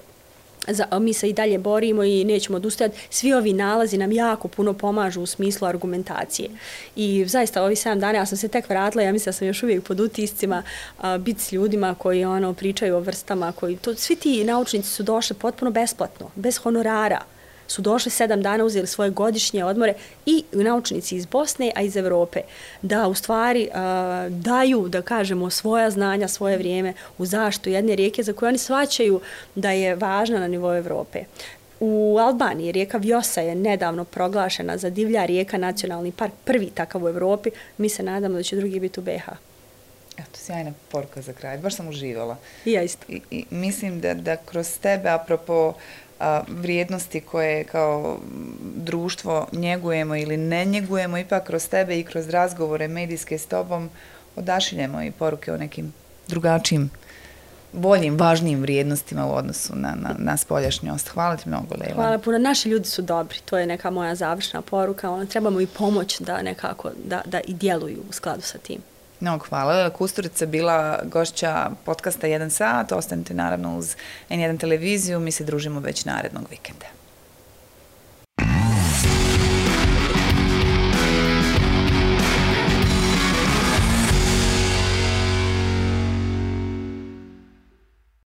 za, 0.67 0.99
mi 0.99 1.13
se 1.13 1.29
i 1.29 1.33
dalje 1.33 1.57
borimo 1.57 2.03
i 2.03 2.23
nećemo 2.23 2.55
odustajati. 2.55 2.97
Svi 3.09 3.33
ovi 3.33 3.53
nalazi 3.53 3.97
nam 3.97 4.11
jako 4.11 4.47
puno 4.47 4.73
pomažu 4.73 5.21
u 5.21 5.25
smislu 5.25 5.67
argumentacije. 5.67 6.49
I 6.95 7.25
zaista 7.27 7.63
ovi 7.63 7.75
7 7.75 7.99
dana, 7.99 8.17
ja 8.17 8.25
sam 8.25 8.37
se 8.37 8.47
tek 8.47 8.69
vratila, 8.69 9.03
ja 9.03 9.11
mislim 9.11 9.25
da 9.25 9.33
sam 9.33 9.47
još 9.47 9.63
uvijek 9.63 9.83
pod 9.83 9.99
utiscima 9.99 10.63
a, 10.97 11.17
biti 11.17 11.43
s 11.43 11.51
ljudima 11.51 11.95
koji 11.95 12.25
ono 12.25 12.53
pričaju 12.53 12.95
o 12.95 12.99
vrstama, 12.99 13.51
koji 13.51 13.77
to, 13.77 13.95
svi 13.95 14.15
ti 14.15 14.43
naučnici 14.43 14.89
su 14.89 15.03
došli 15.03 15.35
potpuno 15.35 15.71
besplatno, 15.71 16.31
bez 16.35 16.57
honorara 16.57 17.21
su 17.67 17.81
došli 17.81 18.11
sedam 18.11 18.41
dana, 18.41 18.63
uzeli 18.63 18.87
svoje 18.87 19.09
godišnje 19.09 19.65
odmore 19.65 19.93
i 20.25 20.43
naučnici 20.51 21.15
iz 21.15 21.25
Bosne, 21.25 21.71
a 21.75 21.81
iz 21.81 21.97
Evrope, 21.97 22.41
da 22.81 23.07
u 23.07 23.13
stvari 23.13 23.69
uh, 23.69 23.75
daju, 24.31 24.87
da 24.89 25.01
kažemo, 25.01 25.49
svoja 25.49 25.89
znanja, 25.89 26.27
svoje 26.27 26.57
vrijeme 26.57 26.93
u 27.17 27.25
zaštu 27.25 27.69
jedne 27.69 27.95
rijeke 27.95 28.23
za 28.23 28.33
koje 28.33 28.49
oni 28.49 28.57
svaćaju 28.57 29.21
da 29.55 29.71
je 29.71 29.95
važna 29.95 30.39
na 30.39 30.47
nivou 30.47 30.75
Evrope. 30.75 31.23
U 31.79 32.17
Albaniji 32.19 32.71
rijeka 32.71 32.97
Vjosa 32.97 33.41
je 33.41 33.55
nedavno 33.55 34.03
proglašena 34.03 34.77
za 34.77 34.89
divlja 34.89 35.25
rijeka 35.25 35.57
nacionalni 35.57 36.11
park, 36.11 36.33
prvi 36.43 36.69
takav 36.69 37.03
u 37.03 37.09
Evropi. 37.09 37.49
Mi 37.77 37.89
se 37.89 38.03
nadamo 38.03 38.35
da 38.35 38.43
će 38.43 38.55
drugi 38.55 38.79
biti 38.79 38.99
u 38.99 39.03
BH. 39.03 39.29
Eto, 40.17 40.39
sjajna 40.39 40.73
poruka 40.91 41.21
za 41.21 41.33
kraj. 41.33 41.57
Baš 41.57 41.75
sam 41.75 41.87
uživala. 41.87 42.37
I 42.65 42.71
ja 42.71 42.81
isto. 42.81 43.05
I, 43.09 43.21
i 43.31 43.45
mislim 43.49 44.01
da, 44.01 44.13
da 44.13 44.37
kroz 44.37 44.79
tebe, 44.79 45.09
apropo 45.09 45.73
a, 46.19 46.41
vrijednosti 46.47 47.21
koje 47.21 47.63
kao 47.63 48.19
društvo 48.75 49.47
njegujemo 49.51 50.15
ili 50.15 50.37
ne 50.37 50.65
njegujemo, 50.65 51.17
ipak 51.17 51.47
kroz 51.47 51.67
tebe 51.67 51.99
i 51.99 52.03
kroz 52.03 52.29
razgovore 52.29 52.87
medijske 52.87 53.37
s 53.37 53.45
tobom 53.45 53.89
odašiljemo 54.35 55.03
i 55.03 55.11
poruke 55.11 55.53
o 55.53 55.57
nekim 55.57 55.93
drugačijim 56.27 56.89
boljim, 57.75 58.17
važnijim 58.17 58.61
vrijednostima 58.61 59.27
u 59.27 59.35
odnosu 59.35 59.75
na, 59.75 59.95
na, 59.95 60.15
na 60.17 60.37
spoljašnjost. 60.37 61.07
Hvala 61.07 61.37
ti 61.37 61.49
mnogo, 61.49 61.75
Leila. 61.79 61.95
Hvala 61.95 62.17
puno. 62.17 62.37
Naši 62.37 62.69
ljudi 62.69 62.87
su 62.87 63.01
dobri. 63.01 63.37
To 63.45 63.57
je 63.57 63.67
neka 63.67 63.89
moja 63.89 64.15
završna 64.15 64.61
poruka. 64.61 65.09
Ono, 65.09 65.25
trebamo 65.25 65.61
i 65.61 65.67
pomoć 65.67 66.19
da 66.19 66.41
nekako 66.41 66.91
da, 67.05 67.21
da 67.25 67.39
i 67.39 67.53
djeluju 67.53 68.03
u 68.09 68.13
skladu 68.13 68.41
sa 68.41 68.57
tim. 68.57 68.81
Mnogo 69.19 69.45
hvala. 69.49 69.89
Kusturica 69.89 70.45
bila 70.45 70.99
gošća 71.03 71.69
podcasta 71.85 72.27
1 72.27 72.49
sat. 72.49 72.91
Ostanite 72.91 73.33
naravno 73.33 73.77
uz 73.77 73.95
N1 74.29 74.59
televiziju. 74.59 75.19
Mi 75.19 75.31
se 75.31 75.43
družimo 75.43 75.79
već 75.79 76.05
narednog 76.05 76.45
vikenda. 76.49 77.04